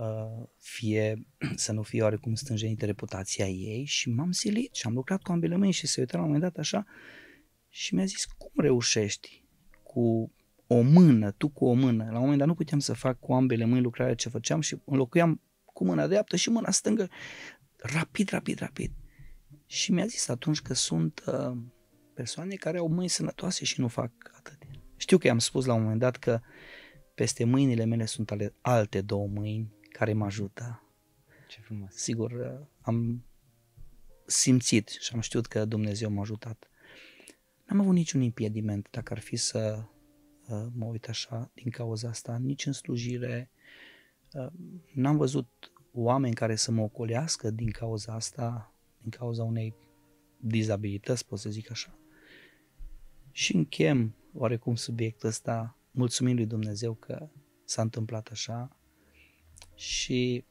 Uh, 0.00 0.46
fie 0.58 1.26
să 1.64 1.72
nu 1.72 1.82
fie 1.82 2.02
oarecum 2.02 2.34
stânjenită 2.34 2.86
reputația 2.86 3.48
ei 3.48 3.84
și 3.84 4.10
m-am 4.10 4.32
silit 4.32 4.74
și 4.74 4.86
am 4.86 4.94
lucrat 4.94 5.22
cu 5.22 5.32
ambele 5.32 5.56
mâini 5.56 5.72
și 5.72 5.86
se 5.86 6.00
uita 6.00 6.16
la 6.16 6.22
un 6.22 6.30
moment 6.30 6.52
dat 6.52 6.60
așa 6.62 6.86
și 7.68 7.94
mi-a 7.94 8.04
zis 8.04 8.24
cum 8.24 8.50
reușești 8.54 9.44
cu 9.82 10.32
o 10.72 10.80
mână, 10.80 11.30
tu 11.30 11.48
cu 11.48 11.64
o 11.64 11.72
mână. 11.72 12.04
La 12.04 12.14
un 12.14 12.20
moment 12.20 12.38
dat 12.38 12.46
nu 12.46 12.54
puteam 12.54 12.78
să 12.78 12.92
fac 12.92 13.18
cu 13.18 13.32
ambele 13.32 13.64
mâini 13.64 13.82
lucrarea 13.82 14.14
ce 14.14 14.28
făceam 14.28 14.60
și 14.60 14.76
înlocuiam 14.84 15.40
cu 15.64 15.84
mâna 15.84 16.06
dreaptă 16.06 16.36
și 16.36 16.50
mâna 16.50 16.70
stângă 16.70 17.08
rapid, 17.76 18.28
rapid, 18.28 18.58
rapid. 18.58 18.90
Și 19.66 19.92
mi-a 19.92 20.06
zis 20.06 20.28
atunci 20.28 20.60
că 20.60 20.74
sunt 20.74 21.24
uh, 21.26 21.56
persoane 22.14 22.54
care 22.54 22.78
au 22.78 22.88
mâini 22.88 23.08
sănătoase 23.08 23.64
și 23.64 23.80
nu 23.80 23.88
fac 23.88 24.12
atât. 24.36 24.58
Știu 24.96 25.18
că 25.18 25.26
i-am 25.26 25.38
spus 25.38 25.64
la 25.64 25.74
un 25.74 25.82
moment 25.82 26.00
dat 26.00 26.16
că 26.16 26.40
peste 27.14 27.44
mâinile 27.44 27.84
mele 27.84 28.04
sunt 28.04 28.30
ale 28.30 28.54
alte 28.60 29.00
două 29.00 29.26
mâini 29.26 29.72
care 29.92 30.12
mă 30.12 30.24
ajută. 30.24 30.82
Ce 31.48 31.60
frumos. 31.60 31.94
Sigur, 31.94 32.30
uh, 32.30 32.66
am 32.80 33.24
simțit 34.26 34.88
și 34.88 35.14
am 35.14 35.20
știut 35.20 35.46
că 35.46 35.64
Dumnezeu 35.64 36.10
m-a 36.10 36.20
ajutat. 36.20 36.70
N-am 37.66 37.80
avut 37.80 37.94
niciun 37.94 38.20
impediment 38.20 38.88
dacă 38.90 39.12
ar 39.12 39.18
fi 39.18 39.36
să 39.36 39.76
uh, 39.78 39.98
mă 40.74 40.84
uit 40.84 41.08
așa 41.08 41.50
din 41.54 41.70
cauza 41.70 42.08
asta, 42.08 42.38
nici 42.38 42.66
în 42.66 42.72
slujire. 42.72 43.50
Uh, 44.32 44.46
n-am 44.94 45.16
văzut 45.16 45.72
oameni 45.92 46.34
care 46.34 46.54
să 46.54 46.70
mă 46.70 46.82
ocolească 46.82 47.50
din 47.50 47.70
cauza 47.70 48.12
asta, 48.12 48.74
din 48.98 49.10
cauza 49.10 49.44
unei 49.44 49.74
dizabilități, 50.36 51.26
pot 51.26 51.38
să 51.38 51.50
zic 51.50 51.70
așa. 51.70 51.98
Și 53.32 53.56
închem 53.56 54.14
oarecum 54.34 54.74
subiectul 54.74 55.28
ăsta, 55.28 55.76
mulțumim 55.90 56.36
lui 56.36 56.46
Dumnezeu 56.46 56.94
că 56.94 57.28
s-a 57.64 57.82
întâmplat 57.82 58.28
așa 58.28 58.76
și 59.74 60.44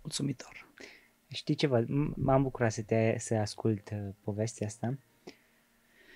mulțumitor. 0.00 0.68
Știi 1.28 1.54
ceva, 1.54 1.84
m-am 2.16 2.42
bucurat 2.42 2.72
să 2.72 2.82
te 2.82 3.14
să 3.18 3.34
ascult 3.34 3.90
uh, 3.90 4.08
povestea 4.24 4.66
asta. 4.66 4.98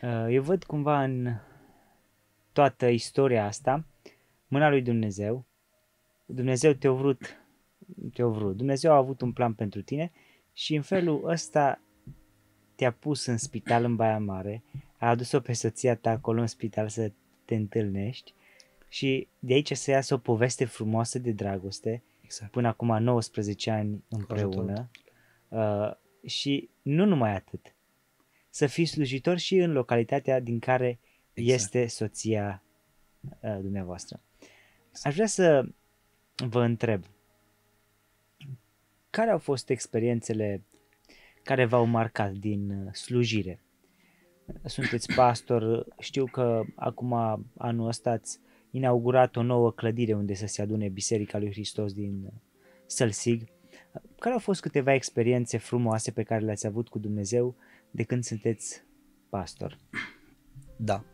Uh, 0.03 0.27
eu 0.31 0.43
văd 0.43 0.65
cumva 0.65 1.03
în 1.03 1.37
toată 2.55 2.87
istoria 2.87 3.45
asta 3.45 3.85
mâna 4.49 4.69
lui 4.69 4.83
Dumnezeu. 4.83 5.45
Dumnezeu 6.27 6.73
te-a 6.73 6.91
vrut, 6.91 7.45
te-a 8.13 8.27
vrut. 8.27 8.57
Dumnezeu 8.57 8.93
a 8.93 8.97
avut 8.97 9.21
un 9.21 9.33
plan 9.33 9.53
pentru 9.53 9.83
tine 9.83 10.13
și 10.53 10.75
în 10.75 10.83
felul 10.83 11.29
ăsta 11.29 11.81
te-a 12.75 12.93
pus 12.93 13.27
în 13.27 13.37
spital 13.37 13.85
în 13.85 13.97
Baia 13.97 14.19
Mare, 14.19 14.63
a 14.99 15.09
adus-o 15.09 15.41
pe 15.41 15.53
soția 15.53 15.97
ta 15.97 16.11
acolo 16.11 16.41
în 16.41 16.47
spital 16.47 16.89
să 16.89 17.13
te 17.45 17.55
întâlnești 17.55 18.35
și 18.89 19.29
de 19.39 19.53
aici 19.55 19.73
să 19.73 19.91
iasă 19.91 20.15
o 20.15 20.19
poveste 20.19 20.65
frumoasă 20.65 21.19
de 21.19 21.31
dragoste 21.31 22.03
Exact. 22.23 22.51
până 22.51 22.69
acum 22.69 23.03
19 23.03 23.71
ani 23.71 24.05
împreună 24.09 24.91
uh, 25.49 25.91
și 26.27 26.69
nu 26.83 27.05
numai 27.05 27.35
atât, 27.35 27.75
să 28.51 28.67
fii 28.67 28.87
slujitor 28.87 29.39
și 29.39 29.57
în 29.57 29.73
localitatea 29.73 30.41
din 30.41 30.59
care 30.59 30.99
Exact. 31.35 31.75
este 31.75 31.87
soția 31.87 32.63
uh, 33.21 33.59
dumneavoastră. 33.61 34.21
Aș 35.03 35.15
vrea 35.15 35.27
să 35.27 35.69
vă 36.49 36.63
întreb, 36.63 37.05
care 39.11 39.31
au 39.31 39.39
fost 39.39 39.71
experiențele 39.71 40.63
care 41.43 41.65
v-au 41.65 41.85
marcat 41.85 42.33
din 42.33 42.71
uh, 42.71 42.93
slujire? 42.93 43.61
Sunteți 44.65 45.15
pastor, 45.15 45.87
știu 45.99 46.25
că 46.25 46.63
acum 46.75 47.13
anul 47.57 47.89
ăsta 47.89 48.11
ați 48.11 48.39
inaugurat 48.71 49.37
o 49.37 49.43
nouă 49.43 49.73
clădire 49.73 50.15
unde 50.15 50.35
să 50.35 50.47
se 50.47 50.63
adune 50.63 50.89
Biserica 50.89 51.39
lui 51.39 51.51
Hristos 51.51 51.93
din 51.93 52.25
uh, 52.25 52.33
Sălsig. 52.87 53.45
Care 54.19 54.35
au 54.35 54.41
fost 54.41 54.61
câteva 54.61 54.95
experiențe 54.95 55.59
frumoase 55.59 56.11
pe 56.11 56.23
care 56.23 56.45
le-ați 56.45 56.67
avut 56.67 56.89
cu 56.89 56.99
Dumnezeu 56.99 57.57
de 57.91 58.03
când 58.03 58.25
sunteți 58.25 58.83
pastor? 59.29 59.79
Da. 60.77 61.05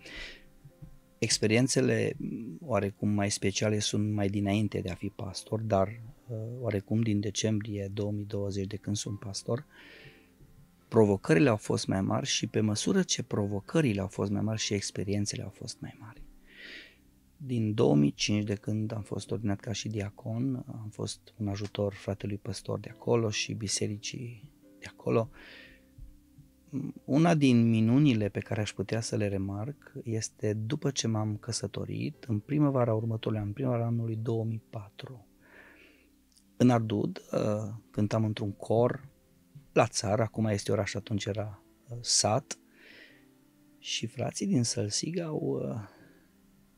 Experiențele 1.18 2.12
m, 2.16 2.57
oarecum 2.61 3.09
mai 3.09 3.31
speciale 3.31 3.79
sunt 3.79 4.12
mai 4.12 4.29
dinainte 4.29 4.81
de 4.81 4.90
a 4.90 4.94
fi 4.94 5.09
pastor, 5.09 5.61
dar 5.61 5.88
uh, 6.29 6.37
oarecum 6.61 7.01
din 7.01 7.20
decembrie 7.20 7.90
2020 7.94 8.66
de 8.66 8.77
când 8.77 8.96
sunt 8.96 9.18
pastor, 9.18 9.66
provocările 10.88 11.49
au 11.49 11.57
fost 11.57 11.87
mai 11.87 12.01
mari 12.01 12.27
și 12.27 12.46
pe 12.46 12.61
măsură 12.61 13.03
ce 13.03 13.23
provocările 13.23 14.01
au 14.01 14.07
fost 14.07 14.31
mai 14.31 14.42
mari 14.42 14.61
și 14.61 14.75
experiențele 14.75 15.42
au 15.42 15.51
fost 15.51 15.81
mai 15.81 15.96
mari. 16.01 16.23
Din 17.37 17.75
2005, 17.75 18.44
de 18.44 18.55
când 18.55 18.92
am 18.92 19.03
fost 19.03 19.31
ordinat 19.31 19.61
ca 19.61 19.73
și 19.73 19.88
diacon, 19.88 20.64
am 20.66 20.88
fost 20.92 21.35
un 21.37 21.49
ajutor 21.49 21.94
fratelui 21.94 22.37
păstor 22.37 22.79
de 22.79 22.88
acolo 22.92 23.31
și 23.31 23.53
bisericii 23.53 24.51
de 24.79 24.87
acolo. 24.88 25.31
Una 27.05 27.35
din 27.35 27.69
minunile 27.69 28.29
pe 28.29 28.41
care 28.41 28.61
aș 28.61 28.73
putea 28.73 29.01
să 29.01 29.17
le 29.17 29.29
remarc 29.29 29.93
este 30.05 30.53
după 30.53 30.91
ce 30.91 31.07
m-am 31.07 31.37
căsătorit, 31.37 32.25
în 32.25 32.39
primăvara 32.39 32.95
următorului 32.95 33.41
an, 33.41 33.47
în 33.47 33.53
primăvara 33.53 33.87
anului 33.87 34.17
2004, 34.17 35.27
în 36.57 36.71
Ardud, 36.71 37.23
uh, 37.33 37.75
cântam 37.91 38.25
într-un 38.25 38.53
cor 38.53 39.09
la 39.73 39.87
țară, 39.87 40.23
acum 40.23 40.45
este 40.45 40.73
oraș, 40.73 40.95
atunci 40.95 41.25
era 41.25 41.63
uh, 41.89 41.99
sat, 42.01 42.59
și 43.79 44.07
frații 44.07 44.47
din 44.47 44.63
Sălsig 44.63 45.19
au 45.19 45.39
uh, 45.39 45.89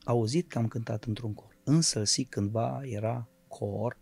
auzit 0.03 0.47
că 0.47 0.57
am 0.57 0.67
cântat 0.67 1.03
într-un 1.03 1.33
cor. 1.33 1.57
În 1.63 1.81
Sălsig 1.81 2.29
cândva 2.29 2.81
era 2.83 3.29
cor 3.47 3.97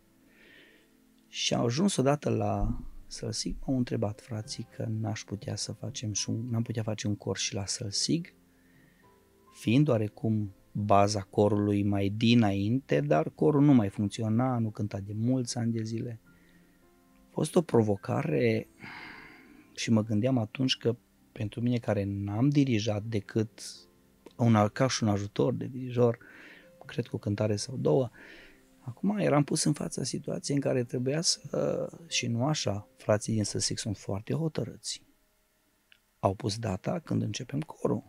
și 1.27 1.53
au 1.53 1.65
ajuns 1.65 1.95
odată 1.95 2.29
la 2.29 2.79
Sălsig, 3.11 3.55
m-au 3.65 3.77
întrebat 3.77 4.21
frații 4.21 4.67
că 4.75 4.85
n-aș 4.89 5.23
putea 5.23 5.55
să 5.55 5.71
facem 5.71 6.13
și 6.13 6.29
un, 6.29 6.49
n-am 6.49 6.61
putea 6.61 6.83
face 6.83 7.07
un 7.07 7.15
cor 7.15 7.37
și 7.37 7.53
la 7.53 7.65
Sălsig, 7.65 8.33
fiind 9.53 9.87
oarecum 9.87 10.53
baza 10.71 11.21
corului 11.21 11.83
mai 11.83 12.09
dinainte, 12.09 12.99
dar 12.99 13.29
corul 13.29 13.61
nu 13.61 13.73
mai 13.73 13.89
funcționa, 13.89 14.57
nu 14.57 14.69
cânta 14.69 14.99
de 14.99 15.13
mulți 15.15 15.57
ani 15.57 15.71
de 15.71 15.81
zile. 15.83 16.19
A 17.27 17.29
fost 17.31 17.55
o 17.55 17.61
provocare 17.61 18.67
și 19.75 19.91
mă 19.91 20.03
gândeam 20.03 20.37
atunci 20.37 20.77
că 20.77 20.95
pentru 21.31 21.61
mine 21.61 21.77
care 21.77 22.03
n-am 22.03 22.49
dirijat 22.49 23.03
decât 23.03 23.61
un, 24.37 24.67
ca 24.73 24.87
și 24.87 25.03
un 25.03 25.09
ajutor 25.09 25.53
de 25.53 25.65
dirijor, 25.65 26.17
cred 26.85 27.07
cu 27.07 27.15
o 27.15 27.19
cântare 27.19 27.55
sau 27.55 27.77
două, 27.77 28.09
acum 28.81 29.17
eram 29.17 29.43
pus 29.43 29.63
în 29.63 29.73
fața 29.73 30.03
situației 30.03 30.55
în 30.55 30.61
care 30.61 30.83
trebuia 30.83 31.21
să, 31.21 31.89
și 32.07 32.27
nu 32.27 32.45
așa, 32.45 32.87
frații 32.97 33.33
din 33.33 33.43
Săsic 33.43 33.77
sunt 33.77 33.97
foarte 33.97 34.33
hotărâți. 34.33 35.03
Au 36.19 36.35
pus 36.35 36.57
data 36.57 36.99
când 36.99 37.21
începem 37.21 37.59
corul. 37.59 38.03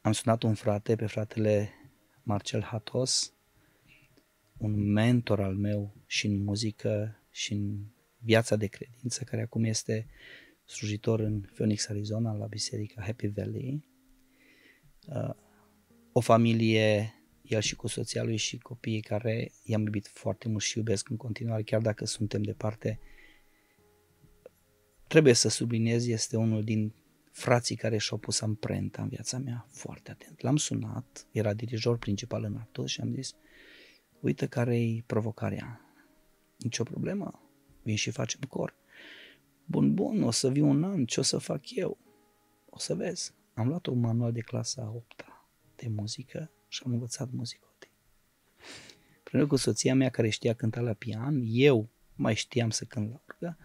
Am 0.00 0.12
sunat 0.12 0.42
un 0.42 0.54
frate, 0.54 0.96
pe 0.96 1.06
fratele 1.06 1.70
Marcel 2.22 2.62
Hatos, 2.62 3.32
un 4.56 4.92
mentor 4.92 5.40
al 5.40 5.54
meu 5.54 5.94
și 6.06 6.26
în 6.26 6.44
muzică 6.44 7.22
și 7.30 7.52
în 7.52 7.84
viața 8.18 8.56
de 8.56 8.66
credință, 8.66 9.24
care 9.24 9.42
acum 9.42 9.64
este 9.64 10.06
slujitor 10.64 11.20
în 11.20 11.40
Phoenix, 11.40 11.88
Arizona, 11.88 12.32
la 12.32 12.46
biserica 12.46 13.02
Happy 13.02 13.26
Valley. 13.26 13.88
Uh, 15.06 15.34
o 16.12 16.20
familie, 16.20 17.13
el 17.48 17.60
și 17.60 17.76
cu 17.76 17.86
soția 17.86 18.22
lui 18.22 18.36
și 18.36 18.58
copiii 18.58 19.00
care 19.00 19.52
i-am 19.62 19.82
iubit 19.82 20.06
foarte 20.06 20.48
mult 20.48 20.62
și 20.62 20.78
iubesc 20.78 21.08
în 21.08 21.16
continuare, 21.16 21.62
chiar 21.62 21.80
dacă 21.80 22.04
suntem 22.04 22.42
departe. 22.42 23.00
Trebuie 25.06 25.32
să 25.32 25.48
subliniez, 25.48 26.06
este 26.06 26.36
unul 26.36 26.64
din 26.64 26.94
frații 27.30 27.76
care 27.76 27.96
și-au 27.96 28.18
pus 28.18 28.40
amprenta 28.40 29.02
în 29.02 29.08
viața 29.08 29.38
mea 29.38 29.66
foarte 29.70 30.10
atent. 30.10 30.40
L-am 30.40 30.56
sunat, 30.56 31.26
era 31.30 31.54
dirijor 31.54 31.98
principal 31.98 32.44
în 32.44 32.56
Artus 32.56 32.90
și 32.90 33.00
am 33.00 33.14
zis, 33.14 33.34
uite 34.20 34.46
care-i 34.46 35.02
provocarea. 35.06 35.80
Nici 36.58 36.78
o 36.78 36.82
problemă, 36.82 37.42
vin 37.82 37.96
și 37.96 38.10
facem 38.10 38.40
cor. 38.48 38.74
Bun, 39.64 39.94
bun, 39.94 40.22
o 40.22 40.30
să 40.30 40.50
vii 40.50 40.62
un 40.62 40.84
an, 40.84 41.04
ce 41.04 41.20
o 41.20 41.22
să 41.22 41.38
fac 41.38 41.70
eu? 41.70 41.98
O 42.70 42.78
să 42.78 42.94
vezi. 42.94 43.32
Am 43.54 43.68
luat 43.68 43.86
un 43.86 44.00
manual 44.00 44.32
de 44.32 44.40
clasa 44.40 44.92
8 44.94 45.24
de 45.76 45.88
muzică 45.88 46.50
și 46.74 46.82
am 46.86 46.92
învățat 46.92 47.30
muzică. 47.30 47.66
Împreună 49.16 49.46
cu 49.46 49.56
soția 49.56 49.94
mea 49.94 50.10
care 50.10 50.28
știa 50.28 50.54
cânta 50.54 50.80
la 50.80 50.92
pian, 50.92 51.42
eu 51.46 51.88
mai 52.14 52.34
știam 52.34 52.70
să 52.70 52.84
cânt 52.84 53.10
la 53.10 53.20
orgă 53.28 53.58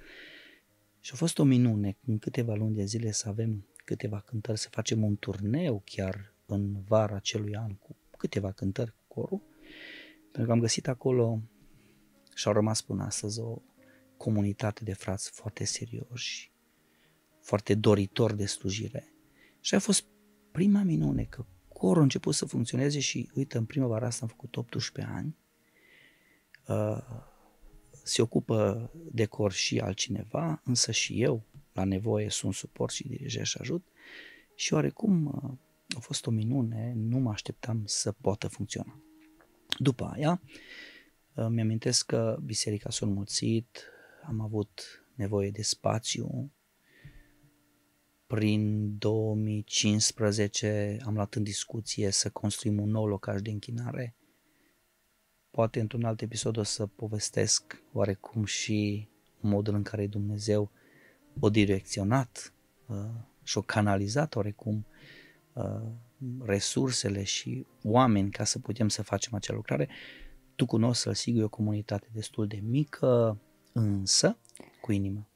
și 1.00 1.12
a 1.14 1.16
fost 1.16 1.40
o 1.40 1.44
minune 1.44 1.98
în 2.06 2.20
câteva 2.20 2.54
luni 2.54 2.76
de 2.76 2.86
zile 2.86 3.12
să 3.12 3.30
avem 3.30 3.68
câteva 3.86 4.20
cântări, 4.20 4.60
să 4.60 4.68
facem 4.72 5.04
un 5.04 5.16
turneu 5.16 5.82
chiar 5.86 6.34
în 6.46 6.82
vara 6.88 7.16
acelui 7.16 7.56
an 7.56 7.76
cu 7.76 7.96
câteva 8.18 8.52
cântări 8.52 8.92
cu 8.92 9.04
corul, 9.08 9.42
pentru 10.22 10.46
că 10.46 10.52
am 10.52 10.60
găsit 10.60 10.88
acolo 10.88 11.42
și 12.36 12.48
au 12.48 12.54
rămas 12.54 12.82
până 12.82 13.04
astăzi 13.04 13.40
o 13.40 13.62
comunitate 14.18 14.84
de 14.84 14.94
frați 14.94 15.32
foarte 15.32 15.64
serioși, 15.64 16.52
foarte 17.42 17.76
doritori 17.76 18.38
de 18.38 18.46
slujire. 18.46 19.14
Și 19.60 19.76
a 19.76 19.80
fost 19.80 20.06
prima 20.52 20.84
minune 20.84 21.24
că 21.24 21.46
corul 21.80 22.00
a 22.00 22.04
început 22.04 22.34
să 22.34 22.46
funcționeze 22.46 23.00
și 23.00 23.30
uite, 23.34 23.58
în 23.58 23.66
primăvara 23.66 24.06
asta 24.06 24.22
am 24.22 24.28
făcut 24.28 24.56
18 24.56 25.14
ani, 25.14 25.36
uh, 26.68 27.04
se 28.04 28.22
ocupă 28.22 28.90
de 29.12 29.26
cor 29.26 29.52
și 29.52 29.80
altcineva, 29.80 30.62
însă 30.64 30.92
și 30.92 31.22
eu, 31.22 31.44
la 31.74 31.84
nevoie, 31.84 32.30
sunt 32.30 32.54
suport 32.54 32.94
și 32.94 33.08
dirijez 33.08 33.46
și 33.46 33.58
ajut 33.60 33.86
și 34.56 34.74
oarecum 34.74 35.26
uh, 35.26 35.52
a 35.98 36.00
fost 36.00 36.26
o 36.26 36.32
minune, 36.32 36.94
nu 36.96 37.18
mă 37.18 37.30
așteptam 37.30 37.82
să 37.86 38.12
poată 38.12 38.48
funcționa. 38.48 39.02
După 39.78 40.06
aia, 40.06 40.42
uh, 41.34 41.48
mi-amintesc 41.50 42.06
că 42.06 42.40
biserica 42.44 42.90
s-a 42.90 43.06
înmulțit, 43.06 43.84
am 44.28 44.40
avut 44.40 45.06
nevoie 45.16 45.50
de 45.50 45.62
spațiu, 45.62 46.52
prin 48.36 48.94
2015 48.98 50.98
am 51.06 51.14
luat 51.14 51.34
în 51.34 51.44
discuție 51.44 52.12
să 52.12 52.30
construim 52.30 52.82
un 52.82 52.90
nou 52.90 53.06
locaj 53.06 53.42
de 53.42 53.50
închinare. 53.50 54.16
Poate 55.52 55.80
într-un 55.80 56.04
alt 56.04 56.22
episod 56.22 56.58
o 56.58 56.64
să 56.64 56.86
povestesc 56.86 57.84
oarecum 57.94 58.46
și 58.46 59.08
modul 59.40 59.76
în 59.76 59.84
care 59.84 60.08
Dumnezeu 60.08 60.72
o 61.40 61.50
direcționat 61.50 62.54
uh, 62.88 62.98
și 63.44 63.58
o 63.58 63.62
canalizat 63.62 64.36
oarecum 64.36 64.86
uh, 65.54 65.92
resursele 66.40 67.24
și 67.24 67.66
oameni 67.84 68.32
ca 68.32 68.44
să 68.44 68.60
putem 68.60 68.90
să 68.90 69.04
facem 69.04 69.34
acea 69.34 69.54
lucrare. 69.54 69.90
Tu 70.56 70.66
cunoști, 70.66 71.02
să 71.02 71.12
sigur, 71.12 71.42
e 71.42 71.46
o 71.46 71.50
comunitate 71.50 72.08
destul 72.12 72.48
de 72.48 72.60
mică, 72.64 73.40
însă 73.74 74.38
cu 74.82 74.92
inimă 74.92 75.30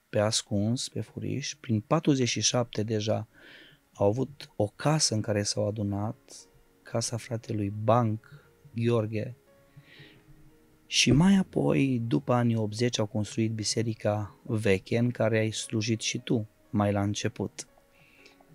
pe 0.08 0.18
ascuns, 0.18 0.88
pe 0.88 1.00
furiș. 1.00 1.54
Prin 1.54 1.80
47 1.80 2.82
deja 2.82 3.28
au 3.94 4.06
avut 4.06 4.50
o 4.56 4.66
casă 4.66 5.14
în 5.14 5.20
care 5.20 5.42
s-au 5.42 5.66
adunat, 5.66 6.16
casa 6.82 7.16
fratelui 7.16 7.72
Banc 7.82 8.44
Gheorghe, 8.74 9.36
și 10.86 11.10
mai 11.10 11.36
apoi, 11.36 12.02
după 12.06 12.32
anii 12.32 12.56
80, 12.56 12.98
au 12.98 13.06
construit 13.06 13.52
biserica 13.52 14.36
veche 14.42 14.98
în 14.98 15.10
care 15.10 15.38
ai 15.38 15.50
slujit 15.50 16.00
și 16.00 16.18
tu, 16.18 16.48
mai 16.70 16.92
la 16.92 17.02
început. 17.02 17.66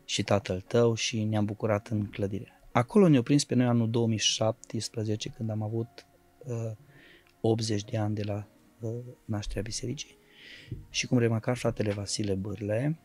Și 0.06 0.24
tatăl 0.24 0.62
tău 0.62 0.94
și 0.94 1.24
ne-am 1.24 1.46
bucurat 1.46 1.88
în 1.88 2.06
clădire. 2.06 2.59
Acolo 2.80 3.08
ne-au 3.08 3.24
prins 3.24 3.46
pe 3.46 3.56
noi 3.56 3.66
anul 3.66 3.90
2017, 3.90 5.30
când 5.30 5.50
am 5.50 5.62
avut 5.62 6.06
uh, 6.46 6.72
80 7.42 7.84
de 7.84 7.98
ani 7.98 8.16
de 8.16 8.24
la 8.24 8.48
uh, 8.80 8.92
nașterea 9.26 9.62
bisericii. 9.62 10.18
Și 10.90 11.08
cum 11.08 11.18
remarca 11.18 11.54
fratele 11.54 11.92
Vasile 11.92 12.34
Bârle, 12.34 13.00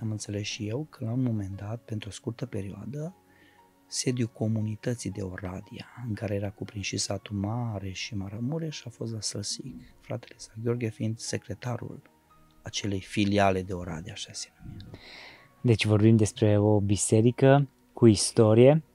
am 0.00 0.10
înțeles 0.10 0.42
și 0.42 0.68
eu 0.68 0.86
că 0.90 1.04
la 1.04 1.12
un 1.12 1.22
moment 1.22 1.56
dat, 1.56 1.80
pentru 1.80 2.08
o 2.08 2.12
scurtă 2.12 2.46
perioadă, 2.46 3.14
sediu 3.86 4.28
comunității 4.28 5.10
de 5.10 5.22
Oradia, 5.22 5.86
în 6.08 6.14
care 6.14 6.34
era 6.34 6.50
cuprins 6.50 6.86
și 6.86 6.96
satul 6.96 7.36
Mare 7.36 7.90
și 7.90 8.16
Maramureș, 8.16 8.84
a 8.84 8.90
fost 8.90 9.12
la 9.12 9.20
Sălsic, 9.20 9.94
fratele 10.00 10.34
sa 10.36 10.52
Gheorghe 10.62 10.88
fiind 10.88 11.18
secretarul 11.18 12.02
acelei 12.62 13.00
filiale 13.00 13.62
de 13.62 13.72
Oradia, 13.72 14.12
așa 14.12 14.32
se 14.32 14.48
numea. 14.64 15.00
Deci 15.60 15.84
vorbim 15.84 16.16
despre 16.16 16.58
o 16.58 16.80
biserică 16.80 17.68
cu 17.92 18.06
istorie, 18.06 18.72
da. 18.72 18.89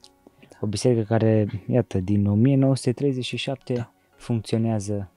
O 0.60 0.66
biserică 0.66 1.02
care, 1.02 1.46
iată, 1.66 1.98
din 1.98 2.26
1937 2.26 3.72
da. 3.72 3.92
funcționează 4.16 5.10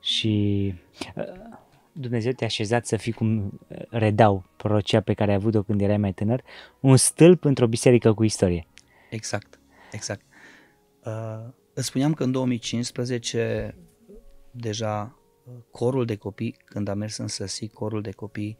și 0.00 0.74
uh, 1.16 1.24
Dumnezeu 1.92 2.32
te-a 2.32 2.46
așezat 2.46 2.86
să 2.86 2.96
fii 2.96 3.12
cum 3.12 3.60
uh, 3.68 3.78
redau 3.88 4.44
prorocea 4.56 5.00
pe 5.00 5.14
care 5.14 5.30
ai 5.30 5.36
avut-o 5.36 5.62
când 5.62 5.80
erai 5.80 5.96
mai 5.96 6.12
tânăr, 6.12 6.42
un 6.80 6.96
stâlp 6.96 7.44
într-o 7.44 7.66
biserică 7.66 8.14
cu 8.14 8.24
istorie. 8.24 8.66
Exact, 9.10 9.60
exact. 9.92 10.22
Uh, 11.04 11.52
îți 11.74 11.86
spuneam 11.86 12.14
că 12.14 12.24
în 12.24 12.32
2015 12.32 13.76
deja 14.50 15.18
uh, 15.44 15.54
corul 15.70 16.04
de 16.04 16.16
copii, 16.16 16.56
când 16.64 16.88
am 16.88 16.98
mers 16.98 17.16
în 17.16 17.28
Săsi, 17.28 17.68
corul 17.68 18.02
de 18.02 18.10
copii 18.10 18.58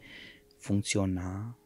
funcționa. 0.59 1.59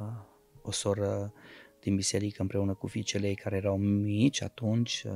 Uh, 0.00 0.30
o 0.62 0.70
soră 0.70 1.32
din 1.82 1.96
biserică 1.96 2.42
împreună 2.42 2.74
cu 2.74 2.86
fiicele 2.86 3.28
ei 3.28 3.34
care 3.34 3.56
erau 3.56 3.76
mici 3.76 4.42
atunci 4.42 5.04
uh, 5.06 5.12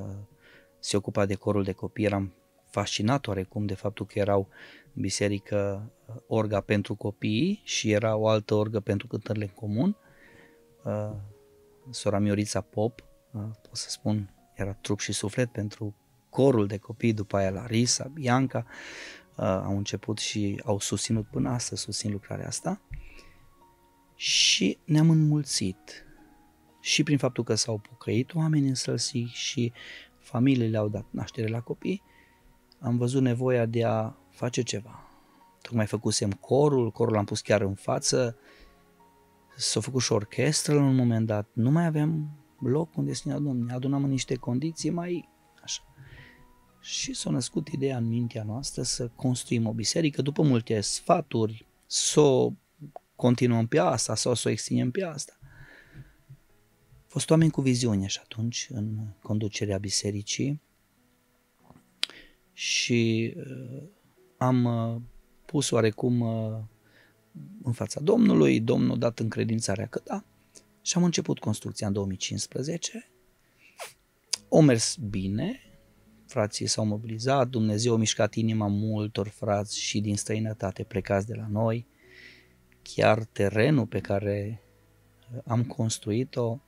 se 0.79 0.96
ocupa 0.96 1.26
de 1.26 1.35
corul 1.35 1.62
de 1.62 1.72
copii. 1.72 2.05
Eram 2.05 2.33
fascinat 2.70 3.26
oarecum 3.26 3.66
de 3.66 3.74
faptul 3.74 4.07
că 4.07 4.18
erau 4.18 4.48
în 4.94 5.02
biserică 5.02 5.90
uh, 6.07 6.14
orga 6.26 6.61
pentru 6.61 6.94
copii 6.94 7.61
și 7.64 7.90
era 7.90 8.16
o 8.16 8.29
altă 8.29 8.55
orgă 8.55 8.81
pentru 8.81 9.07
cântările 9.07 9.44
în 9.44 9.50
comun. 9.50 9.96
Uh, 10.85 11.12
sora 11.90 12.18
Miorița 12.18 12.61
Pop, 12.61 13.05
uh, 13.33 13.40
pot 13.40 13.76
să 13.76 13.90
spun, 13.90 14.31
era 14.55 14.72
trup 14.72 15.00
și 15.00 15.12
suflet 15.12 15.52
pentru 15.52 15.94
corul 16.31 16.66
de 16.66 16.76
copii, 16.76 17.12
după 17.12 17.37
aia 17.37 17.50
Larisa, 17.50 18.11
Bianca, 18.12 18.66
uh, 19.37 19.44
au 19.44 19.76
început 19.76 20.18
și 20.18 20.62
au 20.64 20.79
susținut 20.79 21.26
până 21.26 21.50
astăzi, 21.50 21.83
susțin 21.83 22.11
lucrarea 22.11 22.46
asta 22.46 22.81
și 24.14 24.79
ne-am 24.85 25.11
înmulțit 25.11 26.06
și 26.87 27.03
prin 27.03 27.18
faptul 27.18 27.44
că 27.44 27.55
s-au 27.55 27.79
pocăit 27.79 28.35
oamenii 28.35 28.68
în 28.68 28.75
sălsi 28.75 29.18
și 29.18 29.72
familiile 30.18 30.77
au 30.77 30.88
dat 30.88 31.05
naștere 31.11 31.49
la 31.49 31.61
copii, 31.61 32.03
am 32.81 32.96
văzut 32.96 33.22
nevoia 33.22 33.66
de 33.66 33.85
a 33.85 34.14
face 34.31 34.62
ceva. 34.62 35.09
Tocmai 35.62 35.87
făcusem 35.87 36.31
corul, 36.31 36.90
corul 36.90 37.14
l-am 37.14 37.25
pus 37.25 37.40
chiar 37.40 37.61
în 37.61 37.75
față, 37.75 38.37
s-a 39.57 39.81
făcut 39.81 40.03
și 40.03 40.12
orchestră 40.12 40.75
la 40.75 40.83
un 40.83 40.94
moment 40.94 41.27
dat, 41.27 41.49
nu 41.53 41.70
mai 41.70 41.87
aveam 41.87 42.31
loc 42.59 42.96
unde 42.96 43.12
să 43.12 43.22
ne 43.25 43.33
adunăm, 43.33 43.57
ne 43.57 43.72
adunam 43.72 44.05
în 44.05 44.11
niște 44.11 44.35
condiții 44.35 44.90
mai 44.90 45.29
așa. 45.62 45.83
Și 46.81 47.14
s-a 47.14 47.31
născut 47.31 47.68
ideea 47.68 47.96
în 47.96 48.09
mintea 48.09 48.42
noastră 48.42 48.83
să 48.83 49.09
construim 49.09 49.66
o 49.66 49.72
biserică 49.72 50.22
după 50.22 50.42
multe 50.42 50.81
sfaturi, 50.81 51.66
să 51.87 52.20
o 52.20 52.53
continuăm 53.16 53.66
pe 53.66 53.79
asta 53.79 54.14
sau 54.14 54.35
să 54.35 54.49
o 54.49 54.51
extindem 54.51 54.90
pe 54.90 55.05
asta. 55.05 55.36
Au 57.07 57.12
fost 57.12 57.31
oameni 57.31 57.51
cu 57.51 57.61
viziune 57.61 58.07
și 58.07 58.19
atunci 58.23 58.69
în 58.71 58.97
conducerea 59.23 59.79
bisericii 59.79 60.61
și 62.53 63.35
uh, 63.37 63.83
am 64.37 64.64
uh, 64.64 65.01
pus 65.45 65.71
oarecum 65.71 66.21
uh, 66.21 66.59
în 67.62 67.73
fața 67.73 68.01
Domnului, 68.01 68.61
Domnul 68.61 68.99
dat 68.99 69.19
încredințarea 69.19 69.87
că 69.87 70.01
da, 70.05 70.25
și 70.83 70.97
am 70.97 71.05
început 71.05 71.38
construcția 71.38 71.87
în 71.87 71.92
2015. 71.92 73.11
O 74.49 74.61
mers 74.61 74.97
bine, 74.97 75.61
frații 76.27 76.66
s-au 76.66 76.85
mobilizat, 76.85 77.49
Dumnezeu 77.49 77.95
a 77.95 77.97
mișcat 77.97 78.35
inima 78.35 78.66
multor 78.66 79.29
frați 79.29 79.81
și 79.81 80.01
din 80.01 80.16
străinătate 80.16 80.83
plecați 80.83 81.27
de 81.27 81.35
la 81.35 81.47
noi. 81.51 81.87
Chiar 82.83 83.25
terenul 83.25 83.87
pe 83.87 84.01
care 84.01 84.62
am 85.45 85.64
construit-o 85.64 86.59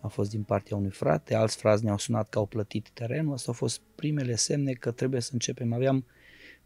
a 0.00 0.08
fost 0.08 0.30
din 0.30 0.42
partea 0.42 0.76
unui 0.76 0.90
frate, 0.90 1.34
alți 1.34 1.56
frați 1.56 1.84
ne-au 1.84 1.98
sunat 1.98 2.28
că 2.28 2.38
au 2.38 2.46
plătit 2.46 2.90
terenul, 2.92 3.32
astea 3.32 3.52
au 3.52 3.58
fost 3.58 3.80
primele 3.94 4.34
semne 4.34 4.72
că 4.72 4.90
trebuie 4.90 5.20
să 5.20 5.30
începem. 5.32 5.72
Aveam 5.72 6.06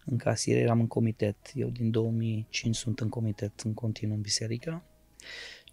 în 0.05 0.17
casier, 0.17 0.63
eram 0.63 0.81
în 0.81 0.87
comitet, 0.87 1.37
eu 1.55 1.69
din 1.69 1.91
2005 1.91 2.77
sunt 2.77 3.01
în 3.01 3.09
comitet 3.09 3.61
în 3.61 3.75
continuu 3.75 4.15
în 4.15 4.21
biserică 4.21 4.83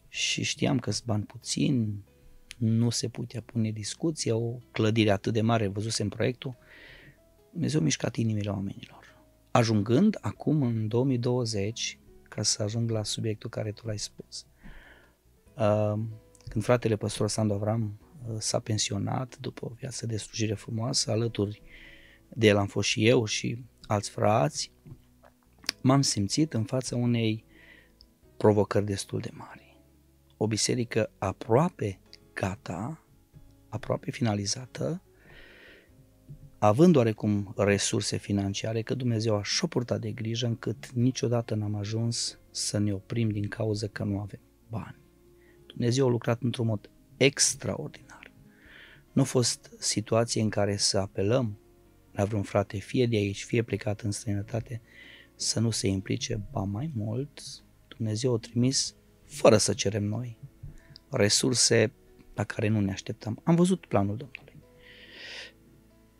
și 0.08 0.44
știam 0.44 0.80
că 0.80 0.92
sunt 0.92 1.06
bani 1.06 1.24
puțin, 1.24 2.04
nu 2.58 2.90
se 2.90 3.08
putea 3.08 3.42
pune 3.42 3.72
discuție, 3.72 4.32
o 4.32 4.52
clădire 4.72 5.12
atât 5.12 5.34
de 5.34 5.42
mare, 5.42 5.68
văzusem 5.68 6.10
proiectul, 6.10 6.56
Dumnezeu 7.52 7.80
a 7.80 7.84
mișcat 7.84 8.16
inimile 8.16 8.50
oamenilor. 8.50 9.16
Ajungând 9.52 10.18
acum 10.22 10.62
în 10.62 10.88
2020, 10.88 12.00
ca 12.30 12.42
să 12.42 12.64
ajung 12.64 12.90
la 12.90 13.04
subiectul 13.04 13.50
care 13.50 13.72
tu 13.72 13.88
l-ai 13.88 14.00
spus, 14.00 14.46
uh, 15.58 16.00
când 16.52 16.64
fratele 16.64 16.96
păstor 16.96 17.30
Sandu 17.30 17.54
Avram 17.54 18.00
uh, 18.28 18.36
s-a 18.40 18.60
pensionat 18.60 19.38
după 19.40 19.66
o 19.66 19.74
viață 19.76 20.06
de 20.06 20.18
slujire 20.18 20.54
frumoasă, 20.54 21.12
alături 21.12 21.62
de 22.30 22.48
el 22.48 22.58
am 22.58 22.68
fost 22.68 22.88
și 22.88 23.08
eu 23.08 23.26
și 23.26 23.66
alți 23.88 24.10
frați, 24.10 24.72
m-am 25.82 26.02
simțit 26.02 26.54
în 26.54 26.64
fața 26.64 26.96
unei 26.96 27.46
provocări 28.38 28.86
destul 28.86 29.20
de 29.20 29.30
mari. 29.34 29.78
O 30.38 30.48
biserică 30.48 31.12
aproape 31.18 32.00
gata, 32.34 33.06
aproape 33.70 34.12
finalizată, 34.12 35.02
având 36.58 36.96
oarecum 36.96 37.54
resurse 37.58 38.18
financiare, 38.18 38.82
că 38.82 38.94
Dumnezeu 38.94 39.36
a 39.36 39.44
șopurtat 39.44 40.00
de 40.00 40.12
grijă 40.12 40.46
încât 40.46 40.92
niciodată 40.92 41.56
n-am 41.56 41.76
ajuns 41.76 42.40
să 42.50 42.78
ne 42.78 42.94
oprim 42.94 43.30
din 43.30 43.48
cauza 43.48 43.88
că 43.88 44.04
nu 44.04 44.20
avem 44.20 44.42
bani. 44.70 45.01
Dumnezeu 45.74 46.08
a 46.08 46.10
lucrat 46.10 46.42
într-un 46.42 46.66
mod 46.66 46.90
extraordinar. 47.18 48.32
Nu 49.12 49.22
a 49.22 49.26
fost 49.26 49.72
situație 49.80 50.42
în 50.42 50.50
care 50.50 50.78
să 50.78 50.98
apelăm 50.98 51.60
la 52.12 52.26
vreun 52.26 52.44
frate, 52.44 52.78
fie 52.78 53.06
de 53.06 53.16
aici, 53.16 53.44
fie 53.44 53.64
plecat 53.64 54.02
în 54.02 54.12
străinătate, 54.12 54.82
să 55.36 55.60
nu 55.60 55.70
se 55.70 55.88
implice, 55.88 56.42
ba 56.52 56.62
mai 56.62 56.92
mult, 56.96 57.42
Dumnezeu 57.88 58.34
a 58.34 58.38
trimis, 58.38 58.96
fără 59.26 59.58
să 59.58 59.74
cerem 59.74 60.04
noi, 60.04 60.38
resurse 61.10 61.92
la 62.34 62.44
care 62.44 62.68
nu 62.68 62.80
ne 62.80 62.92
așteptam. 62.92 63.42
Am 63.44 63.56
văzut 63.56 63.86
planul 63.86 64.18
Domnului. 64.18 64.56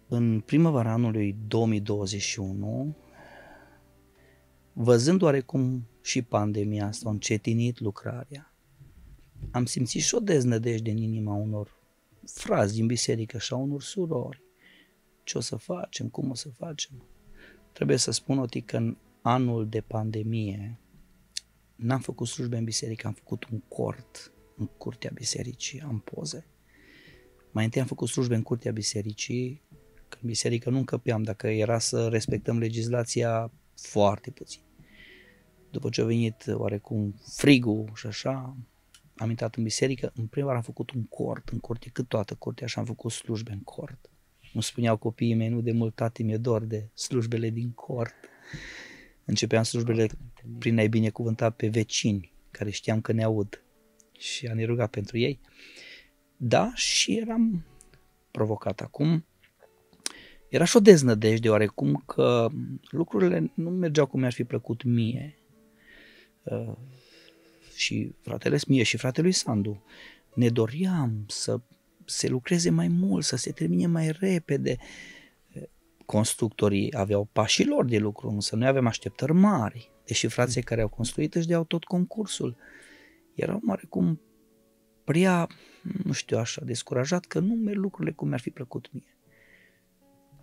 În 0.08 0.40
primăvara 0.40 0.92
anului 0.92 1.36
2021, 1.48 2.96
văzând 4.74 5.22
oarecum 5.22 5.88
și 6.02 6.22
pandemia 6.22 6.86
asta 6.86 7.10
a 7.10 7.12
încetinit 7.12 7.80
lucrarea, 7.80 8.51
am 9.52 9.66
simțit 9.66 10.02
și 10.02 10.16
o 10.16 10.20
deznădejde 10.20 10.92
în 10.92 10.98
inima 10.98 11.34
unor 11.34 11.80
frazi 12.26 12.76
din 12.76 12.86
biserică 12.86 13.38
și 13.38 13.54
a 13.54 13.56
unor 13.56 13.82
surori. 13.82 14.42
Ce 15.24 15.38
o 15.38 15.42
să 15.42 15.56
facem? 15.56 16.08
Cum 16.08 16.30
o 16.30 16.34
să 16.34 16.50
facem? 16.50 17.06
Trebuie 17.72 17.98
să 17.98 18.12
spun, 18.12 18.38
Oti, 18.38 18.62
că 18.62 18.78
în 18.78 18.98
anul 19.22 19.70
de 19.70 19.82
pandemie 19.82 20.80
n-am 21.76 22.00
făcut 22.00 22.28
slujbe 22.28 22.58
în 22.58 22.64
biserică, 22.64 23.08
am 23.08 23.14
făcut 23.14 23.46
un 23.52 23.60
cort 23.60 24.32
în 24.58 24.66
curtea 24.66 25.12
bisericii, 25.14 25.82
am 25.82 26.00
poze. 26.00 26.46
Mai 27.52 27.64
întâi 27.64 27.82
am 27.82 27.88
făcut 27.88 28.08
slujbe 28.08 28.36
în 28.36 28.42
curtea 28.42 28.72
bisericii, 28.72 29.62
că 30.10 30.18
în 30.22 30.28
biserică 30.28 30.70
nu 30.70 30.78
încăpeam, 30.78 31.24
dacă 31.24 31.48
era 31.48 31.80
să 31.80 32.08
respectăm 32.08 32.58
legislația, 32.58 33.52
foarte 33.76 34.32
puțin. 34.32 34.62
După 35.72 35.90
ce 35.90 36.02
a 36.02 36.06
venit 36.06 36.46
oarecum 36.48 37.16
frigul 37.36 37.92
și 37.94 38.08
așa, 38.08 38.58
am 39.16 39.30
intrat 39.30 39.56
în 39.56 39.64
biserică, 39.64 40.12
în 40.16 40.26
prima 40.26 40.46
oară 40.46 40.58
am 40.58 40.64
făcut 40.64 40.92
un 40.92 41.04
cort 41.04 41.50
în 41.50 41.60
curte, 41.60 41.90
cât 41.90 42.08
toată 42.08 42.36
curtea, 42.36 42.68
și 42.68 42.80
am 42.80 42.86
făcut 42.86 43.12
slujbe 43.12 43.52
în 43.52 43.64
cort. 43.64 44.10
Nu 44.54 44.62
spuneau 44.62 44.98
copiii 44.98 45.34
mei, 45.34 45.50
nu 45.50 45.62
de 45.62 45.72
mult 45.72 45.96
tati 45.96 46.24
mi-e 46.24 46.38
dor 46.38 46.64
de 46.64 46.90
slujbele 46.94 47.50
din 47.50 47.72
cort. 47.72 48.14
Începeam 49.26 49.64
slujbele 49.64 50.08
prin 50.60 50.78
a-i 50.78 50.90
binecuvânta 50.90 51.50
pe 51.50 51.68
vecini, 51.68 52.34
care 52.52 52.70
știam 52.70 53.02
că 53.02 53.12
ne 53.12 53.24
aud 53.24 53.64
și 54.18 54.48
a 54.48 54.54
ne 54.54 54.66
ruga 54.66 54.88
pentru 54.88 55.18
ei. 55.18 55.40
Da, 56.38 56.72
și 56.76 57.18
eram 57.18 57.66
provocat 58.32 58.82
acum. 58.82 59.26
Era 60.50 60.64
și 60.64 60.78
o 60.78 60.80
deznădejde 60.80 61.50
oarecum 61.50 62.04
că 62.06 62.48
lucrurile 62.90 63.52
nu 63.54 63.70
mergeau 63.70 64.06
cum 64.06 64.20
mi-ar 64.20 64.34
fi 64.34 64.44
plăcut 64.44 64.84
mie. 64.84 65.38
Uh, 66.44 66.74
și 67.82 68.16
fratele 68.22 68.58
mie 68.68 68.84
și 68.84 68.98
fratelui 68.98 69.32
Sandu. 69.32 69.84
Ne 70.34 70.50
doream 70.50 71.26
să 71.28 71.60
se 72.06 72.28
lucreze 72.28 72.70
mai 72.70 72.88
mult, 72.88 73.24
să 73.24 73.36
se 73.36 73.52
termine 73.52 73.88
mai 73.88 74.12
repede. 74.20 74.78
Constructorii 76.06 76.94
aveau 76.96 77.30
pașii 77.32 77.66
lor 77.66 77.86
de 77.86 77.98
lucru, 77.98 78.30
însă 78.30 78.56
noi 78.56 78.68
avem 78.68 78.88
așteptări 78.88 79.34
mari. 79.34 79.92
Deși 80.06 80.28
frații 80.28 80.64
care 80.64 80.82
au 80.82 80.88
construit 80.88 81.36
își 81.36 81.48
deau 81.48 81.64
tot 81.64 81.84
concursul. 81.84 82.56
Erau 83.34 83.62
oarecum 83.68 84.22
prea, 85.04 85.48
nu 86.04 86.12
știu 86.12 86.38
așa, 86.38 86.62
descurajat 86.66 87.26
că 87.26 87.40
nu 87.40 87.54
merg 87.54 87.78
lucrurile 87.78 88.16
cum 88.16 88.28
mi-ar 88.28 88.40
fi 88.40 88.50
plăcut 88.50 88.90
mie. 88.92 89.16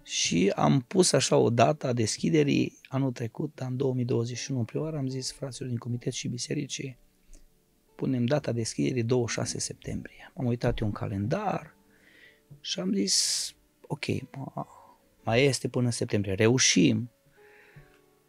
Și 0.02 0.52
am 0.54 0.80
pus 0.80 1.12
așa 1.12 1.36
o 1.36 1.50
dată 1.50 1.86
a 1.86 1.92
deschiderii 1.92 2.78
anul 2.88 3.12
trecut, 3.12 3.58
în 3.58 3.76
2021, 3.76 4.58
în 4.58 4.64
prima 4.64 4.90
am 4.90 5.08
zis 5.08 5.32
fraților 5.32 5.68
din 5.68 5.78
comitet 5.78 6.12
și 6.12 6.28
bisericii, 6.28 6.98
punem 7.98 8.24
data 8.24 8.52
deschiderii 8.52 9.02
26 9.02 9.58
septembrie. 9.58 10.32
Am 10.36 10.46
uitat 10.46 10.78
eu 10.78 10.86
un 10.86 10.92
calendar 10.92 11.76
și 12.60 12.80
am 12.80 12.92
zis, 12.92 13.54
ok, 13.80 14.04
mai 15.24 15.44
este 15.44 15.68
până 15.68 15.84
în 15.84 15.90
septembrie, 15.90 16.34
reușim. 16.34 17.10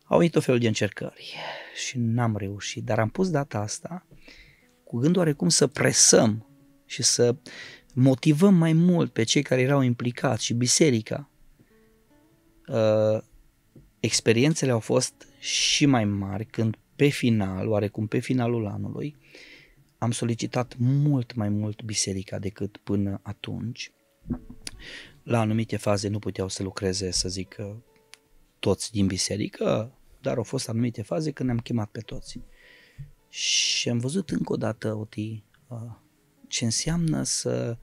Au 0.03 0.17
venit 0.17 0.35
o 0.35 0.39
fel 0.39 0.59
de 0.59 0.67
încercări 0.67 1.35
și 1.85 1.97
n-am 1.97 2.37
reușit, 2.37 2.83
dar 2.83 2.99
am 2.99 3.09
pus 3.09 3.29
data 3.29 3.59
asta 3.59 4.07
cu 4.83 4.97
gândul 4.97 5.21
oarecum 5.21 5.49
să 5.49 5.67
presăm 5.67 6.47
și 6.85 7.03
să 7.03 7.35
motivăm 7.93 8.55
mai 8.55 8.73
mult 8.73 9.13
pe 9.13 9.23
cei 9.23 9.41
care 9.41 9.61
erau 9.61 9.81
implicați 9.81 10.45
și 10.45 10.53
biserica. 10.53 11.29
Uh, 12.67 13.21
experiențele 13.99 14.71
au 14.71 14.79
fost 14.79 15.27
și 15.39 15.85
mai 15.85 16.05
mari 16.05 16.45
când 16.45 16.77
pe 16.95 17.07
final, 17.07 17.67
oarecum 17.67 18.07
pe 18.07 18.19
finalul 18.19 18.67
anului, 18.67 19.15
am 19.99 20.11
solicitat 20.11 20.75
mult 20.77 21.33
mai 21.33 21.49
mult 21.49 21.81
biserica 21.81 22.39
decât 22.39 22.77
până 22.77 23.19
atunci. 23.23 23.91
La 25.23 25.39
anumite 25.39 25.77
faze 25.77 26.07
nu 26.07 26.19
puteau 26.19 26.47
să 26.47 26.63
lucreze, 26.63 27.11
să 27.11 27.29
zic, 27.29 27.57
toți 28.59 28.91
din 28.91 29.07
biserică, 29.07 29.93
dar 30.21 30.37
au 30.37 30.43
fost 30.43 30.69
anumite 30.69 31.01
faze 31.01 31.31
când 31.31 31.49
ne-am 31.49 31.61
chemat 31.61 31.89
pe 31.89 31.99
toți. 31.99 32.39
Și 33.29 33.89
am 33.89 33.97
văzut 33.97 34.29
încă 34.29 34.53
o 34.53 34.57
dată, 34.57 34.93
Oti, 34.93 35.43
ce 36.47 36.65
înseamnă 36.65 37.23
să, 37.23 37.77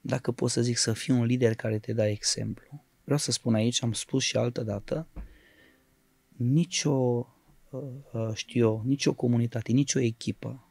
dacă 0.00 0.32
pot 0.32 0.50
să 0.50 0.62
zic, 0.62 0.76
să 0.76 0.92
fii 0.92 1.14
un 1.14 1.24
lider 1.24 1.54
care 1.54 1.78
te 1.78 1.92
dă 1.92 2.06
exemplu. 2.06 2.84
Vreau 3.04 3.18
să 3.18 3.32
spun 3.32 3.54
aici, 3.54 3.82
am 3.82 3.92
spus 3.92 4.24
și 4.24 4.36
altă 4.36 4.62
dată, 4.62 5.08
nicio, 6.36 7.26
știu 8.34 8.60
eu, 8.60 8.82
nicio 8.84 9.14
comunitate, 9.14 9.72
nicio 9.72 9.98
echipă 9.98 10.67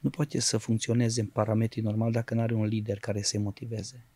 nu 0.00 0.10
poate 0.10 0.40
să 0.40 0.58
funcționeze 0.58 1.20
în 1.20 1.26
parametrii 1.26 1.82
normal 1.82 2.12
dacă 2.12 2.34
nu 2.34 2.40
are 2.40 2.54
un 2.54 2.64
lider 2.64 2.98
care 2.98 3.22
să-i 3.22 3.40
motiveze. 3.40 4.06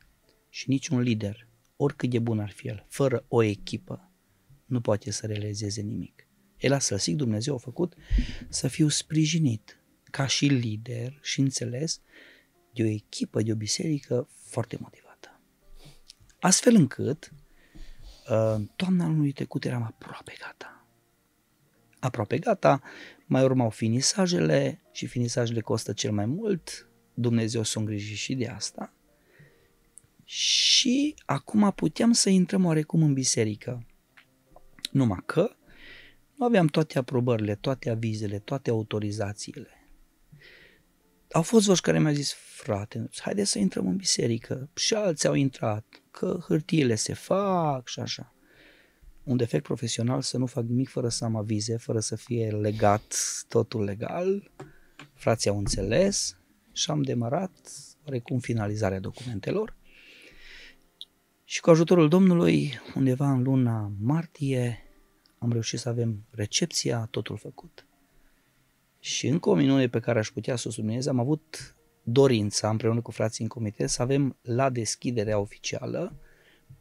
Și 0.49 0.69
niciun 0.69 1.01
lider, 1.01 1.49
oricât 1.77 2.11
de 2.11 2.19
bun 2.19 2.41
ar 2.41 2.51
fi 2.51 2.69
el, 2.69 2.87
fără 2.89 3.25
o 3.29 3.43
echipă, 3.43 4.11
nu 4.65 4.81
poate 4.81 5.11
să 5.11 5.27
realizeze 5.27 5.81
nimic. 5.81 6.29
El 6.57 6.73
a 6.73 6.79
să 6.79 6.97
zic, 6.97 7.17
Dumnezeu 7.17 7.55
a 7.55 7.59
făcut 7.59 7.95
să 8.49 8.69
fiu 8.69 8.89
sprijinit 8.89 9.79
ca 10.05 10.27
și 10.27 10.47
lider 10.47 11.19
și 11.23 11.41
înțeles 11.41 12.01
de 12.73 12.83
o 12.83 12.87
echipă, 12.87 13.43
de 13.43 13.53
o 13.53 13.57
biserică 13.57 14.29
foarte 14.35 14.77
motivată. 14.81 15.41
Astfel 16.41 16.75
încât, 16.75 17.33
toamna 18.77 19.05
anului 19.05 19.33
trecut 19.33 19.65
eram 19.65 19.83
aproape 19.83 20.33
gata. 20.41 20.87
Aproape 21.99 22.39
gata, 22.39 22.83
mai 23.25 23.43
urmau 23.45 23.71
finisajele 23.71 24.83
și 24.93 25.07
finisajele 25.07 25.61
costă 25.61 25.93
cel 25.93 26.13
mai 26.13 26.27
mult, 26.27 26.89
Dumnezeu 27.15 27.63
s-a 27.63 27.81
îngrijit 27.81 28.17
și 28.17 28.35
de 28.35 28.47
asta. 28.47 28.93
Și 30.25 31.15
acum 31.27 31.73
puteam 31.77 32.13
să 32.13 32.29
intrăm 32.29 32.65
oarecum 32.65 33.03
în 33.03 33.13
biserică. 33.13 33.87
Numai 34.91 35.23
că 35.27 35.57
nu 36.37 36.45
aveam 36.45 36.67
toate 36.67 36.99
aprobările, 36.99 37.55
toate 37.55 37.91
avizele, 37.91 38.39
toate 38.39 38.71
autorizațiile. 38.71 39.89
Au 41.31 41.43
fost 41.43 41.67
voci 41.67 41.81
care 41.81 42.01
mi-au 42.01 42.13
zis, 42.13 42.33
frate, 42.33 43.09
haide 43.21 43.45
să 43.45 43.59
intrăm 43.59 43.87
în 43.87 43.97
biserică. 43.97 44.71
Și 44.75 44.95
alții 44.95 45.29
au 45.29 45.35
intrat, 45.35 46.03
că 46.11 46.39
hârtiile 46.47 46.95
se 46.95 47.15
fac 47.15 47.89
și 47.89 48.01
așa 48.01 48.34
un 49.25 49.37
defect 49.37 49.65
profesional 49.65 50.23
să 50.23 50.39
nu 50.39 50.47
fac 50.47 50.65
nimic 50.65 50.89
fără 50.89 51.09
să 51.09 51.25
am 51.25 51.37
avize, 51.37 51.77
fără 51.77 52.01
să 52.01 52.17
fie 52.17 52.51
legat 52.51 53.17
totul 53.49 53.85
legal. 53.85 54.51
Frații 55.15 55.51
au 55.51 55.59
înțeles 55.59 56.37
și 56.73 56.91
am 56.91 57.03
demarat 57.03 57.51
oarecum 58.05 58.39
finalizarea 58.39 59.01
documentelor. 59.01 59.77
Și 61.45 61.61
cu 61.61 61.71
ajutorul 61.71 62.09
Domnului, 62.09 62.73
undeva 62.95 63.31
în 63.31 63.43
luna 63.43 63.93
martie, 64.01 64.79
am 65.39 65.53
reușit 65.53 65.79
să 65.79 65.89
avem 65.89 66.25
recepția, 66.31 67.09
totul 67.11 67.37
făcut. 67.37 67.87
Și 68.99 69.27
încă 69.27 69.49
o 69.49 69.55
minune 69.55 69.89
pe 69.89 70.01
care 70.01 70.19
aș 70.19 70.31
putea 70.31 70.57
să 70.57 70.69
o 70.69 70.71
subliniez, 70.71 71.07
am 71.07 71.19
avut 71.19 71.77
dorința, 72.03 72.71
împreună 72.71 73.01
cu 73.01 73.11
frații 73.11 73.43
în 73.43 73.49
comitet, 73.49 73.89
să 73.89 74.03
avem 74.03 74.37
la 74.43 74.71
deschiderea 74.71 75.39
oficială 75.39 76.19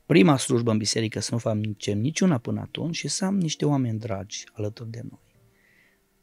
prima 0.05 0.37
slujbă 0.37 0.71
în 0.71 0.77
biserică 0.77 1.19
să 1.19 1.29
nu 1.31 1.37
facem 1.37 1.99
niciuna 1.99 2.37
până 2.37 2.59
atunci 2.59 2.95
și 2.95 3.07
să 3.07 3.25
am 3.25 3.37
niște 3.37 3.65
oameni 3.65 3.99
dragi 3.99 4.43
alături 4.53 4.89
de 4.89 5.01
noi. 5.09 5.21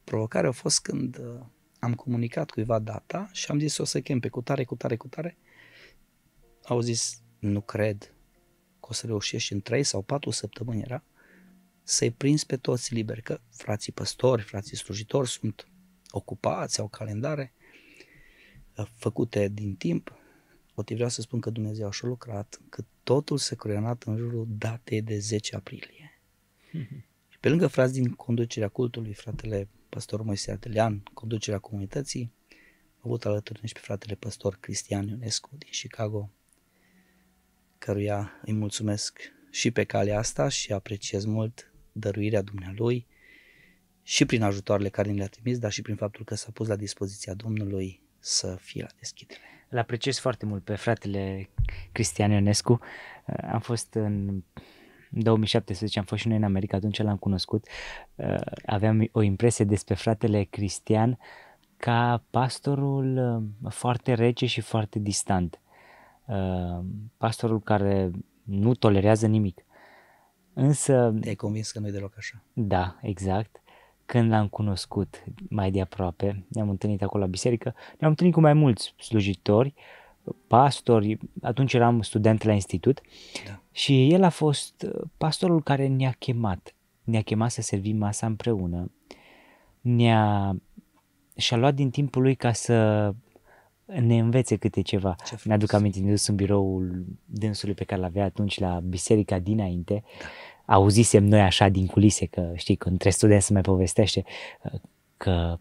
Provocarea 0.04 0.48
a 0.48 0.52
fost 0.52 0.80
când 0.80 1.18
uh, 1.18 1.40
am 1.78 1.94
comunicat 1.94 2.50
cuiva 2.50 2.78
data 2.78 3.28
și 3.32 3.50
am 3.50 3.58
zis 3.58 3.78
o 3.78 3.84
să 3.84 4.00
chem 4.00 4.20
pe 4.20 4.28
cutare, 4.28 4.64
cutare, 4.64 4.96
cutare. 4.96 5.38
Au 6.64 6.80
zis, 6.80 7.22
nu 7.38 7.60
cred 7.60 8.14
că 8.80 8.86
o 8.88 8.92
să 8.92 9.06
reușești 9.06 9.52
în 9.52 9.60
3 9.60 9.82
sau 9.82 10.02
4 10.02 10.30
săptămâni 10.30 10.82
era 10.82 11.04
să-i 11.82 12.10
prinzi 12.10 12.46
pe 12.46 12.56
toți 12.56 12.94
liberi, 12.94 13.22
că 13.22 13.40
frații 13.50 13.92
păstori, 13.92 14.42
frații 14.42 14.76
slujitori 14.76 15.28
sunt 15.28 15.68
ocupați, 16.10 16.80
au 16.80 16.88
calendare 16.88 17.54
uh, 18.76 18.86
făcute 18.96 19.48
din 19.48 19.74
timp. 19.74 20.19
O 20.80 20.94
vreau 20.94 21.08
să 21.08 21.20
spun 21.20 21.40
că 21.40 21.50
Dumnezeu 21.50 21.86
a 21.86 21.90
lucrat, 22.00 22.60
că 22.68 22.84
totul 23.02 23.38
se 23.38 23.54
creionat 23.54 24.02
în 24.02 24.16
jurul 24.16 24.46
datei 24.48 25.02
de 25.02 25.18
10 25.18 25.56
aprilie. 25.56 26.20
Mm-hmm. 26.72 27.04
Și 27.32 27.38
pe 27.40 27.48
lângă 27.48 27.66
frați 27.66 27.92
din 27.92 28.10
conducerea 28.10 28.68
cultului, 28.68 29.12
fratele 29.12 29.68
pastor 29.88 30.22
Moise 30.22 30.50
Atelian, 30.50 31.02
conducerea 31.14 31.58
comunității, 31.58 32.32
a 32.96 33.02
avut 33.04 33.24
alături 33.24 33.66
și 33.66 33.72
pe 33.72 33.78
fratele 33.78 34.14
pastor 34.14 34.56
Cristian 34.60 35.08
Ionescu 35.08 35.48
din 35.58 35.68
Chicago, 35.70 36.30
căruia 37.78 38.40
îi 38.44 38.52
mulțumesc 38.52 39.20
și 39.50 39.70
pe 39.70 39.84
calea 39.84 40.18
asta 40.18 40.48
și 40.48 40.72
apreciez 40.72 41.24
mult 41.24 41.72
dăruirea 41.92 42.42
dumnealui 42.42 43.06
și 44.02 44.24
prin 44.24 44.42
ajutoarele 44.42 44.88
care 44.88 45.10
ni 45.10 45.16
le-a 45.16 45.26
trimis, 45.26 45.58
dar 45.58 45.72
și 45.72 45.82
prin 45.82 45.96
faptul 45.96 46.24
că 46.24 46.34
s-a 46.34 46.50
pus 46.50 46.68
la 46.68 46.76
dispoziția 46.76 47.34
Domnului 47.34 48.02
să 48.18 48.56
fie 48.60 48.82
la 48.82 48.88
deschidere. 48.98 49.59
Îl 49.70 49.78
apreciez 49.78 50.18
foarte 50.18 50.46
mult 50.46 50.64
pe 50.64 50.74
fratele 50.74 51.50
Cristian 51.92 52.30
Ionescu. 52.30 52.72
Uh, 53.26 53.34
am 53.52 53.60
fost 53.60 53.94
în 53.94 54.42
2017, 55.10 55.98
am 55.98 56.04
fost 56.04 56.20
și 56.20 56.28
noi 56.28 56.36
în 56.36 56.42
America, 56.42 56.76
atunci 56.76 57.02
l-am 57.02 57.16
cunoscut. 57.16 57.66
Uh, 58.14 58.36
aveam 58.66 59.08
o 59.12 59.22
impresie 59.22 59.64
despre 59.64 59.94
fratele 59.94 60.42
Cristian 60.42 61.18
ca 61.76 62.24
pastorul 62.30 63.16
uh, 63.64 63.72
foarte 63.72 64.14
rece 64.14 64.46
și 64.46 64.60
foarte 64.60 64.98
distant. 64.98 65.60
Pastorul 67.16 67.60
care 67.60 68.10
nu 68.42 68.74
tolerează 68.74 69.26
nimic. 69.26 69.64
Însă... 70.52 71.14
Te-ai 71.20 71.34
convins 71.34 71.70
că 71.70 71.78
nu 71.78 71.86
e 71.86 71.90
deloc 71.90 72.14
așa. 72.16 72.42
Da, 72.52 72.98
exact 73.02 73.60
când 74.10 74.30
l-am 74.30 74.48
cunoscut 74.48 75.24
mai 75.48 75.70
de 75.70 75.80
aproape, 75.80 76.44
ne-am 76.48 76.68
întâlnit 76.68 77.02
acolo 77.02 77.22
la 77.22 77.28
biserică, 77.28 77.74
ne-am 77.98 78.10
întâlnit 78.10 78.34
cu 78.34 78.40
mai 78.40 78.52
mulți 78.52 78.94
slujitori, 78.98 79.74
pastori, 80.46 81.18
atunci 81.42 81.74
eram 81.74 82.02
student 82.02 82.42
la 82.42 82.52
institut 82.52 83.00
da. 83.46 83.60
și 83.72 84.12
el 84.12 84.22
a 84.22 84.28
fost 84.28 84.86
pastorul 85.16 85.62
care 85.62 85.86
ne-a 85.86 86.14
chemat, 86.18 86.74
ne-a 87.04 87.22
chemat 87.22 87.50
să 87.50 87.62
servim 87.62 87.96
masa 87.96 88.26
împreună, 88.26 88.90
ne-a, 89.80 90.56
și-a 91.36 91.56
luat 91.56 91.74
din 91.74 91.90
timpul 91.90 92.22
lui 92.22 92.34
ca 92.34 92.52
să 92.52 93.14
ne 93.84 94.18
învețe 94.18 94.56
câte 94.56 94.80
ceva. 94.80 95.16
Ne 95.44 95.52
aduc 95.52 95.72
aminte, 95.72 96.00
ne 96.00 96.10
dus 96.10 96.26
în 96.26 96.34
biroul 96.34 97.04
dânsului 97.24 97.74
pe 97.74 97.84
care 97.84 98.00
l-avea 98.00 98.24
atunci 98.24 98.58
la 98.58 98.80
biserica 98.80 99.38
dinainte. 99.38 100.02
Da. 100.18 100.26
Auzisem 100.70 101.24
noi 101.24 101.40
așa 101.40 101.68
din 101.68 101.86
culise 101.86 102.26
că, 102.26 102.52
știi, 102.54 102.76
când 102.76 102.92
între 102.92 103.10
studenți 103.10 103.46
se 103.46 103.52
mai 103.52 103.62
povestește 103.62 104.24
că 105.16 105.58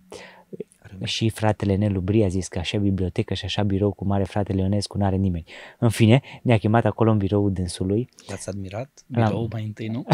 și 1.04 1.30
fratele 1.30 1.76
Nelu 1.76 2.00
Brie 2.00 2.26
a 2.26 2.28
zis 2.28 2.48
că 2.48 2.60
așa 2.60 2.78
bibliotecă 2.78 3.34
și 3.34 3.46
așa 3.46 3.64
birou 3.64 3.92
cu 3.92 4.06
mare 4.06 4.24
fratele 4.24 4.62
Ionescu 4.62 4.98
nu 4.98 5.06
are 5.06 5.16
nimeni. 5.16 5.46
În 5.80 5.90
fine, 5.90 6.22
ne-a 6.42 6.58
chemat 6.58 6.86
acolo 6.86 7.12
în 7.12 7.18
biroul 7.18 7.54
dânsului. 7.54 8.10
L-ați 8.28 8.50
admirat? 8.50 9.04
Birou 9.08 9.48
mai 9.52 9.64
întâi, 9.64 9.88
nu? 9.88 10.06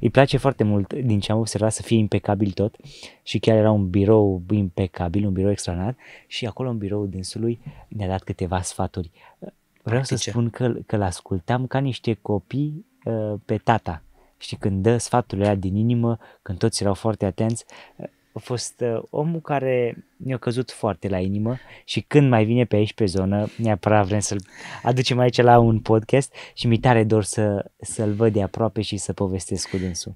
Îi 0.00 0.10
place 0.10 0.36
foarte 0.36 0.64
mult, 0.64 0.92
din 0.92 1.20
ce 1.20 1.32
am 1.32 1.38
observat, 1.38 1.72
să 1.72 1.82
fie 1.82 1.96
impecabil 1.96 2.50
tot 2.50 2.76
și 3.22 3.38
chiar 3.38 3.56
era 3.56 3.70
un 3.70 3.90
birou 3.90 4.42
impecabil, 4.50 5.26
un 5.26 5.32
birou 5.32 5.50
extraordinar 5.50 5.96
și 6.26 6.46
acolo 6.46 6.70
în 6.70 6.78
biroul 6.78 7.08
dânsului 7.08 7.60
ne-a 7.88 8.08
dat 8.08 8.22
câteva 8.22 8.62
sfaturi. 8.62 9.10
Vreau 9.84 10.02
Practice. 10.02 10.16
să 10.16 10.30
spun 10.30 10.50
că, 10.50 10.74
că 10.86 10.96
l-ascultam 10.96 11.66
ca 11.66 11.78
niște 11.78 12.14
copii 12.14 12.86
uh, 13.04 13.34
pe 13.44 13.56
tata 13.56 14.02
Știi, 14.44 14.56
când 14.56 14.82
dă 14.82 14.96
sfaturile 14.96 15.46
alea 15.46 15.58
din 15.58 15.76
inimă, 15.76 16.18
când 16.42 16.58
toți 16.58 16.82
erau 16.82 16.94
foarte 16.94 17.24
atenți, 17.24 17.64
a 18.32 18.38
fost 18.38 18.80
uh, 18.80 19.02
omul 19.10 19.40
care 19.40 20.06
mi-a 20.16 20.36
căzut 20.36 20.70
foarte 20.70 21.08
la 21.08 21.18
inimă 21.18 21.56
și 21.84 22.00
când 22.00 22.28
mai 22.28 22.44
vine 22.44 22.64
pe 22.64 22.76
aici 22.76 22.94
pe 22.94 23.04
zonă, 23.04 23.48
neapărat 23.56 24.06
vrem 24.06 24.20
să-l 24.20 24.40
aducem 24.82 25.18
aici 25.18 25.40
la 25.40 25.58
un 25.58 25.80
podcast 25.80 26.34
și 26.54 26.66
mi 26.66 26.78
tare 26.78 27.04
dor 27.04 27.24
să, 27.24 27.70
să-l 27.80 28.12
văd 28.12 28.32
de 28.32 28.42
aproape 28.42 28.80
și 28.80 28.96
să 28.96 29.12
povestesc 29.12 29.68
cu 29.68 29.76
dânsul. 29.76 30.14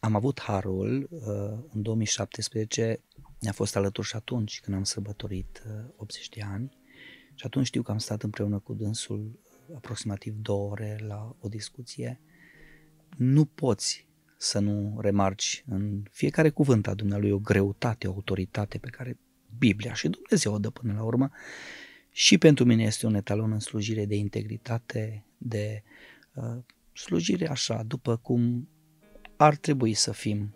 Am 0.00 0.14
avut 0.14 0.40
harul 0.40 1.08
uh, 1.10 1.64
în 1.72 1.82
2017, 1.82 3.00
ne-a 3.40 3.52
fost 3.52 3.76
alături 3.76 4.06
și 4.06 4.16
atunci 4.16 4.60
când 4.60 4.76
am 4.76 4.82
sărbătorit 4.82 5.62
80 5.96 6.22
uh, 6.22 6.28
de 6.30 6.40
ani 6.52 6.76
și 7.36 7.46
atunci 7.46 7.66
știu 7.66 7.82
că 7.82 7.90
am 7.90 7.98
stat 7.98 8.22
împreună 8.22 8.58
cu 8.58 8.74
dânsul 8.74 9.38
aproximativ 9.74 10.34
două 10.34 10.70
ore 10.70 10.98
la 11.06 11.36
o 11.40 11.48
discuție 11.48 12.20
nu 13.16 13.44
poți 13.44 14.06
să 14.38 14.58
nu 14.58 14.98
remarci 15.00 15.64
în 15.66 16.02
fiecare 16.10 16.50
cuvânt 16.50 16.86
a 16.86 16.94
Dumnealui 16.94 17.30
o 17.30 17.38
greutate, 17.38 18.08
o 18.08 18.12
autoritate 18.12 18.78
pe 18.78 18.88
care 18.88 19.18
Biblia 19.58 19.94
și 19.94 20.08
Dumnezeu 20.08 20.52
o 20.52 20.58
dă 20.58 20.70
până 20.70 20.92
la 20.92 21.02
urmă. 21.02 21.30
Și 22.10 22.38
pentru 22.38 22.64
mine 22.64 22.82
este 22.82 23.06
un 23.06 23.14
etalon 23.14 23.52
în 23.52 23.58
slujire 23.58 24.06
de 24.06 24.14
integritate, 24.14 25.26
de 25.38 25.82
uh, 26.34 26.62
slujire 26.92 27.48
așa, 27.48 27.82
după 27.82 28.16
cum 28.16 28.68
ar 29.36 29.56
trebui 29.56 29.94
să 29.94 30.12
fim 30.12 30.54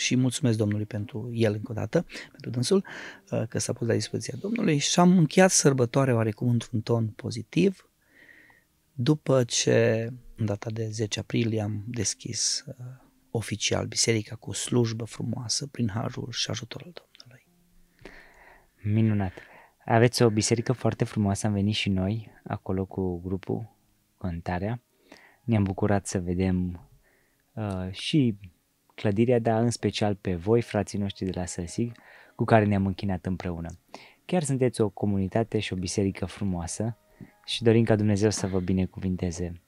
și 0.00 0.16
mulțumesc 0.16 0.58
Domnului 0.58 0.86
pentru 0.86 1.30
el 1.32 1.52
încă 1.52 1.70
o 1.70 1.74
dată, 1.74 2.06
pentru 2.30 2.50
dânsul, 2.50 2.84
uh, 3.30 3.42
că 3.48 3.58
s-a 3.58 3.72
pus 3.72 3.86
la 3.86 3.94
dispoziția 3.94 4.38
Domnului 4.40 4.78
și 4.78 5.00
am 5.00 5.18
încheiat 5.18 5.50
sărbătoarea 5.50 6.14
oarecum 6.14 6.48
într-un 6.48 6.80
ton 6.80 7.06
pozitiv, 7.06 7.90
după 8.92 9.44
ce 9.44 10.08
în 10.36 10.44
data 10.44 10.70
de 10.70 10.88
10 10.88 11.20
aprilie 11.20 11.60
am 11.60 11.84
deschis 11.86 12.64
uh, 12.66 12.74
oficial 13.30 13.86
biserica 13.86 14.34
cu 14.34 14.52
slujbă 14.52 15.04
frumoasă 15.04 15.66
prin 15.66 15.88
harul 15.88 16.28
și 16.30 16.50
ajutorul 16.50 16.92
Domnului. 16.92 17.46
Minunat! 18.82 19.32
Aveți 19.84 20.22
o 20.22 20.30
biserică 20.30 20.72
foarte 20.72 21.04
frumoasă, 21.04 21.46
am 21.46 21.52
venit 21.52 21.74
și 21.74 21.88
noi 21.88 22.30
acolo 22.44 22.84
cu 22.84 23.20
grupul 23.20 23.78
Cântarea. 24.18 24.82
Ne-am 25.44 25.62
bucurat 25.62 26.06
să 26.06 26.20
vedem 26.20 26.88
uh, 27.52 27.90
și 27.90 28.38
clădirea, 29.00 29.38
dar 29.38 29.62
în 29.62 29.70
special 29.70 30.14
pe 30.14 30.34
voi, 30.34 30.62
frații 30.62 30.98
noștri 30.98 31.24
de 31.24 31.30
la 31.34 31.46
Sălsig, 31.46 31.92
cu 32.36 32.44
care 32.44 32.64
ne-am 32.64 32.86
închinat 32.86 33.26
împreună. 33.26 33.68
Chiar 34.24 34.42
sunteți 34.42 34.80
o 34.80 34.88
comunitate 34.88 35.58
și 35.58 35.72
o 35.72 35.76
biserică 35.76 36.26
frumoasă 36.26 36.96
și 37.44 37.62
dorim 37.62 37.84
ca 37.84 37.96
Dumnezeu 37.96 38.30
să 38.30 38.46
vă 38.46 38.60
binecuvinteze. 38.60 39.62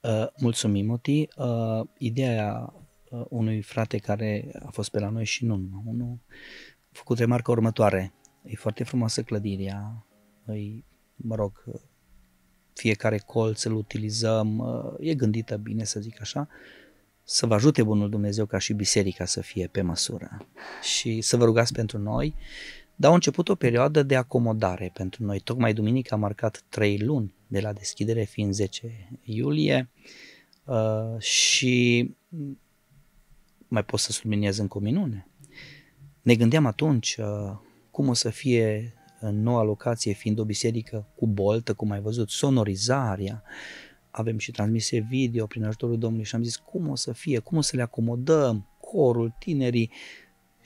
Uh, 0.00 0.26
mulțumim, 0.40 0.86
Moti. 0.86 1.28
Uh, 1.36 1.86
ideea 1.98 2.72
uh, 3.10 3.24
unui 3.28 3.62
frate 3.62 3.98
care 3.98 4.50
a 4.66 4.70
fost 4.70 4.90
pe 4.90 4.98
la 4.98 5.08
noi 5.08 5.24
și 5.24 5.44
nu 5.44 5.56
numai 5.56 5.82
unul, 5.84 6.18
a 6.82 6.90
făcut 6.92 7.18
remarca 7.18 7.52
următoare. 7.52 8.12
E 8.44 8.54
foarte 8.54 8.84
frumoasă 8.84 9.22
clădirea, 9.22 10.06
îi, 10.44 10.84
mă 11.14 11.34
rog, 11.34 11.64
fiecare 12.74 13.18
colț 13.18 13.62
îl 13.62 13.72
utilizăm, 13.72 14.58
uh, 14.58 14.94
e 14.98 15.14
gândită 15.14 15.56
bine 15.56 15.84
să 15.84 16.00
zic 16.00 16.20
așa, 16.20 16.48
să 17.30 17.46
vă 17.46 17.54
ajute 17.54 17.82
Bunul 17.82 18.10
Dumnezeu 18.10 18.46
ca 18.46 18.58
și 18.58 18.72
biserica 18.72 19.24
să 19.24 19.40
fie 19.40 19.66
pe 19.66 19.82
măsură 19.82 20.46
și 20.82 21.20
să 21.20 21.36
vă 21.36 21.44
rugați 21.44 21.72
pentru 21.72 21.98
noi 21.98 22.34
dar 23.00 23.10
a 23.10 23.14
început 23.14 23.48
o 23.48 23.54
perioadă 23.54 24.02
de 24.02 24.16
acomodare 24.16 24.90
pentru 24.94 25.24
noi. 25.24 25.40
Tocmai 25.40 25.74
duminica 25.74 26.16
a 26.16 26.18
marcat 26.18 26.64
trei 26.68 26.98
luni 26.98 27.34
de 27.46 27.60
la 27.60 27.72
deschidere, 27.72 28.22
fiind 28.22 28.52
10 28.52 29.08
iulie 29.22 29.90
uh, 30.64 31.20
și 31.20 32.14
mai 33.68 33.84
pot 33.84 34.00
să 34.00 34.12
subliniez 34.12 34.58
încă 34.58 34.78
o 34.78 34.80
minune. 34.80 35.28
Ne 36.22 36.34
gândeam 36.34 36.66
atunci 36.66 37.16
uh, 37.16 37.56
cum 37.90 38.08
o 38.08 38.14
să 38.14 38.30
fie 38.30 38.94
în 39.20 39.42
noua 39.42 39.62
locație, 39.62 40.12
fiind 40.12 40.38
o 40.38 40.44
biserică 40.44 41.06
cu 41.14 41.26
boltă, 41.26 41.74
cum 41.74 41.90
ai 41.90 42.00
văzut, 42.00 42.30
sonorizarea, 42.30 43.42
avem 44.10 44.38
și 44.38 44.50
transmise 44.50 45.06
video 45.08 45.46
prin 45.46 45.64
ajutorul 45.64 45.98
Domnului 45.98 46.24
și 46.24 46.34
am 46.34 46.42
zis 46.42 46.56
cum 46.56 46.88
o 46.88 46.94
să 46.94 47.12
fie, 47.12 47.38
cum 47.38 47.58
o 47.58 47.60
să 47.60 47.76
le 47.76 47.82
acomodăm, 47.82 48.68
corul, 48.80 49.34
tinerii, 49.38 49.90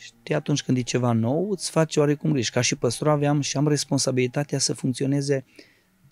Știi, 0.03 0.35
atunci 0.35 0.63
când 0.63 0.77
e 0.77 0.83
ceva 0.83 1.13
nou, 1.13 1.51
îți 1.51 1.71
face 1.71 2.01
oarecum 2.01 2.33
griji. 2.33 2.51
Ca 2.51 2.61
și 2.61 2.77
păstor 2.77 3.09
aveam 3.09 3.41
și 3.41 3.57
am 3.57 3.69
responsabilitatea 3.69 4.59
să 4.59 4.75
funcționeze 4.75 5.45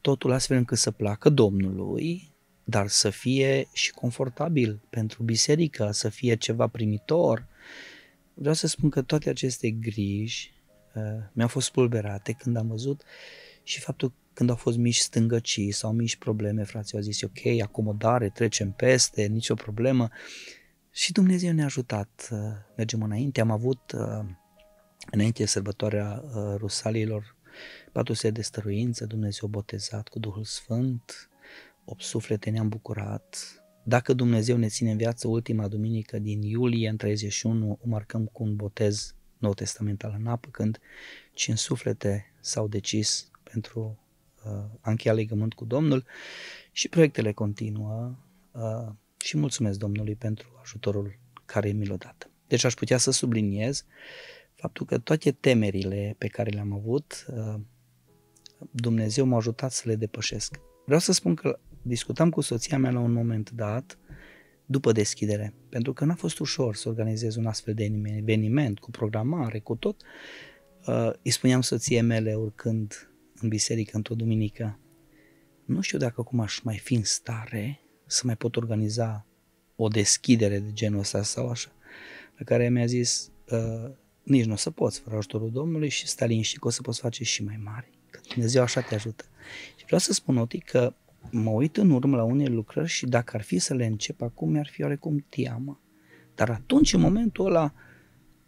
totul 0.00 0.32
astfel 0.32 0.56
încât 0.56 0.78
să 0.78 0.90
placă 0.90 1.28
Domnului, 1.28 2.32
dar 2.64 2.88
să 2.88 3.10
fie 3.10 3.68
și 3.72 3.90
confortabil 3.90 4.80
pentru 4.90 5.22
biserică, 5.22 5.90
să 5.92 6.08
fie 6.08 6.34
ceva 6.34 6.66
primitor. 6.66 7.46
Vreau 8.34 8.54
să 8.54 8.66
spun 8.66 8.90
că 8.90 9.02
toate 9.02 9.28
aceste 9.28 9.70
griji 9.70 10.52
uh, 10.94 11.02
mi-au 11.32 11.48
fost 11.48 11.66
spulberate 11.66 12.32
când 12.32 12.56
am 12.56 12.68
văzut 12.68 13.02
și 13.62 13.80
faptul 13.80 14.12
când 14.40 14.52
au 14.52 14.58
fost 14.58 14.76
mici 14.76 14.98
stângăcii 14.98 15.70
sau 15.70 15.92
mici 15.92 16.16
probleme, 16.16 16.64
frații 16.64 16.96
au 16.96 17.02
zis, 17.02 17.22
ok, 17.22 17.60
acomodare, 17.62 18.28
trecem 18.28 18.72
peste, 18.72 19.26
nicio 19.26 19.54
problemă. 19.54 20.08
Și 20.90 21.12
Dumnezeu 21.12 21.52
ne-a 21.52 21.64
ajutat, 21.64 22.28
uh, 22.32 22.38
mergem 22.76 23.02
înainte, 23.02 23.40
am 23.40 23.50
avut 23.50 23.92
uh, 23.92 24.24
înainte 25.10 25.46
sărbătoarea 25.46 26.24
uh, 26.24 26.54
Rusaliilor 26.56 27.36
patru 27.92 28.28
de 28.30 28.42
stăruință, 28.42 29.06
Dumnezeu 29.06 29.48
botezat 29.48 30.08
cu 30.08 30.18
Duhul 30.18 30.44
Sfânt, 30.44 31.30
8 31.84 32.02
suflete 32.02 32.50
ne-am 32.50 32.68
bucurat. 32.68 33.36
Dacă 33.84 34.12
Dumnezeu 34.12 34.56
ne 34.56 34.68
ține 34.68 34.90
în 34.90 34.96
viață 34.96 35.28
ultima 35.28 35.68
duminică 35.68 36.18
din 36.18 36.42
iulie, 36.42 36.88
în 36.88 36.96
31, 36.96 37.78
o 37.84 37.88
marcăm 37.88 38.24
cu 38.24 38.42
un 38.42 38.56
botez 38.56 39.14
nou 39.38 39.54
testamental 39.54 40.16
în 40.18 40.26
apă, 40.26 40.48
când 40.50 40.78
cinci 41.32 41.58
suflete 41.58 42.32
s-au 42.40 42.68
decis 42.68 43.30
pentru 43.42 43.80
uh, 43.80 44.08
a 44.80 44.90
încheia 44.90 45.14
legământ 45.14 45.54
cu 45.54 45.64
Domnul 45.64 46.04
și 46.72 46.88
proiectele 46.88 47.32
continuă. 47.32 48.14
Uh, 48.52 48.92
și 49.24 49.36
mulțumesc 49.36 49.78
Domnului 49.78 50.14
pentru 50.14 50.48
ajutorul 50.62 51.18
care 51.44 51.70
mi 51.70 51.86
l-a 51.86 51.96
dat. 51.96 52.30
Deci 52.46 52.64
aș 52.64 52.74
putea 52.74 52.96
să 52.96 53.10
subliniez 53.10 53.84
faptul 54.54 54.86
că 54.86 54.98
toate 54.98 55.30
temerile 55.30 56.14
pe 56.18 56.26
care 56.26 56.50
le-am 56.50 56.72
avut, 56.72 57.26
uh, 57.28 57.60
Dumnezeu 58.70 59.24
m-a 59.24 59.36
ajutat 59.36 59.72
să 59.72 59.82
le 59.84 59.96
depășesc. 59.96 60.60
Vreau 60.84 61.00
să 61.00 61.12
spun 61.12 61.34
că 61.34 61.58
discutam 61.82 62.30
cu 62.30 62.40
soția 62.40 62.78
mea 62.78 62.90
la 62.90 63.00
un 63.00 63.12
moment 63.12 63.50
dat, 63.50 63.98
după 64.66 64.92
deschidere, 64.92 65.54
pentru 65.68 65.92
că 65.92 66.04
n-a 66.04 66.14
fost 66.14 66.38
ușor 66.38 66.74
să 66.74 66.88
organizez 66.88 67.36
un 67.36 67.46
astfel 67.46 67.74
de 67.74 67.84
eveniment, 68.04 68.78
cu 68.78 68.90
programare, 68.90 69.58
cu 69.58 69.74
tot. 69.74 70.02
Uh, 70.86 71.10
îi 71.22 71.30
spuneam 71.30 71.60
soției 71.60 72.02
mele 72.02 72.34
urcând 72.34 73.09
în 73.40 73.48
biserică 73.48 73.96
într-o 73.96 74.14
duminică, 74.14 74.78
nu 75.64 75.80
știu 75.80 75.98
dacă 75.98 76.14
acum 76.20 76.40
aș 76.40 76.60
mai 76.60 76.78
fi 76.78 76.94
în 76.94 77.04
stare 77.04 77.80
să 78.06 78.22
mai 78.24 78.36
pot 78.36 78.56
organiza 78.56 79.26
o 79.76 79.88
deschidere 79.88 80.58
de 80.58 80.72
genul 80.72 80.98
ăsta 80.98 81.22
sau 81.22 81.48
așa. 81.48 81.72
La 82.36 82.44
care 82.44 82.68
mi-a 82.68 82.86
zis, 82.86 83.30
uh, 83.50 83.90
nici 84.22 84.44
nu 84.44 84.52
o 84.52 84.56
să 84.56 84.70
poți 84.70 85.00
fără 85.00 85.16
ajutorul 85.16 85.50
Domnului 85.50 85.88
și 85.88 86.06
stai 86.06 86.28
liniștit 86.28 86.58
că 86.58 86.66
o 86.66 86.70
să 86.70 86.82
poți 86.82 87.00
face 87.00 87.24
și 87.24 87.44
mai 87.44 87.60
mari. 87.64 87.90
Că 88.10 88.20
Dumnezeu 88.32 88.62
așa 88.62 88.80
te 88.80 88.94
ajută. 88.94 89.24
Și 89.76 89.84
vreau 89.84 90.00
să 90.00 90.12
spun, 90.12 90.36
Oti, 90.36 90.58
că 90.58 90.94
mă 91.30 91.50
uit 91.50 91.76
în 91.76 91.90
urmă 91.90 92.16
la 92.16 92.22
unele 92.22 92.54
lucrări 92.54 92.88
și 92.88 93.06
dacă 93.06 93.36
ar 93.36 93.42
fi 93.42 93.58
să 93.58 93.74
le 93.74 93.86
încep 93.86 94.22
acum, 94.22 94.50
mi-ar 94.50 94.68
fi 94.68 94.82
oarecum 94.82 95.26
teamă. 95.28 95.80
Dar 96.34 96.50
atunci, 96.50 96.92
în 96.92 97.00
momentul 97.00 97.46
ăla, 97.46 97.74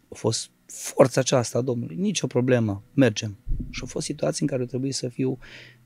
a 0.09 0.15
fost 0.15 0.51
forța 0.65 1.19
aceasta 1.19 1.57
a 1.57 1.61
Domnului. 1.61 1.95
Nici 1.95 2.21
o 2.21 2.27
problemă, 2.27 2.83
mergem. 2.93 3.37
Și 3.69 3.79
au 3.81 3.87
fost 3.87 4.05
situații 4.05 4.41
în 4.41 4.47
care 4.47 4.65
trebuie 4.65 4.91
să 4.91 5.07
fiu 5.07 5.37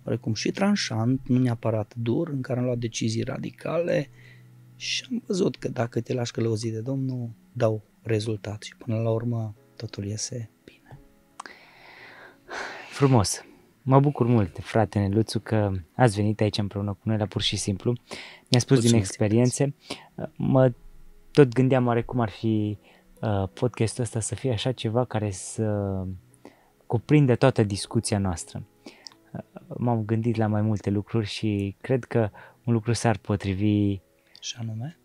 oarecum 0.04 0.34
și 0.34 0.52
tranșant, 0.52 1.28
nu 1.28 1.40
neapărat 1.40 1.94
dur, 1.96 2.30
în 2.30 2.42
care 2.42 2.60
am 2.60 2.66
luat 2.66 2.78
decizii 2.78 3.24
radicale 3.24 4.10
și 4.76 5.06
am 5.12 5.24
văzut 5.26 5.56
că 5.56 5.70
dacă 5.70 6.02
te 6.02 6.14
lași 6.14 6.32
călăuzit 6.32 6.74
de 6.74 6.80
Domnul, 6.80 7.30
dau 7.52 7.84
rezultat 8.02 8.62
și 8.62 8.76
până 8.76 8.98
la 8.98 9.10
urmă 9.10 9.56
totul 9.76 10.06
iese 10.06 10.50
bine. 10.64 11.00
Frumos! 12.90 13.42
Mă 13.82 14.00
bucur 14.00 14.26
mult, 14.26 14.58
frate 14.62 15.00
Neluțu, 15.00 15.40
că 15.40 15.72
ați 15.96 16.16
venit 16.16 16.42
aici 16.42 16.58
împreună 16.58 16.94
cu 16.94 17.02
noi 17.04 17.18
la 17.18 17.26
pur 17.26 17.42
și 17.42 17.56
simplu. 17.56 17.94
Mi-a 18.50 18.60
spus 18.60 18.78
Mulțumesc 18.78 18.92
din 18.92 18.96
experiențe. 18.96 19.76
Mă 20.36 20.74
tot 21.32 21.54
gândeam 21.54 21.88
oare 21.88 22.02
cum 22.04 22.20
ar 22.20 22.30
fi 22.30 22.78
uh, 22.82 22.97
podcastul 23.53 24.03
ăsta 24.03 24.20
să 24.20 24.36
fie 24.36 24.51
așa 24.51 24.72
ceva 24.72 25.05
care 25.05 25.32
să 25.32 25.97
cuprinde 26.86 27.36
toată 27.36 27.63
discuția 27.63 28.18
noastră. 28.18 28.63
Uh, 29.34 29.41
m-am 29.78 30.05
gândit 30.05 30.36
la 30.36 30.47
mai 30.47 30.61
multe 30.61 30.89
lucruri 30.89 31.26
și 31.26 31.76
cred 31.82 32.03
că 32.03 32.30
un 32.63 32.74
lucru 32.74 32.93
s-ar 32.93 33.18
potrivi 33.18 33.99
și 34.41 34.55
anume? 34.59 34.99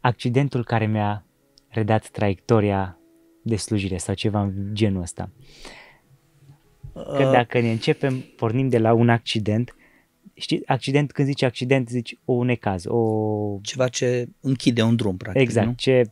Accidentul 0.00 0.64
care 0.64 0.86
mi-a 0.86 1.24
redat 1.68 2.08
traiectoria 2.08 2.98
de 3.42 3.56
slujire 3.56 3.96
sau 3.96 4.14
ceva 4.14 4.40
în 4.40 4.52
genul 4.72 5.02
ăsta. 5.02 5.30
Că 6.92 7.24
uh. 7.26 7.30
dacă 7.32 7.60
ne 7.60 7.70
începem, 7.70 8.20
pornim 8.36 8.68
de 8.68 8.78
la 8.78 8.92
un 8.92 9.08
accident, 9.08 9.75
știi, 10.36 10.62
accident, 10.66 11.12
când 11.12 11.28
zici 11.28 11.42
accident, 11.42 11.88
zici 11.88 12.18
o 12.24 12.44
necaz, 12.44 12.84
o... 12.86 13.58
Ceva 13.62 13.88
ce 13.88 14.28
închide 14.40 14.82
un 14.82 14.96
drum, 14.96 15.16
practic, 15.16 15.42
Exact, 15.42 15.66
nu? 15.66 15.72
ce, 15.76 16.02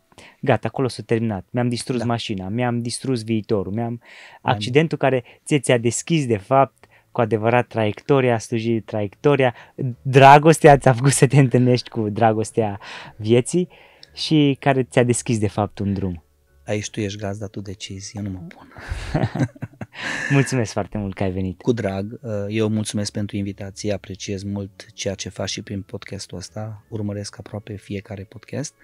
gata, 0.40 0.68
acolo 0.68 0.88
s-a 0.88 1.02
terminat, 1.06 1.46
mi-am 1.50 1.68
distrus 1.68 1.98
da. 1.98 2.04
mașina, 2.04 2.48
mi-am 2.48 2.82
distrus 2.82 3.24
viitorul, 3.24 3.72
mi-am... 3.72 4.00
Accidentul 4.42 4.98
care 4.98 5.24
ție 5.44 5.58
ți-a 5.58 5.78
deschis, 5.78 6.26
de 6.26 6.36
fapt, 6.36 6.84
cu 7.12 7.20
adevărat 7.20 7.66
traiectoria 7.66 8.38
slujirii, 8.38 8.80
traiectoria, 8.80 9.54
dragostea 10.02 10.78
ți-a 10.78 10.92
făcut 10.92 11.12
să 11.12 11.26
te 11.26 11.38
întâlnești 11.38 11.88
cu 11.88 12.08
dragostea 12.08 12.80
vieții 13.16 13.68
și 14.14 14.56
care 14.60 14.82
ți-a 14.82 15.02
deschis 15.02 15.38
de 15.38 15.48
fapt 15.48 15.78
un 15.78 15.92
drum. 15.92 16.23
Aici 16.64 16.90
tu 16.90 17.00
ești 17.00 17.18
gazda, 17.18 17.46
tu 17.46 17.60
decizi, 17.60 18.16
eu 18.16 18.22
nu 18.22 18.30
mă 18.30 18.38
pun. 18.38 18.72
mulțumesc 20.30 20.72
foarte 20.72 20.98
mult 20.98 21.14
că 21.14 21.22
ai 21.22 21.30
venit. 21.30 21.60
Cu 21.60 21.72
drag, 21.72 22.18
uh, 22.22 22.30
eu 22.48 22.68
mulțumesc 22.68 23.12
pentru 23.12 23.36
invitație, 23.36 23.92
apreciez 23.92 24.42
mult 24.42 24.86
ceea 24.94 25.14
ce 25.14 25.28
faci 25.28 25.50
și 25.50 25.62
prin 25.62 25.82
podcastul 25.82 26.38
ăsta, 26.38 26.84
urmăresc 26.88 27.38
aproape 27.38 27.76
fiecare 27.76 28.22
podcast 28.22 28.74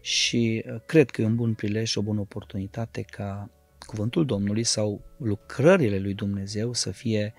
și 0.00 0.64
uh, 0.66 0.80
cred 0.86 1.10
că 1.10 1.22
e 1.22 1.24
un 1.24 1.36
bun 1.36 1.54
prilej 1.54 1.88
și 1.88 1.98
o 1.98 2.02
bună 2.02 2.20
oportunitate 2.20 3.02
ca 3.02 3.50
cuvântul 3.86 4.26
Domnului 4.26 4.64
sau 4.64 5.02
lucrările 5.16 5.98
lui 5.98 6.14
Dumnezeu 6.14 6.72
să 6.72 6.90
fie 6.90 7.34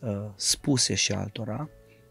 uh, 0.00 0.10
spuse 0.36 0.94
și 0.94 1.12
altora. 1.12 1.70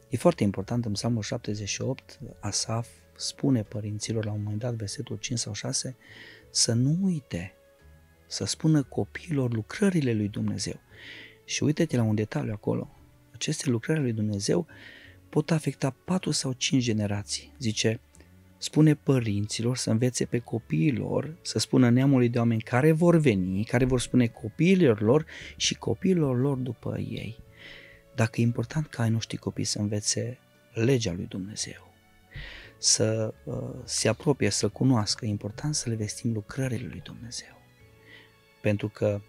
E 0.10 0.18
foarte 0.18 0.44
important 0.44 0.86
în 0.86 0.92
Psalmul 0.92 1.22
78, 1.22 2.20
Asaf 2.40 2.88
spune 3.18 3.64
părinților 3.64 4.26
la 4.26 4.32
un 4.32 4.42
moment 4.44 4.60
dat, 4.60 4.74
versetul 4.74 5.16
5 5.16 5.40
sau 5.40 5.54
6, 5.54 5.98
să 6.58 6.74
nu 6.74 6.98
uite, 7.02 7.54
să 8.28 8.46
spună 8.46 8.84
copiilor 8.84 9.54
lucrările 9.54 10.14
lui 10.14 10.28
Dumnezeu. 10.28 10.80
Și 11.46 11.64
uite-te 11.64 11.96
la 11.96 12.04
un 12.04 12.16
detaliu 12.16 12.52
acolo. 12.54 12.90
Aceste 13.32 13.70
lucrări 13.70 14.00
lui 14.00 14.14
Dumnezeu 14.14 14.68
pot 15.30 15.52
afecta 15.52 15.96
4 16.06 16.32
sau 16.32 16.54
5 16.54 16.84
generații. 16.84 17.54
Zice, 17.60 18.00
spune 18.58 18.96
părinților 18.96 19.78
să 19.78 19.90
învețe 19.90 20.26
pe 20.26 20.40
copiilor, 20.40 21.38
să 21.42 21.60
spună 21.60 21.90
neamului 21.90 22.30
de 22.30 22.38
oameni 22.38 22.62
care 22.62 22.92
vor 22.92 23.18
veni, 23.18 23.64
care 23.64 23.86
vor 23.86 24.00
spune 24.00 24.28
copiilor 24.28 25.02
lor 25.02 25.26
și 25.56 25.76
copiilor 25.76 26.40
lor 26.40 26.58
după 26.58 26.98
ei. 27.00 27.38
Dacă 28.16 28.42
e 28.42 28.44
important 28.44 28.88
ca 28.88 29.04
ai 29.04 29.10
noștri 29.10 29.38
copii 29.38 29.64
să 29.64 29.80
învețe 29.80 30.38
legea 30.74 31.14
lui 31.14 31.26
Dumnezeu, 31.26 31.87
să 32.78 33.34
uh, 33.44 33.56
se 33.84 34.08
apropie, 34.08 34.50
să 34.50 34.68
cunoască, 34.68 35.26
e 35.26 35.30
important 35.30 35.76
să 35.76 35.90
le 35.90 35.96
vestim 35.96 36.34
lucrările 36.34 36.88
lui 36.88 37.02
Dumnezeu. 37.04 37.62
Pentru 38.62 38.90
că 38.90 39.22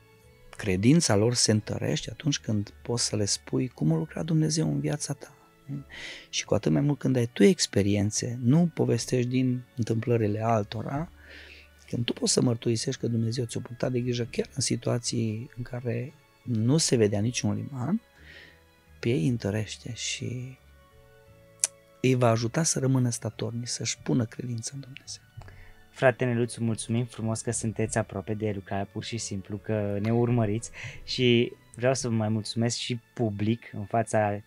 credința 0.56 1.16
lor 1.16 1.34
se 1.34 1.50
întărește 1.50 2.10
atunci 2.10 2.38
când 2.38 2.74
poți 2.82 3.04
să 3.04 3.16
le 3.16 3.24
spui 3.24 3.68
cum 3.68 3.92
a 3.92 3.96
lucrat 3.96 4.24
Dumnezeu 4.24 4.68
în 4.70 4.80
viața 4.80 5.12
ta. 5.12 5.32
Și 6.28 6.44
cu 6.44 6.54
atât 6.54 6.72
mai 6.72 6.80
mult 6.80 6.98
când 6.98 7.16
ai 7.16 7.26
tu 7.32 7.42
experiențe, 7.42 8.38
nu 8.42 8.70
povestești 8.74 9.28
din 9.28 9.62
întâmplările 9.76 10.42
altora, 10.42 11.10
când 11.88 12.04
tu 12.04 12.12
poți 12.12 12.32
să 12.32 12.40
mărturisești 12.42 13.00
că 13.00 13.06
Dumnezeu 13.06 13.44
ți-a 13.44 13.60
purtat 13.60 13.92
de 13.92 14.00
grijă 14.00 14.28
chiar 14.30 14.46
în 14.54 14.60
situații 14.60 15.50
în 15.56 15.62
care 15.62 16.12
nu 16.42 16.76
se 16.76 16.96
vedea 16.96 17.20
niciun 17.20 17.54
liman, 17.54 18.00
pe 18.98 19.08
ei 19.08 19.28
întărește 19.28 19.92
și 19.94 20.58
îi 22.00 22.14
va 22.14 22.28
ajuta 22.28 22.62
să 22.62 22.78
rămână 22.78 23.10
statorni, 23.10 23.66
să-și 23.66 23.98
pună 24.02 24.24
credința 24.24 24.70
în 24.74 24.80
Dumnezeu. 24.80 25.22
Frate 25.90 26.24
Neluțu, 26.24 26.64
mulțumim 26.64 27.04
frumos 27.04 27.40
că 27.40 27.50
sunteți 27.50 27.98
aproape 27.98 28.34
de 28.34 28.52
lucrarea 28.54 28.88
pur 28.92 29.04
și 29.04 29.18
simplu, 29.18 29.56
că 29.56 29.98
ne 30.00 30.12
urmăriți 30.12 30.70
și 31.04 31.52
vreau 31.74 31.94
să 31.94 32.08
vă 32.08 32.14
mai 32.14 32.28
mulțumesc 32.28 32.76
și 32.76 33.00
public 33.14 33.70
în 33.72 33.84
fața 33.84 34.40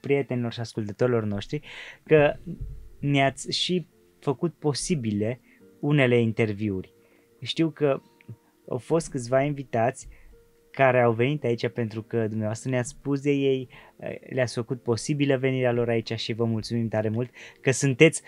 prietenilor 0.00 0.52
și 0.52 0.60
ascultătorilor 0.60 1.24
noștri 1.24 1.60
că 2.04 2.36
ne-ați 2.98 3.50
și 3.50 3.86
făcut 4.18 4.54
posibile 4.54 5.40
unele 5.80 6.20
interviuri. 6.20 6.92
Știu 7.40 7.70
că 7.70 8.02
au 8.68 8.78
fost 8.78 9.10
câțiva 9.10 9.42
invitați 9.42 10.08
care 10.72 11.00
au 11.00 11.12
venit 11.12 11.44
aici 11.44 11.68
pentru 11.68 12.02
că 12.02 12.26
dumneavoastră 12.26 12.70
ne-ați 12.70 12.88
spus 12.88 13.20
de 13.20 13.30
ei, 13.30 13.68
le-ați 14.28 14.54
făcut 14.54 14.82
posibilă 14.82 15.36
venirea 15.36 15.72
lor 15.72 15.88
aici 15.88 16.12
și 16.12 16.32
vă 16.32 16.44
mulțumim 16.44 16.88
tare 16.88 17.08
mult 17.08 17.30
că 17.60 17.70
sunteți, 17.70 18.22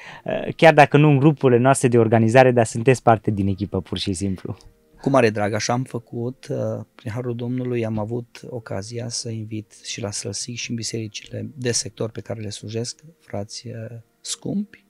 chiar 0.57 0.75
dacă 0.75 0.97
nu 0.97 1.09
în 1.09 1.19
grupurile 1.19 1.61
noastre 1.61 1.89
de 1.89 1.99
organizare, 1.99 2.51
dar 2.51 2.67
sunteți 2.67 3.03
parte 3.03 3.31
din 3.31 3.47
echipă 3.47 3.81
pur 3.81 3.99
și 3.99 4.13
simplu. 4.13 4.57
Cu 5.05 5.11
mare 5.11 5.31
drag, 5.31 5.53
așa 5.53 5.73
am 5.73 5.83
făcut. 5.83 6.47
Uh, 6.51 6.85
prin 6.95 7.11
Harul 7.13 7.37
Domnului 7.37 7.85
am 7.85 7.99
avut 7.99 8.41
ocazia 8.49 9.09
să 9.09 9.31
invit 9.31 9.73
și 9.83 10.01
la 10.01 10.11
Sălsic 10.11 10.57
și 10.57 10.71
în 10.71 10.77
bisericile 10.77 11.51
de 11.57 11.73
sector 11.73 12.11
pe 12.11 12.21
care 12.21 12.41
le 12.41 12.49
slujesc, 12.49 13.01
frați 13.21 13.69
uh, 13.69 13.97
scumpi, 14.21 14.84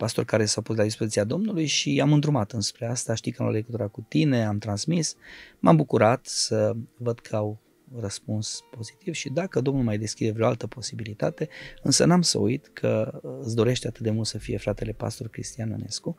pastori 0.00 0.26
care 0.26 0.44
s-au 0.44 0.62
pus 0.62 0.76
la 0.76 0.82
dispoziția 0.82 1.24
Domnului 1.24 1.66
și 1.66 2.00
am 2.00 2.12
îndrumat 2.12 2.52
înspre 2.52 2.86
asta. 2.86 3.14
Știi 3.14 3.32
că 3.32 3.42
am 3.42 3.50
legătura 3.50 3.86
cu 3.86 4.04
tine, 4.08 4.44
am 4.44 4.58
transmis. 4.58 5.16
M-am 5.58 5.76
bucurat 5.76 6.26
să 6.26 6.76
văd 6.96 7.18
că 7.18 7.36
au 7.36 7.58
răspuns 7.98 8.60
pozitiv 8.70 9.14
și 9.14 9.28
dacă 9.28 9.60
Domnul 9.60 9.84
mai 9.84 9.98
deschide 9.98 10.30
vreo 10.30 10.46
altă 10.46 10.66
posibilitate, 10.66 11.48
însă 11.82 12.04
n-am 12.04 12.22
să 12.22 12.38
uit 12.38 12.70
că 12.72 13.20
îți 13.42 13.54
dorește 13.54 13.86
atât 13.86 14.02
de 14.02 14.10
mult 14.10 14.26
să 14.26 14.38
fie 14.38 14.56
fratele 14.56 14.92
pastor 14.92 15.28
Cristian 15.28 15.68
Ionescu, 15.68 16.16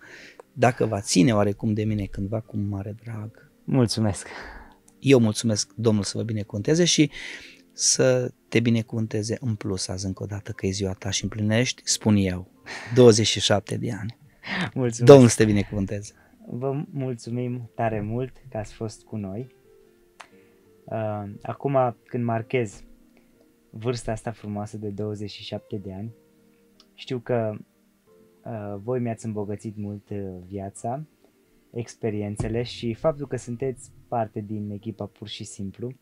dacă 0.53 0.85
va 0.85 1.01
ține 1.01 1.33
oarecum 1.33 1.73
de 1.73 1.83
mine 1.83 2.05
cândva 2.05 2.39
cu 2.39 2.57
mare 2.57 2.95
drag. 3.03 3.51
Mulțumesc! 3.63 4.27
Eu 4.99 5.19
mulțumesc 5.19 5.71
Domnul 5.75 6.03
să 6.03 6.17
vă 6.17 6.23
binecuvânteze 6.23 6.85
și 6.85 7.11
să 7.73 8.33
te 8.47 8.59
binecuvânteze 8.59 9.37
în 9.39 9.55
plus 9.55 9.87
azi 9.87 10.05
încă 10.05 10.23
o 10.23 10.25
dată 10.25 10.51
că 10.51 10.65
e 10.65 10.71
ziua 10.71 10.93
ta 10.93 11.09
și 11.09 11.23
împlinești, 11.23 11.81
spun 11.85 12.15
eu, 12.15 12.47
27 12.93 13.77
de 13.77 13.91
ani. 13.91 14.17
Mulțumesc! 14.73 15.03
Domnul 15.03 15.27
să 15.27 15.35
te 15.35 15.45
binecuvânteze! 15.45 16.13
Vă 16.47 16.83
mulțumim 16.91 17.71
tare 17.75 18.01
mult 18.01 18.31
că 18.49 18.57
ați 18.57 18.73
fost 18.73 19.03
cu 19.03 19.15
noi 19.15 19.59
Uh, 20.91 21.23
acum 21.41 21.95
când 22.03 22.23
marchez 22.23 22.83
vârsta 23.69 24.11
asta 24.11 24.31
frumoasă 24.31 24.77
de 24.77 24.89
27 24.89 25.77
de 25.77 25.93
ani, 25.93 26.13
știu 26.93 27.19
că 27.19 27.57
uh, 28.43 28.75
voi 28.83 28.99
mi-ați 28.99 29.25
îmbogățit 29.25 29.77
mult 29.77 30.09
uh, 30.09 30.17
viața, 30.47 31.03
experiențele 31.71 32.63
și 32.63 32.93
faptul 32.93 33.27
că 33.27 33.35
sunteți 33.35 33.91
parte 34.07 34.39
din 34.39 34.69
echipa 34.71 35.05
pur 35.05 35.27
și 35.27 35.43
simplu, 35.43 35.87
uh, 35.87 35.93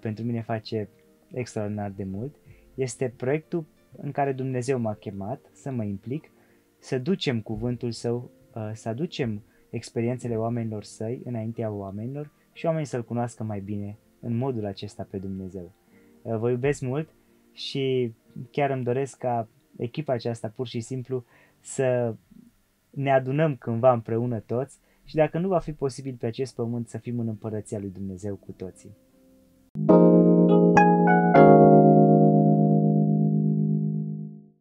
pentru 0.00 0.24
mine 0.24 0.42
face 0.42 0.88
extraordinar 1.32 1.90
de 1.90 2.04
mult. 2.04 2.34
Este 2.74 3.14
proiectul 3.16 3.66
în 3.96 4.10
care 4.10 4.32
Dumnezeu 4.32 4.78
m-a 4.78 4.94
chemat 4.94 5.50
să 5.52 5.70
mă 5.70 5.84
implic, 5.84 6.30
să 6.78 6.98
ducem 6.98 7.40
cuvântul 7.40 7.90
său, 7.90 8.30
uh, 8.54 8.70
să 8.72 8.88
aducem 8.88 9.42
experiențele 9.70 10.36
oamenilor 10.36 10.82
săi 10.82 11.20
înaintea 11.24 11.70
oamenilor 11.70 12.32
și 12.52 12.66
oamenii 12.66 12.86
să-L 12.86 13.04
cunoască 13.04 13.44
mai 13.44 13.60
bine 13.60 13.98
în 14.20 14.36
modul 14.36 14.66
acesta 14.66 15.06
pe 15.10 15.18
Dumnezeu. 15.18 15.72
Uh, 16.22 16.36
vă 16.36 16.50
iubesc 16.50 16.80
mult 16.80 17.08
și 17.52 18.14
chiar 18.50 18.70
îmi 18.70 18.84
doresc 18.84 19.18
ca 19.18 19.48
echipa 19.76 20.12
aceasta 20.12 20.48
pur 20.48 20.66
și 20.66 20.80
simplu 20.80 21.24
să 21.60 22.14
ne 22.90 23.12
adunăm 23.12 23.56
cândva 23.56 23.92
împreună 23.92 24.40
toți 24.40 24.78
și 25.04 25.14
dacă 25.14 25.38
nu 25.38 25.48
va 25.48 25.58
fi 25.58 25.72
posibil 25.72 26.16
pe 26.18 26.26
acest 26.26 26.54
pământ 26.54 26.88
să 26.88 26.98
fim 26.98 27.18
în 27.18 27.28
împărăția 27.28 27.78
lui 27.78 27.90
Dumnezeu 27.90 28.36
cu 28.36 28.52
toții. 28.52 28.96